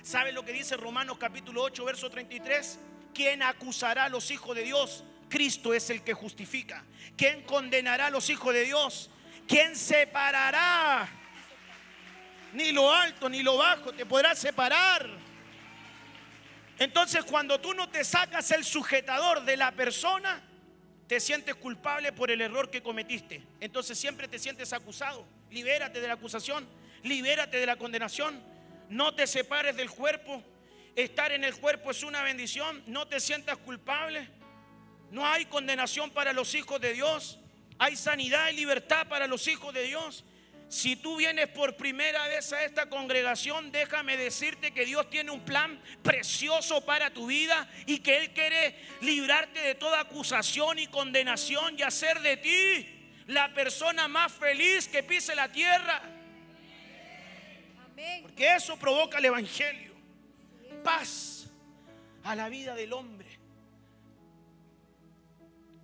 ¿Sabe 0.02 0.32
lo 0.32 0.44
que 0.44 0.52
dice 0.52 0.76
Romanos 0.76 1.18
capítulo 1.18 1.62
8, 1.64 1.84
verso 1.84 2.08
33? 2.08 2.78
¿Quién 3.12 3.42
acusará 3.42 4.04
a 4.04 4.08
los 4.08 4.30
hijos 4.30 4.56
de 4.56 4.62
Dios? 4.62 5.04
Cristo 5.28 5.74
es 5.74 5.90
el 5.90 6.02
que 6.02 6.14
justifica. 6.14 6.84
¿Quién 7.16 7.42
condenará 7.42 8.06
a 8.06 8.10
los 8.10 8.30
hijos 8.30 8.54
de 8.54 8.64
Dios? 8.64 9.10
¿Quién 9.46 9.76
separará? 9.76 11.08
Ni 12.52 12.72
lo 12.72 12.92
alto 12.92 13.28
ni 13.28 13.42
lo 13.42 13.56
bajo 13.56 13.92
te 13.92 14.04
podrá 14.04 14.34
separar. 14.34 15.08
Entonces 16.78 17.24
cuando 17.24 17.60
tú 17.60 17.74
no 17.74 17.88
te 17.88 18.04
sacas 18.04 18.50
el 18.50 18.64
sujetador 18.64 19.44
de 19.44 19.56
la 19.56 19.72
persona, 19.72 20.42
te 21.06 21.20
sientes 21.20 21.54
culpable 21.54 22.12
por 22.12 22.30
el 22.30 22.40
error 22.40 22.70
que 22.70 22.82
cometiste. 22.82 23.42
Entonces 23.60 23.98
siempre 23.98 24.28
te 24.28 24.38
sientes 24.38 24.72
acusado. 24.72 25.26
Libérate 25.50 26.00
de 26.00 26.08
la 26.08 26.14
acusación, 26.14 26.66
libérate 27.02 27.58
de 27.58 27.66
la 27.66 27.76
condenación. 27.76 28.42
No 28.88 29.14
te 29.14 29.26
separes 29.26 29.76
del 29.76 29.90
cuerpo. 29.90 30.42
Estar 30.96 31.32
en 31.32 31.44
el 31.44 31.54
cuerpo 31.56 31.90
es 31.90 32.02
una 32.02 32.22
bendición. 32.22 32.82
No 32.86 33.06
te 33.06 33.20
sientas 33.20 33.56
culpable. 33.58 34.28
No 35.10 35.26
hay 35.26 35.44
condenación 35.46 36.10
para 36.10 36.32
los 36.32 36.54
hijos 36.54 36.80
de 36.80 36.94
Dios. 36.94 37.38
Hay 37.82 37.96
sanidad 37.96 38.48
y 38.50 38.52
libertad 38.52 39.08
para 39.08 39.26
los 39.26 39.48
hijos 39.48 39.74
de 39.74 39.82
Dios. 39.82 40.22
Si 40.68 40.94
tú 40.94 41.16
vienes 41.16 41.48
por 41.48 41.76
primera 41.76 42.28
vez 42.28 42.52
a 42.52 42.62
esta 42.62 42.88
congregación, 42.88 43.72
déjame 43.72 44.16
decirte 44.16 44.70
que 44.70 44.86
Dios 44.86 45.10
tiene 45.10 45.32
un 45.32 45.40
plan 45.40 45.82
precioso 46.00 46.84
para 46.84 47.12
tu 47.12 47.26
vida 47.26 47.68
y 47.86 47.98
que 47.98 48.18
Él 48.18 48.30
quiere 48.30 48.76
librarte 49.00 49.58
de 49.58 49.74
toda 49.74 49.98
acusación 49.98 50.78
y 50.78 50.86
condenación 50.86 51.76
y 51.76 51.82
hacer 51.82 52.20
de 52.20 52.36
ti 52.36 53.10
la 53.26 53.52
persona 53.52 54.06
más 54.06 54.30
feliz 54.30 54.86
que 54.86 55.02
pise 55.02 55.34
la 55.34 55.50
tierra. 55.50 56.02
Porque 58.22 58.54
eso 58.54 58.76
provoca 58.76 59.18
el 59.18 59.24
Evangelio. 59.24 59.92
Paz 60.84 61.48
a 62.22 62.36
la 62.36 62.48
vida 62.48 62.76
del 62.76 62.92
hombre. 62.92 63.40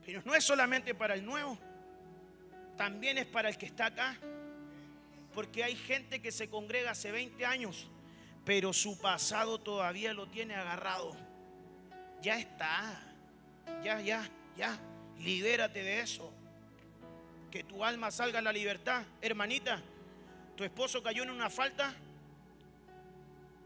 Pero 0.07 0.23
no 0.25 0.37
es 0.37 0.45
solamente 0.45 0.95
para 0.95 1.15
el 1.15 1.25
nuevo 1.27 1.59
también 2.79 3.19
es 3.19 3.27
para 3.27 3.51
el 3.51 3.59
que 3.59 3.67
está 3.67 3.87
acá. 3.87 4.17
Porque 5.35 5.63
hay 5.63 5.77
gente 5.77 6.23
que 6.23 6.33
se 6.33 6.49
congrega 6.49 6.93
hace 6.93 7.13
20 7.13 7.45
años, 7.45 7.89
pero 8.45 8.73
su 8.73 8.99
pasado 8.99 9.61
todavía 9.61 10.15
lo 10.15 10.29
tiene 10.29 10.55
agarrado. 10.55 11.15
Ya 12.23 12.39
está. 12.39 13.03
Ya, 13.85 14.01
ya, 14.01 14.29
ya. 14.57 14.79
Libérate 15.19 15.83
de 15.83 16.01
eso. 16.01 16.33
Que 17.51 17.63
tu 17.65 17.85
alma 17.85 18.11
salga 18.11 18.39
a 18.39 18.43
la 18.43 18.53
libertad. 18.53 19.05
Hermanita, 19.21 19.83
tu 20.57 20.65
esposo 20.65 21.03
cayó 21.03 21.23
en 21.25 21.31
una 21.31 21.51
falta. 21.51 21.95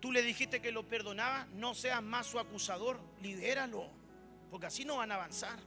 Tú 0.00 0.10
le 0.10 0.22
dijiste 0.22 0.60
que 0.60 0.72
lo 0.72 0.82
perdonaba. 0.82 1.46
No 1.54 1.74
seas 1.74 2.02
más 2.02 2.26
su 2.26 2.38
acusador. 2.38 2.98
Libéralo. 3.22 3.88
Porque 4.50 4.66
así 4.66 4.84
no 4.84 4.96
van 4.96 5.12
a 5.12 5.14
avanzar. 5.14 5.58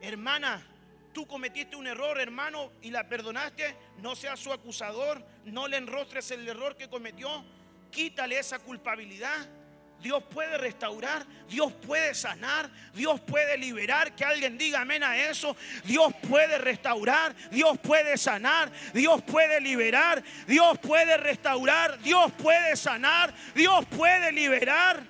Hermana, 0.00 0.66
tú 1.12 1.26
cometiste 1.26 1.76
un 1.76 1.86
error, 1.86 2.20
hermano, 2.20 2.72
y 2.82 2.90
la 2.90 3.08
perdonaste, 3.08 3.76
no 3.98 4.16
seas 4.16 4.40
su 4.40 4.52
acusador, 4.52 5.24
no 5.44 5.68
le 5.68 5.76
enrostres 5.76 6.30
el 6.30 6.48
error 6.48 6.76
que 6.76 6.88
cometió, 6.88 7.44
quítale 7.90 8.38
esa 8.38 8.58
culpabilidad. 8.58 9.48
Dios 10.02 10.22
puede 10.24 10.58
restaurar, 10.58 11.24
Dios 11.48 11.72
puede 11.86 12.12
sanar, 12.12 12.68
Dios 12.92 13.20
puede 13.20 13.56
liberar. 13.56 14.16
Que 14.16 14.24
alguien 14.24 14.58
diga 14.58 14.80
amén 14.80 15.04
a 15.04 15.16
eso. 15.16 15.56
Dios 15.84 16.12
puede 16.28 16.58
restaurar, 16.58 17.34
Dios 17.50 17.78
puede 17.78 18.18
sanar, 18.18 18.72
Dios 18.92 19.22
puede 19.22 19.60
liberar, 19.60 20.22
Dios 20.48 20.76
puede 20.80 21.16
restaurar, 21.18 22.00
Dios 22.00 22.32
puede 22.32 22.74
sanar, 22.74 23.32
Dios 23.54 23.86
puede 23.86 24.32
liberar. 24.32 25.04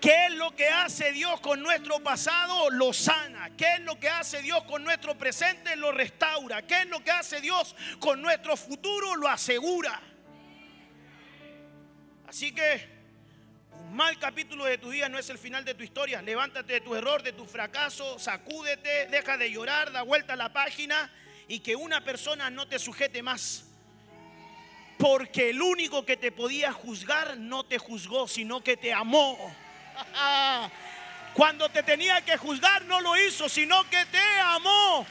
¿Qué 0.00 0.26
es 0.26 0.34
lo 0.34 0.54
que 0.54 0.68
hace 0.68 1.10
Dios 1.10 1.40
con 1.40 1.60
nuestro 1.60 2.00
pasado? 2.00 2.70
Lo 2.70 2.92
sana. 2.92 3.50
¿Qué 3.56 3.74
es 3.74 3.80
lo 3.80 3.98
que 3.98 4.08
hace 4.08 4.42
Dios 4.42 4.62
con 4.64 4.84
nuestro 4.84 5.18
presente? 5.18 5.74
Lo 5.74 5.90
restaura. 5.90 6.62
¿Qué 6.62 6.82
es 6.82 6.86
lo 6.86 7.02
que 7.02 7.10
hace 7.10 7.40
Dios 7.40 7.74
con 7.98 8.22
nuestro 8.22 8.56
futuro? 8.56 9.16
Lo 9.16 9.28
asegura. 9.28 10.00
Así 12.28 12.52
que 12.52 12.88
un 13.72 13.96
mal 13.96 14.18
capítulo 14.20 14.66
de 14.66 14.78
tu 14.78 14.90
vida 14.90 15.08
no 15.08 15.18
es 15.18 15.30
el 15.30 15.38
final 15.38 15.64
de 15.64 15.74
tu 15.74 15.82
historia. 15.82 16.22
Levántate 16.22 16.74
de 16.74 16.80
tu 16.80 16.94
error, 16.94 17.22
de 17.24 17.32
tu 17.32 17.44
fracaso, 17.44 18.20
sacúdete, 18.20 19.06
deja 19.06 19.36
de 19.36 19.50
llorar, 19.50 19.90
da 19.90 20.02
vuelta 20.02 20.34
a 20.34 20.36
la 20.36 20.52
página 20.52 21.10
y 21.48 21.58
que 21.58 21.74
una 21.74 22.04
persona 22.04 22.50
no 22.50 22.68
te 22.68 22.78
sujete 22.78 23.20
más. 23.20 23.64
Porque 24.96 25.50
el 25.50 25.60
único 25.60 26.04
que 26.04 26.16
te 26.16 26.30
podía 26.30 26.72
juzgar 26.72 27.36
no 27.36 27.64
te 27.64 27.78
juzgó, 27.78 28.28
sino 28.28 28.62
que 28.62 28.76
te 28.76 28.92
amó. 28.92 29.36
Cuando 31.34 31.68
te 31.68 31.82
tenía 31.82 32.20
que 32.24 32.36
juzgar 32.36 32.84
no 32.84 33.00
lo 33.00 33.16
hizo, 33.16 33.48
sino 33.48 33.88
que 33.88 34.04
te 34.06 34.40
amó. 34.40 35.06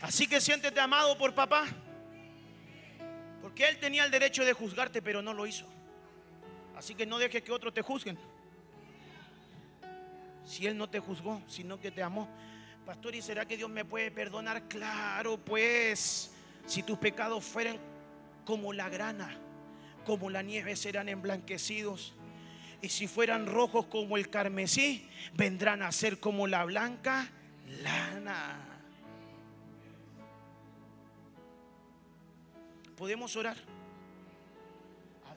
Así 0.00 0.26
que 0.26 0.40
siéntete 0.40 0.78
amado 0.80 1.16
por 1.16 1.34
papá. 1.34 1.66
Porque 3.40 3.68
él 3.68 3.78
tenía 3.78 4.04
el 4.04 4.10
derecho 4.10 4.44
de 4.44 4.52
juzgarte, 4.52 5.02
pero 5.02 5.22
no 5.22 5.32
lo 5.32 5.46
hizo. 5.46 5.66
Así 6.76 6.94
que 6.94 7.06
no 7.06 7.18
dejes 7.18 7.42
que 7.42 7.52
otros 7.52 7.74
te 7.74 7.82
juzguen. 7.82 8.18
Si 10.44 10.66
él 10.66 10.76
no 10.76 10.88
te 10.88 11.00
juzgó, 11.00 11.42
sino 11.48 11.80
que 11.80 11.90
te 11.90 12.02
amó. 12.02 12.28
Pastor, 12.84 13.14
¿y 13.14 13.22
será 13.22 13.46
que 13.46 13.56
Dios 13.56 13.70
me 13.70 13.84
puede 13.84 14.10
perdonar? 14.10 14.68
Claro, 14.68 15.38
pues, 15.38 16.32
si 16.66 16.82
tus 16.82 16.98
pecados 16.98 17.42
fueran 17.44 17.78
como 18.44 18.72
la 18.74 18.88
grana, 18.90 19.38
como 20.04 20.30
la 20.30 20.42
nieve 20.42 20.76
serán 20.76 21.08
emblanquecidos. 21.08 22.14
Y 22.82 22.90
si 22.90 23.08
fueran 23.08 23.46
rojos 23.46 23.86
como 23.86 24.16
el 24.16 24.28
carmesí, 24.28 25.08
vendrán 25.34 25.82
a 25.82 25.90
ser 25.90 26.20
como 26.20 26.46
la 26.46 26.64
blanca 26.64 27.30
lana. 27.82 28.60
¿Podemos 32.96 33.34
orar? 33.36 33.56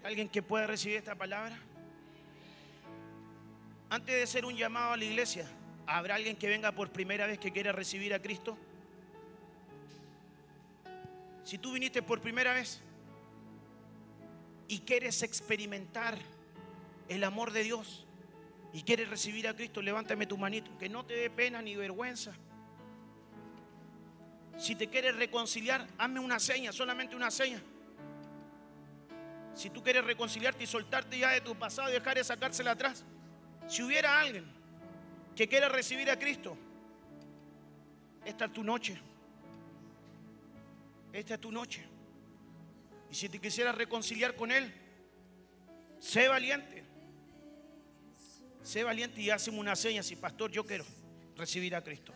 alguien 0.04 0.30
que 0.30 0.42
pueda 0.42 0.66
recibir 0.66 0.96
esta 0.96 1.16
palabra? 1.16 1.58
Antes 3.90 4.16
de 4.16 4.26
ser 4.26 4.46
un 4.46 4.56
llamado 4.56 4.94
a 4.94 4.98
la 4.98 5.04
iglesia, 5.04 5.46
¿Habrá 5.88 6.16
alguien 6.16 6.36
que 6.36 6.50
venga 6.50 6.74
por 6.74 6.92
primera 6.92 7.26
vez 7.26 7.40
que 7.40 7.54
quiera 7.54 7.72
recibir 7.72 8.14
a 8.14 8.22
Cristo? 8.22 8.58
Si 11.46 11.58
tú 11.58 11.72
viniste 11.72 12.02
por 12.02 12.20
primera 12.20 12.54
vez 12.54 12.82
y 14.68 14.80
quieres 14.80 15.24
experimentar 15.24 16.18
el 17.10 17.24
amor 17.24 17.52
de 17.52 17.64
Dios 17.64 18.06
y 18.74 18.84
quieres 18.84 19.10
recibir 19.10 19.48
a 19.48 19.56
Cristo, 19.56 19.82
levántame 19.82 20.28
tu 20.28 20.38
manito, 20.38 20.78
que 20.78 20.90
no 20.90 21.06
te 21.06 21.16
dé 21.16 21.30
pena 21.30 21.62
ni 21.62 21.76
vergüenza. 21.76 22.34
Si 24.58 24.76
te 24.76 24.88
quieres 24.88 25.16
reconciliar, 25.16 25.88
hazme 25.98 26.20
una 26.20 26.40
seña, 26.40 26.72
solamente 26.72 27.16
una 27.16 27.32
seña. 27.32 27.62
Si 29.54 29.70
tú 29.70 29.82
quieres 29.82 30.04
reconciliarte 30.04 30.64
y 30.64 30.68
soltarte 30.68 31.18
ya 31.18 31.32
de 31.32 31.42
tu 31.42 31.56
pasado 31.56 31.90
y 31.90 31.94
dejar 31.94 32.16
de 32.16 32.24
sacársela 32.24 32.72
atrás. 32.72 33.06
Si 33.68 33.84
hubiera 33.84 34.20
alguien 34.20 34.46
que 35.36 35.48
quiera 35.48 35.70
recibir 35.70 36.10
a 36.10 36.18
Cristo, 36.18 36.58
esta 38.26 38.46
es 38.46 38.54
tu 38.54 38.64
noche. 38.64 39.00
Esta 41.14 41.36
es 41.36 41.42
tu 41.42 41.52
noche. 41.52 41.97
Y 43.12 43.16
si 43.16 43.30
te 43.30 43.40
quisieras 43.40 43.76
reconciliar 43.76 44.36
con 44.36 44.52
Él, 44.52 44.74
sé 46.00 46.28
valiente. 46.28 46.84
Sé 48.64 48.84
valiente 48.84 49.22
y 49.22 49.30
hazme 49.30 49.58
una 49.58 49.76
seña. 49.76 50.04
Si, 50.04 50.16
pastor, 50.16 50.52
yo 50.52 50.66
quiero 50.66 50.86
recibir 51.38 51.76
a 51.76 51.84
Cristo. 51.84 52.14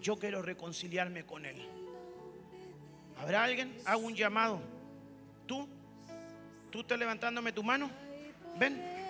Yo 0.00 0.16
quiero 0.16 0.42
reconciliarme 0.42 1.24
con 1.24 1.46
Él. 1.46 1.56
¿Habrá 3.18 3.44
alguien? 3.44 3.76
Hago 3.84 4.00
un 4.00 4.14
llamado. 4.14 4.60
¿Tú? 5.46 5.68
¿Tú 6.70 6.80
estás 6.80 6.98
levantándome 6.98 7.52
tu 7.52 7.62
mano? 7.62 7.90
Ven. 8.58 9.05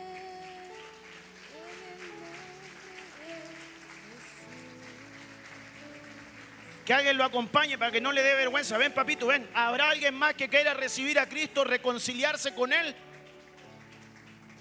Que 6.86 6.94
alguien 6.94 7.16
lo 7.16 7.24
acompañe 7.24 7.76
para 7.76 7.90
que 7.90 8.00
no 8.00 8.12
le 8.12 8.22
dé 8.22 8.32
vergüenza. 8.34 8.78
Ven, 8.78 8.92
papito, 8.92 9.26
ven. 9.26 9.50
¿Habrá 9.52 9.90
alguien 9.90 10.14
más 10.14 10.34
que 10.34 10.48
quiera 10.48 10.72
recibir 10.72 11.18
a 11.18 11.28
Cristo, 11.28 11.64
reconciliarse 11.64 12.54
con 12.54 12.72
Él? 12.72 12.94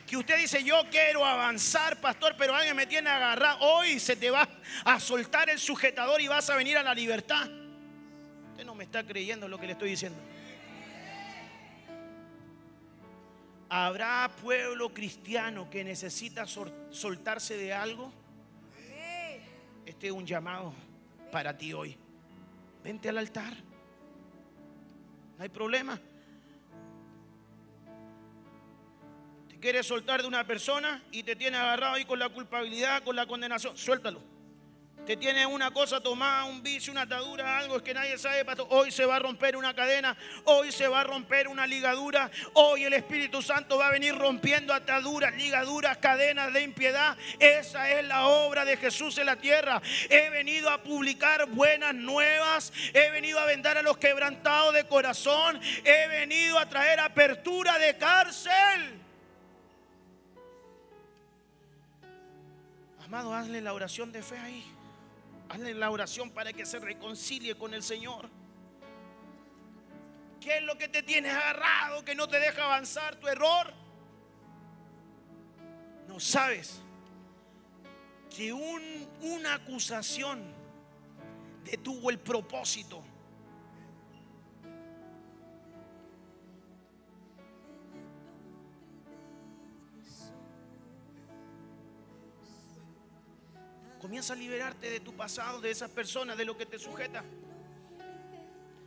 Que 0.08 0.18
usted 0.18 0.40
dice, 0.40 0.64
yo 0.64 0.82
quiero 0.90 1.24
avanzar, 1.24 2.02
pastor, 2.02 2.34
pero 2.36 2.56
alguien 2.56 2.76
me 2.76 2.88
tiene 2.88 3.12
agarrado. 3.12 3.60
Hoy 3.60 4.00
se 4.00 4.16
te 4.16 4.32
va 4.32 4.50
a 4.86 5.00
soltar 5.00 5.52
el 5.52 5.60
sujetador 5.60 6.20
y 6.20 6.28
vas 6.28 6.50
a 6.50 6.56
venir 6.56 6.80
a 6.80 6.84
la 6.84 6.96
libertad. 6.96 7.48
Usted 8.50 8.66
no 8.66 8.74
me 8.74 8.86
está 8.86 9.04
creyendo 9.04 9.48
lo 9.48 9.60
que 9.60 9.68
le 9.68 9.74
estoy 9.74 9.92
diciendo. 9.92 10.20
¿Habrá 13.70 14.32
pueblo 14.42 14.92
cristiano 14.96 15.70
que 15.70 15.84
necesita 15.84 16.46
soltarse 16.48 17.56
de 17.56 17.72
algo? 17.72 18.12
Este 19.86 20.08
es 20.08 20.14
un 20.14 20.26
llamado 20.26 20.74
para 21.32 21.56
ti 21.56 21.72
hoy. 21.72 22.00
Vente 22.86 23.10
al 23.10 23.18
altar. 23.18 23.52
No 25.38 25.44
hay 25.44 25.50
problema. 25.50 26.00
Te 29.50 29.60
quieres 29.60 29.88
soltar 29.88 30.22
de 30.22 30.28
una 30.28 30.46
persona 30.46 31.04
y 31.12 31.24
te 31.24 31.36
tiene 31.36 31.58
agarrado 31.58 31.96
ahí 31.96 32.06
con 32.06 32.20
la 32.20 32.30
culpabilidad, 32.30 33.02
con 33.02 33.16
la 33.16 33.26
condenación. 33.26 33.76
Suéltalo 33.76 34.22
te 35.06 35.18
tiene 35.18 35.46
una 35.46 35.72
cosa 35.72 36.02
tomada, 36.02 36.46
un 36.46 36.64
vicio, 36.64 36.92
una 36.92 37.04
atadura, 37.04 37.58
algo 37.60 37.82
que 37.82 37.94
nadie 37.94 38.18
sabe, 38.18 38.44
Hoy 38.70 38.92
se 38.92 39.06
va 39.06 39.18
a 39.18 39.20
romper 39.20 39.56
una 39.56 39.74
cadena, 39.74 40.18
hoy 40.46 40.72
se 40.72 40.88
va 40.88 41.02
a 41.02 41.04
romper 41.04 41.48
una 41.48 41.68
ligadura, 41.68 42.32
hoy 42.54 42.84
el 42.84 42.94
Espíritu 42.94 43.42
Santo 43.42 43.78
va 43.78 43.88
a 43.88 43.92
venir 43.92 44.16
rompiendo 44.16 44.74
ataduras, 44.74 45.36
ligaduras, 45.36 45.98
cadenas 45.98 46.52
de 46.54 46.64
impiedad. 46.64 47.16
Esa 47.40 47.92
es 47.92 48.06
la 48.08 48.28
obra 48.28 48.66
de 48.66 48.78
Jesús 48.78 49.18
en 49.20 49.28
la 49.28 49.36
tierra. 49.36 49.82
He 50.10 50.30
venido 50.32 50.70
a 50.70 50.82
publicar 50.82 51.46
buenas 51.48 51.94
nuevas, 51.94 52.74
he 52.94 53.12
venido 53.12 53.40
a 53.40 53.46
vendar 53.46 53.78
a 53.78 53.84
los 53.84 53.98
quebrantados 53.98 54.74
de 54.74 54.86
corazón, 54.86 55.60
he 55.84 56.08
venido 56.08 56.58
a 56.58 56.68
traer 56.68 57.00
apertura 57.00 57.78
de 57.78 57.96
cárcel. 57.98 59.02
Amado, 63.06 63.36
hazle 63.36 63.62
la 63.62 63.74
oración 63.74 64.12
de 64.12 64.24
fe 64.24 64.38
ahí. 64.40 64.75
Hazle 65.50 65.74
la 65.74 65.92
oración 65.92 66.32
para 66.32 66.54
que 66.54 66.66
se 66.66 66.80
reconcilie 66.80 67.56
con 67.56 67.74
el 67.74 67.84
Señor. 67.84 68.30
¿Qué 70.40 70.58
es 70.58 70.64
lo 70.64 70.78
que 70.78 70.88
te 70.88 71.04
tienes 71.04 71.34
agarrado 71.34 72.04
que 72.04 72.16
no 72.16 72.28
te 72.28 72.40
deja 72.40 72.64
avanzar 72.64 73.16
tu 73.16 73.28
error? 73.28 73.74
No 76.08 76.20
sabes 76.20 76.82
que 78.36 78.54
una 78.54 79.56
acusación 79.56 80.44
detuvo 81.64 82.10
el 82.10 82.20
propósito 82.20 83.04
Comienza 94.06 94.34
a 94.34 94.36
liberarte 94.36 94.88
de 94.88 95.00
tu 95.00 95.16
pasado, 95.16 95.60
de 95.60 95.72
esas 95.72 95.90
personas, 95.90 96.38
de 96.38 96.46
lo 96.46 96.56
que 96.56 96.68
te 96.68 96.78
sujeta. 96.78 97.24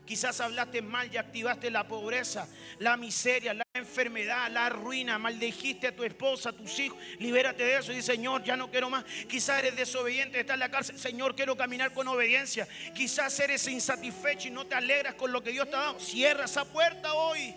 Quizás 0.06 0.40
hablaste 0.40 0.80
mal 0.80 1.12
y 1.12 1.16
activaste 1.16 1.72
la 1.72 1.88
pobreza, 1.88 2.48
la 2.78 2.96
miseria, 2.96 3.52
la 3.52 3.66
enfermedad, 3.74 4.48
la 4.48 4.68
ruina, 4.68 5.18
maldijiste 5.18 5.88
a 5.88 5.96
tu 5.96 6.04
esposa, 6.04 6.50
a 6.50 6.52
tus 6.52 6.78
hijos. 6.78 6.96
Libérate 7.18 7.64
de 7.64 7.78
eso 7.78 7.90
y 7.90 7.96
dice, 7.96 8.12
Señor, 8.12 8.44
ya 8.44 8.56
no 8.56 8.70
quiero 8.70 8.90
más. 8.90 9.02
Quizás 9.28 9.58
eres 9.58 9.74
desobediente, 9.74 10.38
estás 10.38 10.54
en 10.54 10.60
la 10.60 10.70
cárcel. 10.70 10.96
Señor, 10.96 11.34
quiero 11.34 11.56
caminar 11.56 11.92
con 11.92 12.06
obediencia. 12.06 12.68
Quizás 12.94 13.40
eres 13.40 13.66
insatisfecho 13.66 14.46
y 14.46 14.52
no 14.52 14.68
te 14.68 14.76
alegras 14.76 15.16
con 15.16 15.32
lo 15.32 15.42
que 15.42 15.50
Dios 15.50 15.68
te 15.68 15.74
ha 15.74 15.80
dado. 15.80 15.98
Cierra 15.98 16.44
esa 16.44 16.64
puerta 16.64 17.12
hoy. 17.14 17.56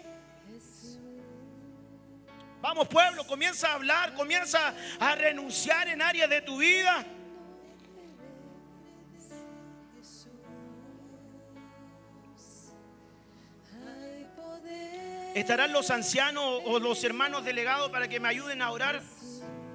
Vamos 2.59 2.87
pueblo, 2.87 3.23
comienza 3.27 3.67
a 3.67 3.73
hablar, 3.75 4.15
comienza 4.15 4.73
a 4.99 5.13
renunciar 5.13 5.89
en 5.89 6.01
áreas 6.01 6.27
de 6.27 6.41
tu 6.41 6.57
vida. 6.57 7.05
¿Estarán 15.33 15.71
los 15.71 15.91
ancianos 15.91 16.43
o 16.65 16.79
los 16.79 17.03
hermanos 17.03 17.45
delegados 17.45 17.89
para 17.89 18.07
que 18.07 18.19
me 18.19 18.27
ayuden 18.27 18.61
a 18.61 18.71
orar? 18.71 19.01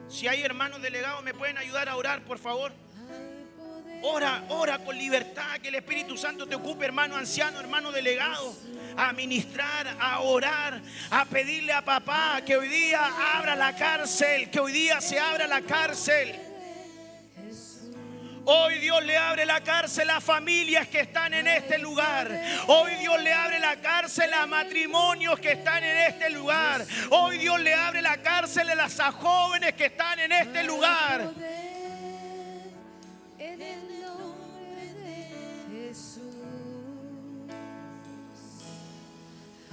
Si 0.08 0.28
hay 0.28 0.42
hermanos 0.42 0.82
delegados, 0.82 1.22
¿me 1.24 1.32
pueden 1.32 1.56
ayudar 1.58 1.88
a 1.88 1.96
orar, 1.96 2.22
por 2.24 2.38
favor? 2.38 2.72
Ora, 4.02 4.44
ora 4.50 4.78
con 4.78 4.96
libertad, 4.96 5.58
que 5.60 5.68
el 5.68 5.76
Espíritu 5.76 6.16
Santo 6.16 6.46
te 6.46 6.54
ocupe, 6.54 6.84
hermano 6.84 7.16
anciano, 7.16 7.58
hermano 7.58 7.90
delegado. 7.90 8.54
a 8.98 9.12
ministrar, 9.12 9.94
a 10.00 10.20
orar, 10.20 10.80
a 11.10 11.24
pedirle 11.26 11.72
a 11.72 11.84
papá 11.84 12.40
que 12.46 12.56
hoy 12.56 12.68
día 12.68 13.34
abra 13.34 13.54
la 13.54 13.76
cárcel, 13.76 14.50
que 14.50 14.58
hoy 14.58 14.72
día 14.72 15.00
se 15.00 15.18
abra 15.18 15.46
la 15.46 15.60
cárcel. 15.60 16.34
Hoy 18.48 18.78
Dios 18.78 19.04
le 19.04 19.16
abre 19.16 19.44
la 19.44 19.60
cárcel 19.60 20.08
a 20.08 20.20
familias 20.20 20.86
que 20.86 21.00
están 21.00 21.34
en 21.34 21.48
este 21.48 21.78
lugar. 21.78 22.30
Hoy 22.68 22.94
Dios 23.00 23.20
le 23.20 23.32
abre 23.32 23.58
la 23.58 23.80
cárcel 23.80 24.32
a 24.32 24.46
matrimonios 24.46 25.40
que 25.40 25.52
están 25.52 25.82
en 25.82 25.96
este 26.12 26.30
lugar. 26.30 26.86
Hoy 27.10 27.38
Dios 27.38 27.60
le 27.60 27.74
abre 27.74 28.02
la 28.02 28.22
cárcel 28.22 28.70
a 28.70 28.76
las 28.76 29.00
jóvenes 29.16 29.72
que 29.72 29.86
están 29.86 30.20
en 30.20 30.30
este 30.30 30.62
lugar. 30.62 31.32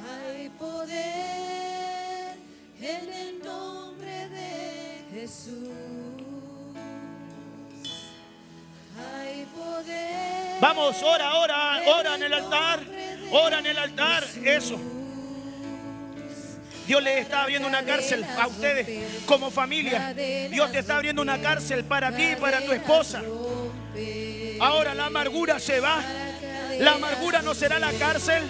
Hay 0.05 0.49
poder 0.49 2.37
en 2.81 3.13
el 3.13 3.39
nombre 3.43 4.29
de 4.29 5.05
Jesús. 5.13 6.02
Vamos, 10.63 11.03
ora, 11.03 11.35
ora, 11.35 11.81
ora 11.87 12.15
en 12.15 12.23
el 12.23 12.33
altar. 12.33 12.79
Ora 13.31 13.59
en 13.59 13.65
el 13.65 13.77
altar. 13.77 14.23
Eso. 14.45 14.79
Dios 16.87 17.03
le 17.03 17.19
está 17.19 17.43
abriendo 17.43 17.67
una 17.67 17.83
cárcel 17.83 18.23
a 18.23 18.47
ustedes 18.47 18.87
como 19.25 19.51
familia. 19.51 20.13
Dios 20.13 20.71
te 20.71 20.79
está 20.79 20.95
abriendo 20.95 21.21
una 21.21 21.41
cárcel 21.41 21.83
para 21.83 22.15
ti 22.15 22.31
y 22.31 22.35
para 22.35 22.61
tu 22.61 22.71
esposa. 22.71 23.21
Ahora 24.59 24.93
la 24.93 25.07
amargura 25.07 25.59
se 25.59 25.79
va. 25.79 26.01
La 26.79 26.93
amargura 26.93 27.41
no 27.41 27.53
será 27.53 27.79
la 27.79 27.91
cárcel. 27.93 28.43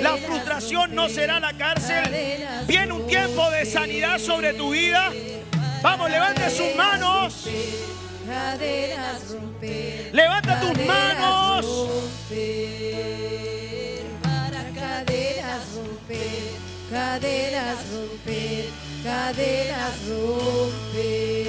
La 0.00 0.16
frustración 0.16 0.94
no 0.94 1.08
será 1.08 1.40
la 1.40 1.52
cárcel. 1.54 2.46
Viene 2.66 2.92
un 2.92 3.06
tiempo 3.06 3.50
de 3.50 3.64
sanidad 3.64 4.18
sobre 4.18 4.54
tu 4.54 4.70
vida. 4.70 5.10
Vamos, 5.82 6.10
levante 6.10 6.50
sus 6.50 6.74
manos 6.74 7.46
cadenas 8.26 9.30
romper. 9.30 10.10
Levanta 10.12 10.60
tus 10.60 10.76
manos. 10.84 11.64
Romper, 11.64 12.40
para 14.22 14.62
cadenas 14.80 15.62
romper, 15.74 16.52
cadenas 16.90 17.78
romper, 17.92 18.64
cadenas 19.04 19.96
romper. 20.08 21.46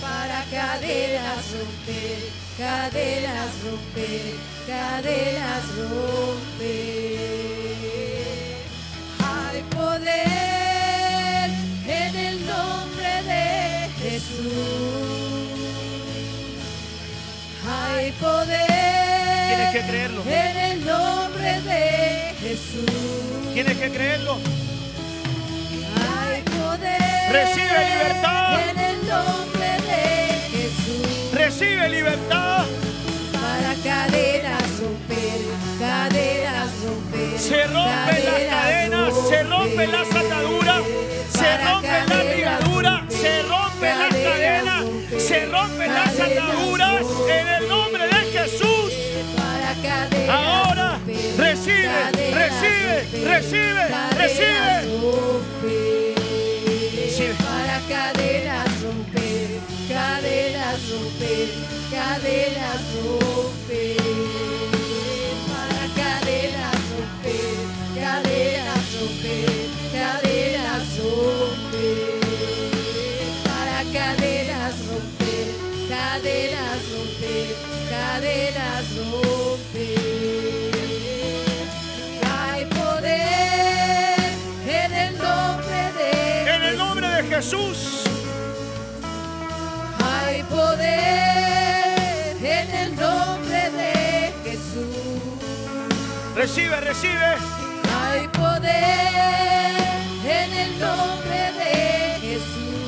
Para 0.00 0.44
cadenas 0.50 1.44
romper, 1.52 2.20
cadenas 2.58 3.52
romper, 3.64 4.34
cadenas 4.66 5.64
romper. 5.76 7.02
Hay 9.20 9.62
poder 9.70 11.50
en 11.86 12.16
el 12.16 12.36
nombre 12.46 13.12
de 13.22 13.44
Jesús. 14.00 15.01
Hay 17.94 18.12
poder. 18.12 19.48
Tienes 19.48 19.72
que 19.72 19.80
creerlo. 19.90 20.22
En 20.26 20.56
el 20.56 20.84
nombre 20.84 21.60
de 21.62 22.34
Jesús. 22.40 23.52
Tienes 23.52 23.76
que 23.76 23.90
creerlo. 23.90 24.38
Hay 25.96 26.42
poder. 26.42 27.32
Recibe 27.32 27.84
libertad. 27.94 28.60
En 28.70 28.78
el 28.78 29.08
nombre 29.08 29.68
de 29.90 30.04
Jesús. 30.50 31.32
Recibe 31.34 31.88
libertad. 31.90 32.64
Para 33.32 33.74
cadenas 33.84 34.62
romper, 34.80 35.40
cadenas 35.78 36.70
romper. 36.84 37.38
Se 37.38 37.64
rompen 37.66 38.24
las 38.24 38.40
cadenas, 38.54 39.14
se 39.28 39.42
rompen 39.42 39.92
las 39.92 40.10
ataduras, 40.10 40.82
se 41.32 41.58
rompen 41.58 42.08
las 42.08 42.36
ligaduras, 42.36 43.12
se 43.12 43.42
rompen 43.42 43.98
las 43.98 44.14
cadenas, 44.14 44.84
se 45.18 45.46
rompen 45.46 45.94
las 45.94 46.20
ataduras 46.20 47.02
en 47.28 47.48
el 47.48 47.68
nombre. 47.68 47.81
Ahora 50.32 50.98
recibe, 51.36 51.92
recibe, 52.32 52.96
recibe, 53.28 53.84
recibe. 54.16 54.62
Para 57.38 57.76
cadenas 57.86 58.72
romper, 58.82 59.60
cadenas 59.88 60.80
romper, 60.90 61.48
cadenas 61.90 62.80
romper. 62.94 63.61
Recibe, 96.42 96.80
recibe. 96.80 97.36
Hay 97.94 98.26
poder 98.26 98.72
en 100.26 100.52
el 100.52 100.80
nombre 100.80 101.52
de 101.60 102.18
Jesús. 102.20 102.82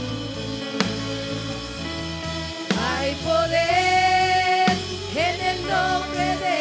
Hay 2.76 3.14
poder 3.22 4.72
en 5.14 5.40
el 5.46 5.58
nombre 5.68 6.36
de 6.44 6.58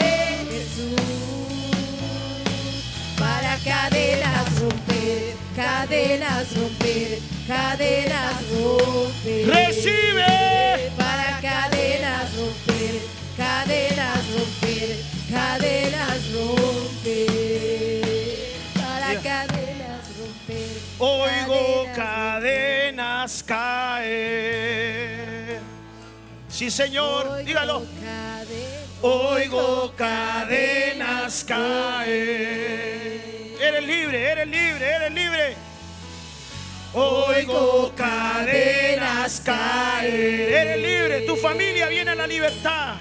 Jesús. 0.52 1.02
Para 3.18 3.58
cadenas 3.66 4.60
romper, 4.60 5.34
cadenas 5.56 6.56
romper, 6.56 7.20
cadenas 7.48 8.36
romper. 8.52 9.48
Recibe. 9.48 10.92
Para 10.96 11.40
cadenas 11.42 12.36
romper, 12.36 13.02
cadenas 13.36 13.98
romper, 13.98 14.13
cadenas 15.34 16.32
romper. 16.32 17.24
Para 18.76 19.16
cadenas 19.22 20.06
romper. 20.20 20.78
Oigo 21.00 21.88
cadenas 21.96 23.44
caer. 23.44 24.80
Sí, 26.50 26.70
Señor, 26.70 27.44
dígalo. 27.44 27.84
Oigo 29.02 29.94
cadenas 29.98 31.44
caer. 31.44 33.22
Eres 33.60 33.84
libre, 33.84 34.32
eres 34.32 34.48
libre, 34.48 34.86
eres 34.86 35.12
libre. 35.12 35.56
Oigo 36.94 37.92
cadenas 37.96 39.42
caer. 39.44 40.50
Eres 40.62 40.78
libre, 40.78 41.22
tu 41.22 41.36
familia 41.36 41.88
viene 41.88 42.12
a 42.12 42.16
la 42.16 42.28
libertad. 42.28 42.98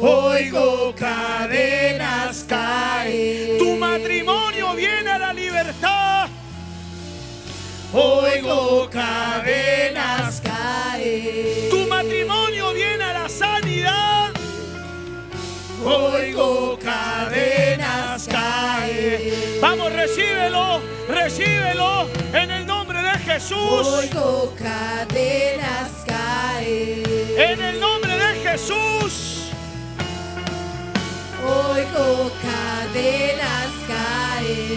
Oigo 0.00 0.94
cadenas 0.94 2.44
caer. 2.48 3.58
Tu 3.58 3.76
matrimonio 3.76 4.74
viene 4.74 5.10
a 5.10 5.18
la 5.18 5.32
libertad. 5.32 6.28
Oigo 7.92 8.88
cadenas 8.90 10.40
caer. 10.40 11.68
Tu 11.68 11.88
matrimonio 11.88 12.72
viene 12.74 13.02
a 13.02 13.12
la 13.12 13.28
sanidad. 13.28 14.30
Oigo 15.84 16.78
cadenas 16.78 18.28
caer. 18.28 19.58
Vamos, 19.60 19.92
recíbelo, 19.92 20.80
recíbelo 21.08 22.06
en 22.32 22.52
el 22.52 22.64
nombre 22.66 23.02
de 23.02 23.18
Jesús. 23.18 23.88
Oigo 23.88 24.54
cadenas 24.56 26.04
caer. 26.06 27.02
En 27.36 27.60
el 27.60 27.80
nombre 27.80 28.12
de 28.16 28.34
Jesús. 28.48 29.27
Oigo 31.78 32.32
cadenas 32.42 33.72
caer. 33.86 34.67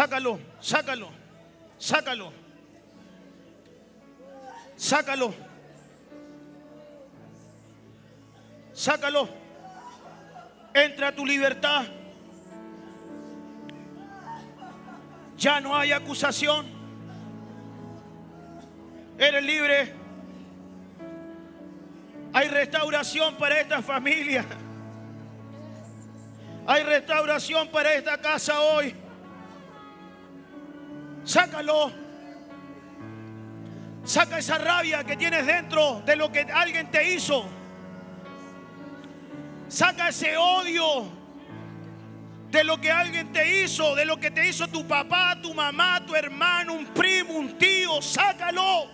Sácalo, 0.00 0.40
sácalo, 0.60 1.10
sácalo. 1.76 2.32
Sácalo. 4.74 5.34
Sácalo. 8.72 9.28
Entra 10.72 11.08
a 11.08 11.14
tu 11.14 11.26
libertad. 11.26 11.84
Ya 15.36 15.60
no 15.60 15.76
hay 15.76 15.92
acusación. 15.92 16.64
Eres 19.18 19.44
libre. 19.44 19.94
Hay 22.32 22.48
restauración 22.48 23.36
para 23.36 23.60
esta 23.60 23.82
familia. 23.82 24.46
Hay 26.66 26.84
restauración 26.84 27.68
para 27.68 27.92
esta 27.92 28.16
casa 28.16 28.62
hoy. 28.62 28.99
Sácalo. 31.30 31.92
Saca 34.02 34.38
esa 34.38 34.58
rabia 34.58 35.04
que 35.04 35.16
tienes 35.16 35.46
dentro 35.46 36.02
de 36.04 36.16
lo 36.16 36.32
que 36.32 36.40
alguien 36.40 36.90
te 36.90 37.12
hizo. 37.14 37.44
Saca 39.68 40.08
ese 40.08 40.36
odio 40.36 41.08
de 42.50 42.64
lo 42.64 42.80
que 42.80 42.90
alguien 42.90 43.32
te 43.32 43.62
hizo, 43.62 43.94
de 43.94 44.06
lo 44.06 44.16
que 44.18 44.32
te 44.32 44.48
hizo 44.48 44.66
tu 44.66 44.84
papá, 44.88 45.38
tu 45.40 45.54
mamá, 45.54 46.04
tu 46.04 46.16
hermano, 46.16 46.72
un 46.72 46.86
primo, 46.86 47.34
un 47.34 47.56
tío. 47.56 48.02
Sácalo. 48.02 48.88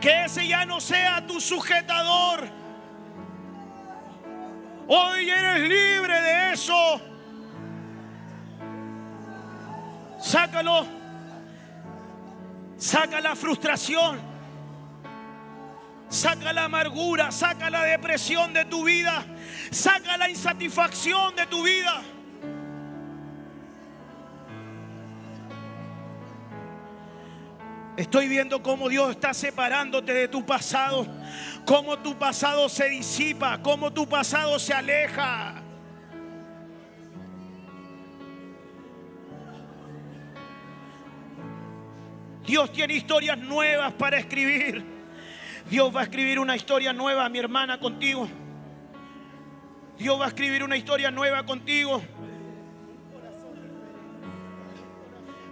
Que 0.00 0.24
ese 0.24 0.48
ya 0.48 0.64
no 0.64 0.80
sea 0.80 1.26
tu 1.26 1.38
sujetador. 1.38 2.48
Hoy 4.86 5.28
eres 5.28 5.68
libre 5.68 6.18
de 6.22 6.52
eso. 6.54 7.17
Sácalo. 10.18 10.86
Saca 12.76 13.20
la 13.20 13.34
frustración. 13.34 14.28
Saca 16.08 16.52
la 16.52 16.64
amargura, 16.64 17.30
saca 17.30 17.68
la 17.68 17.82
depresión 17.82 18.54
de 18.54 18.64
tu 18.64 18.84
vida, 18.84 19.26
saca 19.70 20.16
la 20.16 20.30
insatisfacción 20.30 21.36
de 21.36 21.46
tu 21.46 21.62
vida. 21.62 22.02
Estoy 27.98 28.28
viendo 28.28 28.62
cómo 28.62 28.88
Dios 28.88 29.10
está 29.10 29.34
separándote 29.34 30.14
de 30.14 30.28
tu 30.28 30.46
pasado, 30.46 31.06
cómo 31.66 31.98
tu 31.98 32.16
pasado 32.16 32.68
se 32.68 32.88
disipa, 32.88 33.58
cómo 33.60 33.92
tu 33.92 34.08
pasado 34.08 34.58
se 34.58 34.72
aleja. 34.72 35.62
Dios 42.48 42.72
tiene 42.72 42.94
historias 42.94 43.36
nuevas 43.36 43.92
para 43.92 44.18
escribir. 44.18 44.82
Dios 45.68 45.94
va 45.94 46.00
a 46.00 46.02
escribir 46.04 46.38
una 46.38 46.56
historia 46.56 46.94
nueva, 46.94 47.28
mi 47.28 47.38
hermana, 47.38 47.78
contigo. 47.78 48.26
Dios 49.98 50.18
va 50.18 50.24
a 50.24 50.28
escribir 50.28 50.64
una 50.64 50.74
historia 50.74 51.10
nueva 51.10 51.44
contigo. 51.44 52.02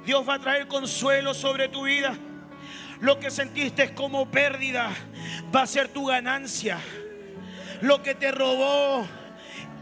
Dios 0.06 0.26
va 0.26 0.36
a 0.36 0.38
traer 0.38 0.68
consuelo 0.68 1.34
sobre 1.34 1.68
tu 1.68 1.84
vida. 1.84 2.16
Lo 3.00 3.20
que 3.20 3.30
sentiste 3.30 3.92
como 3.92 4.30
pérdida 4.30 4.90
va 5.54 5.62
a 5.64 5.66
ser 5.66 5.88
tu 5.88 6.06
ganancia. 6.06 6.78
Lo 7.82 8.02
que 8.02 8.14
te 8.14 8.32
robó 8.32 9.06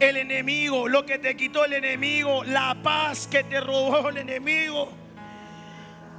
el 0.01 0.17
enemigo, 0.17 0.89
lo 0.89 1.07
que 1.07 1.21
te 1.21 1.37
quitó 1.37 1.65
el 1.65 1.75
enemigo, 1.75 2.43
la 2.43 2.77
paz 2.83 3.29
que 3.29 3.45
te 3.45 3.61
robó 3.61 4.09
el 4.09 4.17
enemigo. 4.17 5.04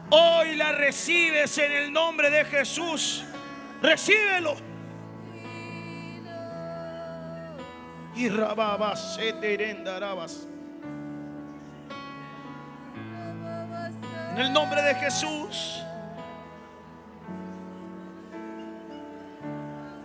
Hoy 0.10 0.56
la 0.56 0.72
recibes 0.72 1.58
en 1.58 1.72
el 1.72 1.92
nombre 1.92 2.30
de 2.30 2.46
Jesús. 2.46 3.24
Recíbelo. 3.82 4.56
Y 8.16 8.30
rababas. 8.30 9.18
En 9.20 9.44
el 14.38 14.54
nombre 14.54 14.82
de 14.82 14.96
Jesús. 14.96 15.82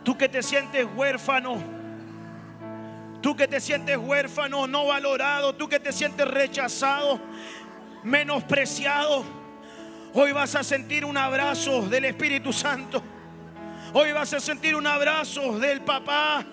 Tú 0.02 0.16
que 0.16 0.28
te 0.28 0.42
sientes 0.42 0.86
huérfano. 0.96 1.62
Tú 3.20 3.36
que 3.36 3.46
te 3.46 3.60
sientes 3.60 3.98
huérfano, 3.98 4.66
no 4.66 4.86
valorado. 4.86 5.54
Tú 5.54 5.68
que 5.68 5.78
te 5.78 5.92
sientes 5.92 6.26
rechazado, 6.26 7.20
menospreciado. 8.02 9.39
Hoy 10.12 10.32
vas 10.32 10.56
a 10.56 10.64
sentir 10.64 11.04
un 11.04 11.16
abrazo 11.16 11.82
del 11.88 12.06
Espíritu 12.06 12.52
Santo. 12.52 13.00
Hoy 13.92 14.10
vas 14.12 14.34
a 14.34 14.40
sentir 14.40 14.74
un 14.74 14.86
abrazo 14.86 15.58
del 15.58 15.82
papá. 15.82 16.44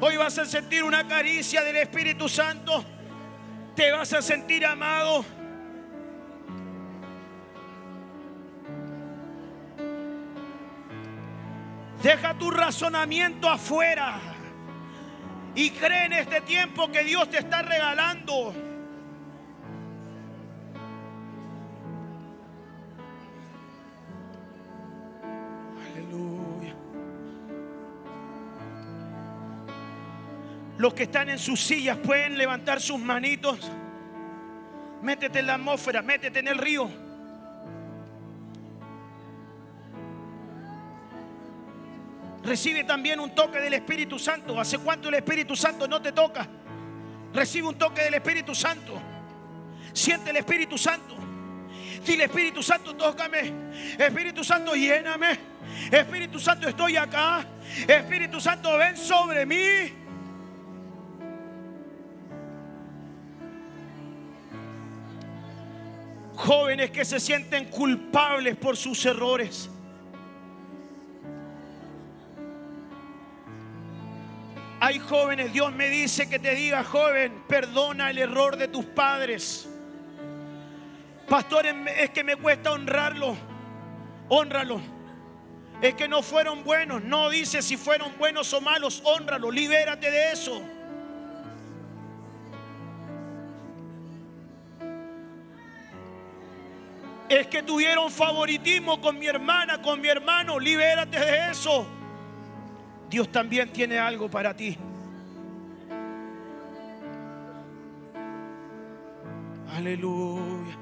Hoy 0.00 0.16
vas 0.16 0.38
a 0.38 0.44
sentir 0.44 0.84
una 0.84 1.08
caricia 1.08 1.62
del 1.62 1.76
Espíritu 1.76 2.28
Santo. 2.28 2.84
Te 3.74 3.90
vas 3.92 4.12
a 4.12 4.20
sentir 4.20 4.66
amado. 4.66 5.24
Deja 12.02 12.34
tu 12.34 12.50
razonamiento 12.50 13.48
afuera 13.48 14.20
y 15.54 15.70
cree 15.70 16.06
en 16.06 16.12
este 16.14 16.42
tiempo 16.42 16.90
que 16.90 17.04
Dios 17.04 17.30
te 17.30 17.38
está 17.38 17.62
regalando. 17.62 18.71
Los 30.82 30.94
que 30.94 31.04
están 31.04 31.28
en 31.28 31.38
sus 31.38 31.60
sillas 31.60 31.96
pueden 31.96 32.36
levantar 32.36 32.80
sus 32.80 32.98
manitos. 32.98 33.70
Métete 35.00 35.38
en 35.38 35.46
la 35.46 35.54
atmósfera, 35.54 36.02
métete 36.02 36.40
en 36.40 36.48
el 36.48 36.58
río. 36.58 36.90
Recibe 42.42 42.82
también 42.82 43.20
un 43.20 43.32
toque 43.32 43.60
del 43.60 43.74
Espíritu 43.74 44.18
Santo. 44.18 44.58
¿Hace 44.58 44.78
cuánto 44.78 45.08
el 45.08 45.14
Espíritu 45.14 45.54
Santo 45.54 45.86
no 45.86 46.02
te 46.02 46.10
toca? 46.10 46.48
Recibe 47.32 47.68
un 47.68 47.78
toque 47.78 48.02
del 48.02 48.14
Espíritu 48.14 48.52
Santo. 48.52 49.00
Siente 49.92 50.30
el 50.30 50.38
Espíritu 50.38 50.76
Santo. 50.76 51.14
Dile 52.04 52.24
Espíritu 52.24 52.60
Santo, 52.60 52.96
tócame. 52.96 53.52
Espíritu 53.96 54.42
Santo, 54.42 54.74
lléname. 54.74 55.38
Espíritu 55.92 56.40
Santo, 56.40 56.68
estoy 56.68 56.96
acá. 56.96 57.46
Espíritu 57.86 58.40
Santo, 58.40 58.76
ven 58.76 58.96
sobre 58.96 59.46
mí. 59.46 60.01
Jóvenes 66.44 66.90
que 66.90 67.04
se 67.04 67.20
sienten 67.20 67.66
culpables 67.66 68.56
por 68.56 68.76
sus 68.76 69.06
errores. 69.06 69.70
Hay 74.80 74.98
jóvenes, 74.98 75.52
Dios 75.52 75.72
me 75.72 75.88
dice 75.88 76.28
que 76.28 76.40
te 76.40 76.56
diga, 76.56 76.82
joven, 76.82 77.44
perdona 77.46 78.10
el 78.10 78.18
error 78.18 78.56
de 78.56 78.66
tus 78.66 78.84
padres. 78.84 79.68
Pastor, 81.28 81.64
es 81.66 82.10
que 82.10 82.24
me 82.24 82.34
cuesta 82.34 82.72
honrarlo. 82.72 83.36
Honralo. 84.28 84.80
Es 85.80 85.94
que 85.94 86.08
no 86.08 86.22
fueron 86.22 86.64
buenos. 86.64 87.04
No 87.04 87.30
dice 87.30 87.62
si 87.62 87.76
fueron 87.76 88.18
buenos 88.18 88.52
o 88.52 88.60
malos. 88.60 89.00
Honralo. 89.04 89.48
Libérate 89.48 90.10
de 90.10 90.32
eso. 90.32 90.60
Es 97.32 97.46
que 97.46 97.62
tuvieron 97.62 98.10
favoritismo 98.10 99.00
con 99.00 99.18
mi 99.18 99.26
hermana, 99.26 99.80
con 99.80 99.98
mi 99.98 100.08
hermano. 100.08 100.60
Libérate 100.60 101.18
de 101.18 101.50
eso. 101.50 101.86
Dios 103.08 103.32
también 103.32 103.72
tiene 103.72 103.98
algo 103.98 104.28
para 104.28 104.54
ti. 104.54 104.76
Aleluya. 109.74 110.76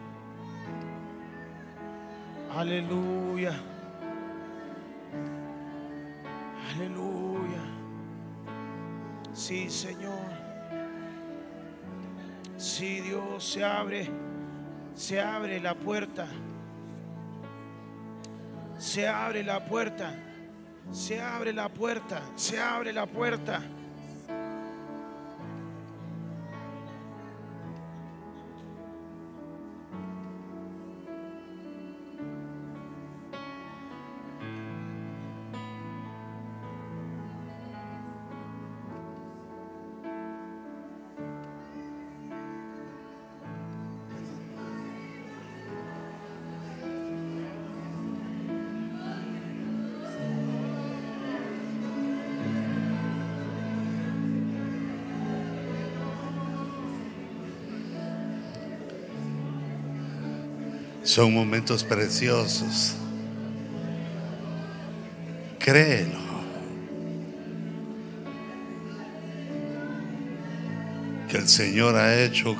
Aleluya. 2.57 3.53
Aleluya. 6.75 7.63
Sí, 9.33 9.71
Señor. 9.71 10.33
Sí, 12.57 13.03
Dios, 13.03 13.45
se 13.45 13.65
abre. 13.65 14.30
Se 15.01 15.19
abre 15.19 15.59
la 15.61 15.75
puerta. 15.75 16.27
Se 18.79 19.09
abre 19.09 19.43
la 19.43 19.65
puerta. 19.65 20.15
Se 20.93 21.19
abre 21.19 21.55
la 21.55 21.71
puerta. 21.71 22.21
Se 22.37 22.61
abre 22.61 22.93
la 22.93 23.07
puerta. 23.07 23.63
Son 61.11 61.35
momentos 61.35 61.82
preciosos. 61.82 62.95
Créelo. 65.59 66.20
Que 71.28 71.39
el 71.39 71.49
Señor 71.49 71.97
ha 71.97 72.23
hecho 72.23 72.55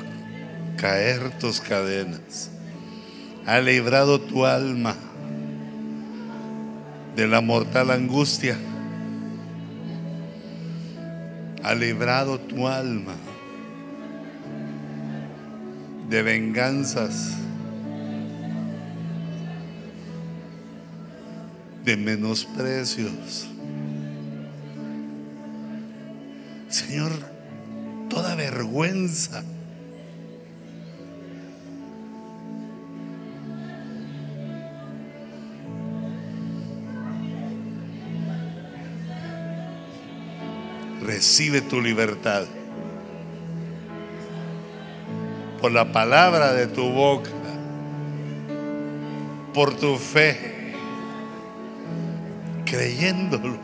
caer 0.75 1.39
tus 1.39 1.61
cadenas. 1.61 2.51
Ha 3.45 3.61
librado 3.61 4.19
tu 4.19 4.45
alma 4.45 4.97
de 7.15 7.27
la 7.29 7.39
mortal 7.39 7.89
angustia. 7.89 8.57
Ha 11.63 11.73
librado 11.73 12.37
tu 12.37 12.67
alma 12.67 13.15
de 16.09 16.21
venganzas, 16.21 17.37
de 21.83 21.97
menosprecios. 21.97 23.47
Señor, 26.69 27.11
toda 28.09 28.35
vergüenza. 28.35 29.43
Recibe 41.01 41.61
tu 41.61 41.81
libertad 41.81 42.45
por 45.61 45.71
la 45.71 45.91
palabra 45.91 46.53
de 46.53 46.67
tu 46.67 46.89
boca, 46.89 47.29
por 49.53 49.75
tu 49.75 49.97
fe, 49.97 50.60
creyéndolo. 52.91 53.57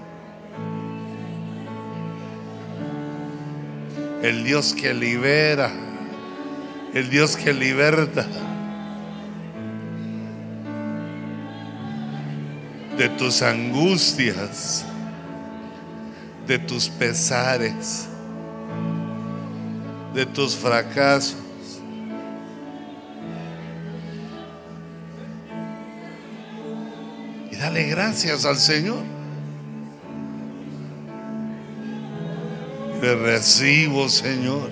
El 4.21 4.43
Dios 4.43 4.73
que 4.73 4.93
libera, 4.93 5.71
el 6.93 7.09
Dios 7.09 7.37
que 7.37 7.53
liberta 7.53 8.25
de 12.97 13.09
tus 13.09 13.41
angustias, 13.41 14.85
de 16.47 16.57
tus 16.57 16.89
pesares, 16.89 18.07
de 20.15 20.25
tus 20.25 20.55
fracasos. 20.55 21.37
Y 27.51 27.55
dale 27.55 27.83
gracias 27.87 28.45
al 28.45 28.57
Señor. 28.57 29.16
Te 33.01 33.15
recibo, 33.15 34.09
Señor. 34.09 34.71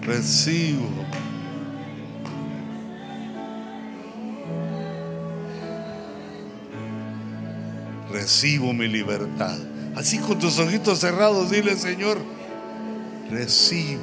Recibo. 0.00 0.88
Recibo 8.10 8.72
mi 8.72 8.88
libertad. 8.88 9.58
Así 9.94 10.18
con 10.18 10.38
tus 10.38 10.58
ojitos 10.58 11.00
cerrados, 11.00 11.50
dile, 11.50 11.76
Señor, 11.76 12.18
recibo. 13.30 14.02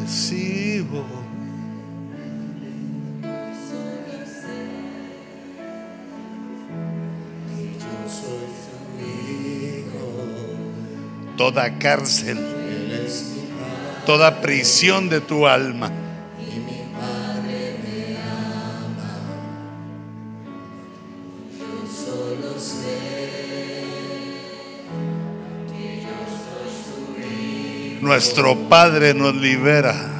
Recibo. 0.00 1.23
Toda 11.36 11.78
cárcel, 11.78 12.38
toda 14.06 14.40
prisión 14.40 15.08
de 15.08 15.20
tu 15.20 15.46
alma. 15.46 15.90
Nuestro 28.00 28.54
Padre 28.68 29.14
nos 29.14 29.34
libera. 29.34 30.14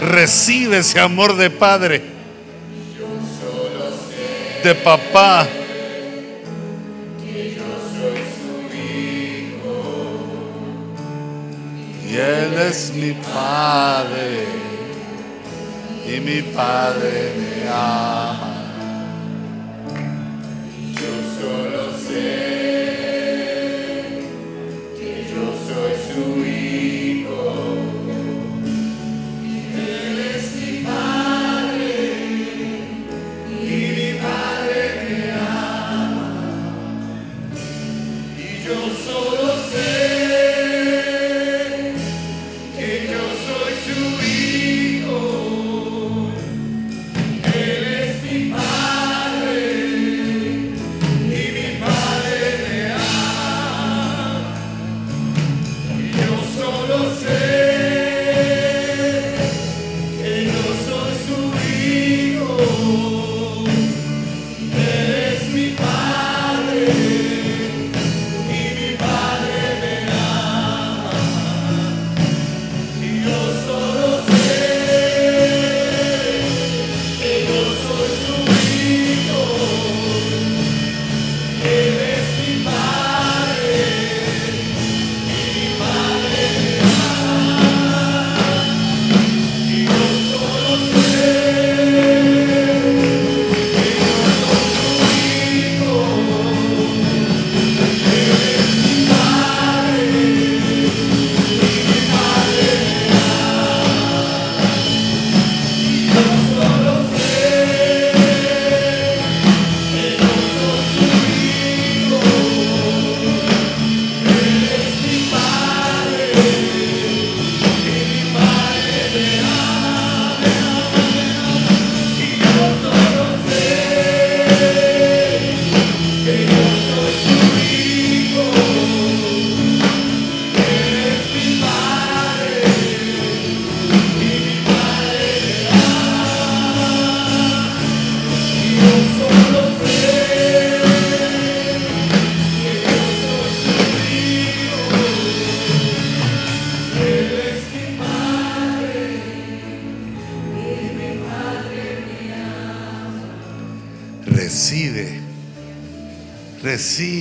Recibe 0.00 0.78
ese 0.78 0.98
amor 1.00 1.36
de 1.36 1.50
Padre, 1.50 2.02
de 4.62 4.74
papá. 4.74 5.46
Y 12.08 12.16
Él 12.16 12.54
es 12.68 12.92
mi 12.94 13.12
Padre, 13.12 14.44
y 16.06 16.20
mi 16.20 16.42
Padre 16.42 17.32
me 17.38 17.68
ama. 17.68 18.19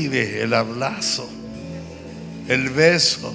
Recibe 0.09 0.41
el 0.41 0.53
abrazo, 0.55 1.29
el 2.47 2.69
beso. 2.71 3.31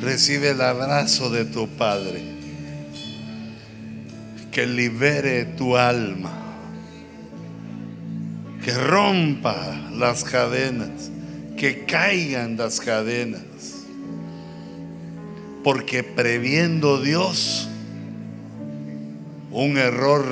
Recibe 0.00 0.50
el 0.50 0.62
abrazo 0.62 1.28
de 1.28 1.44
tu 1.44 1.68
Padre. 1.68 2.22
Que 4.50 4.66
libere 4.66 5.44
tu 5.44 5.76
alma. 5.76 6.32
Que 8.64 8.72
rompa 8.72 9.90
las 9.92 10.24
cadenas. 10.24 11.10
Que 11.58 11.84
caigan 11.84 12.56
las 12.56 12.80
cadenas. 12.80 13.42
Porque 15.62 16.02
previendo 16.02 17.02
Dios 17.02 17.68
un 19.50 19.76
error 19.76 20.24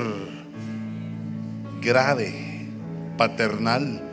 grave, 1.83 2.69
paternal, 3.19 4.12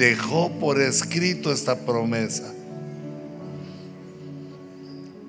dejó 0.00 0.50
por 0.58 0.80
escrito 0.80 1.52
esta 1.52 1.84
promesa. 1.84 2.54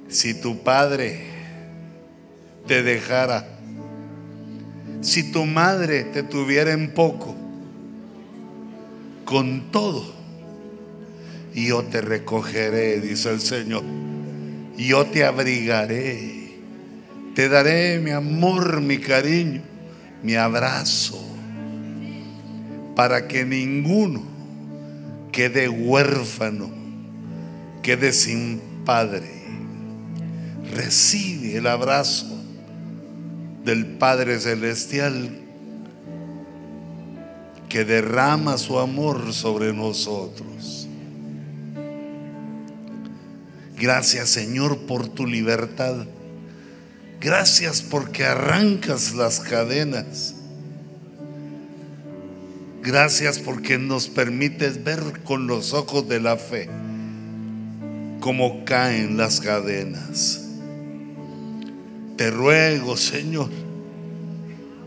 Si 0.07 0.33
tu 0.33 0.63
padre 0.63 1.25
te 2.67 2.81
dejara, 2.81 3.45
si 5.01 5.29
tu 5.29 5.45
madre 5.45 6.05
te 6.05 6.23
tuviera 6.23 6.71
en 6.71 6.93
poco, 6.93 7.35
con 9.25 9.71
todo, 9.71 10.05
yo 11.53 11.83
te 11.83 11.99
recogeré, 11.99 13.01
dice 13.01 13.29
el 13.29 13.41
Señor, 13.41 13.83
yo 14.77 15.05
te 15.05 15.25
abrigaré, 15.25 16.53
te 17.35 17.49
daré 17.49 17.99
mi 17.99 18.11
amor, 18.11 18.79
mi 18.79 18.99
cariño, 18.99 19.63
mi 20.23 20.35
abrazo, 20.35 21.21
para 22.95 23.27
que 23.27 23.43
ninguno 23.43 24.31
quede 25.31 25.69
huérfano, 25.69 26.69
quede 27.81 28.13
sin 28.13 28.61
padre 28.85 29.41
recibe 30.71 31.57
el 31.57 31.67
abrazo 31.67 32.27
del 33.63 33.85
Padre 33.85 34.39
Celestial 34.39 35.37
que 37.69 37.85
derrama 37.85 38.57
su 38.57 38.79
amor 38.79 39.33
sobre 39.33 39.73
nosotros. 39.73 40.87
Gracias 43.77 44.29
Señor 44.29 44.79
por 44.85 45.07
tu 45.07 45.25
libertad. 45.25 46.05
Gracias 47.19 47.81
porque 47.81 48.25
arrancas 48.25 49.13
las 49.13 49.39
cadenas. 49.39 50.35
Gracias 52.83 53.37
porque 53.37 53.77
nos 53.77 54.07
permites 54.07 54.83
ver 54.83 55.21
con 55.23 55.45
los 55.45 55.73
ojos 55.73 56.09
de 56.09 56.19
la 56.19 56.35
fe 56.35 56.67
cómo 58.19 58.65
caen 58.65 59.17
las 59.17 59.39
cadenas. 59.39 60.41
Te 62.17 62.31
ruego, 62.31 62.97
Señor, 62.97 63.49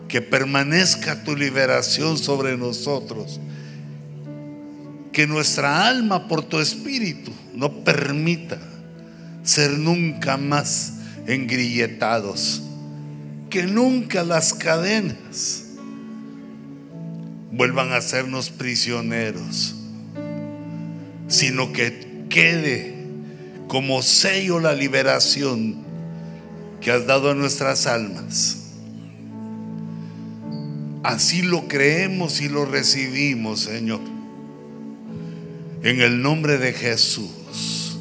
que 0.08 0.20
permanezca 0.22 1.22
tu 1.22 1.36
liberación 1.36 2.18
sobre 2.18 2.56
nosotros. 2.56 3.40
Que 5.12 5.28
nuestra 5.28 5.86
alma 5.86 6.26
por 6.26 6.42
tu 6.42 6.58
espíritu 6.58 7.30
no 7.54 7.84
permita 7.84 8.58
ser 9.44 9.70
nunca 9.70 10.36
más 10.36 10.94
engrilletados. 11.28 12.60
Que 13.50 13.62
nunca 13.62 14.24
las 14.24 14.52
cadenas 14.52 15.63
vuelvan 17.56 17.92
a 17.92 17.96
hacernos 17.96 18.50
prisioneros, 18.50 19.74
sino 21.28 21.72
que 21.72 22.26
quede 22.28 22.94
como 23.68 24.02
sello 24.02 24.58
la 24.60 24.74
liberación 24.74 25.84
que 26.80 26.90
has 26.90 27.06
dado 27.06 27.30
a 27.30 27.34
nuestras 27.34 27.86
almas. 27.86 28.60
Así 31.04 31.42
lo 31.42 31.68
creemos 31.68 32.40
y 32.40 32.48
lo 32.48 32.64
recibimos, 32.64 33.60
Señor. 33.60 34.00
En 35.82 36.00
el 36.00 36.22
nombre 36.22 36.58
de 36.58 36.72
Jesús. 36.72 37.98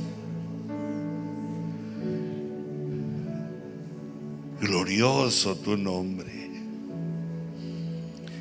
Glorioso 4.62 5.56
tu 5.58 5.76
nombre. 5.78 6.43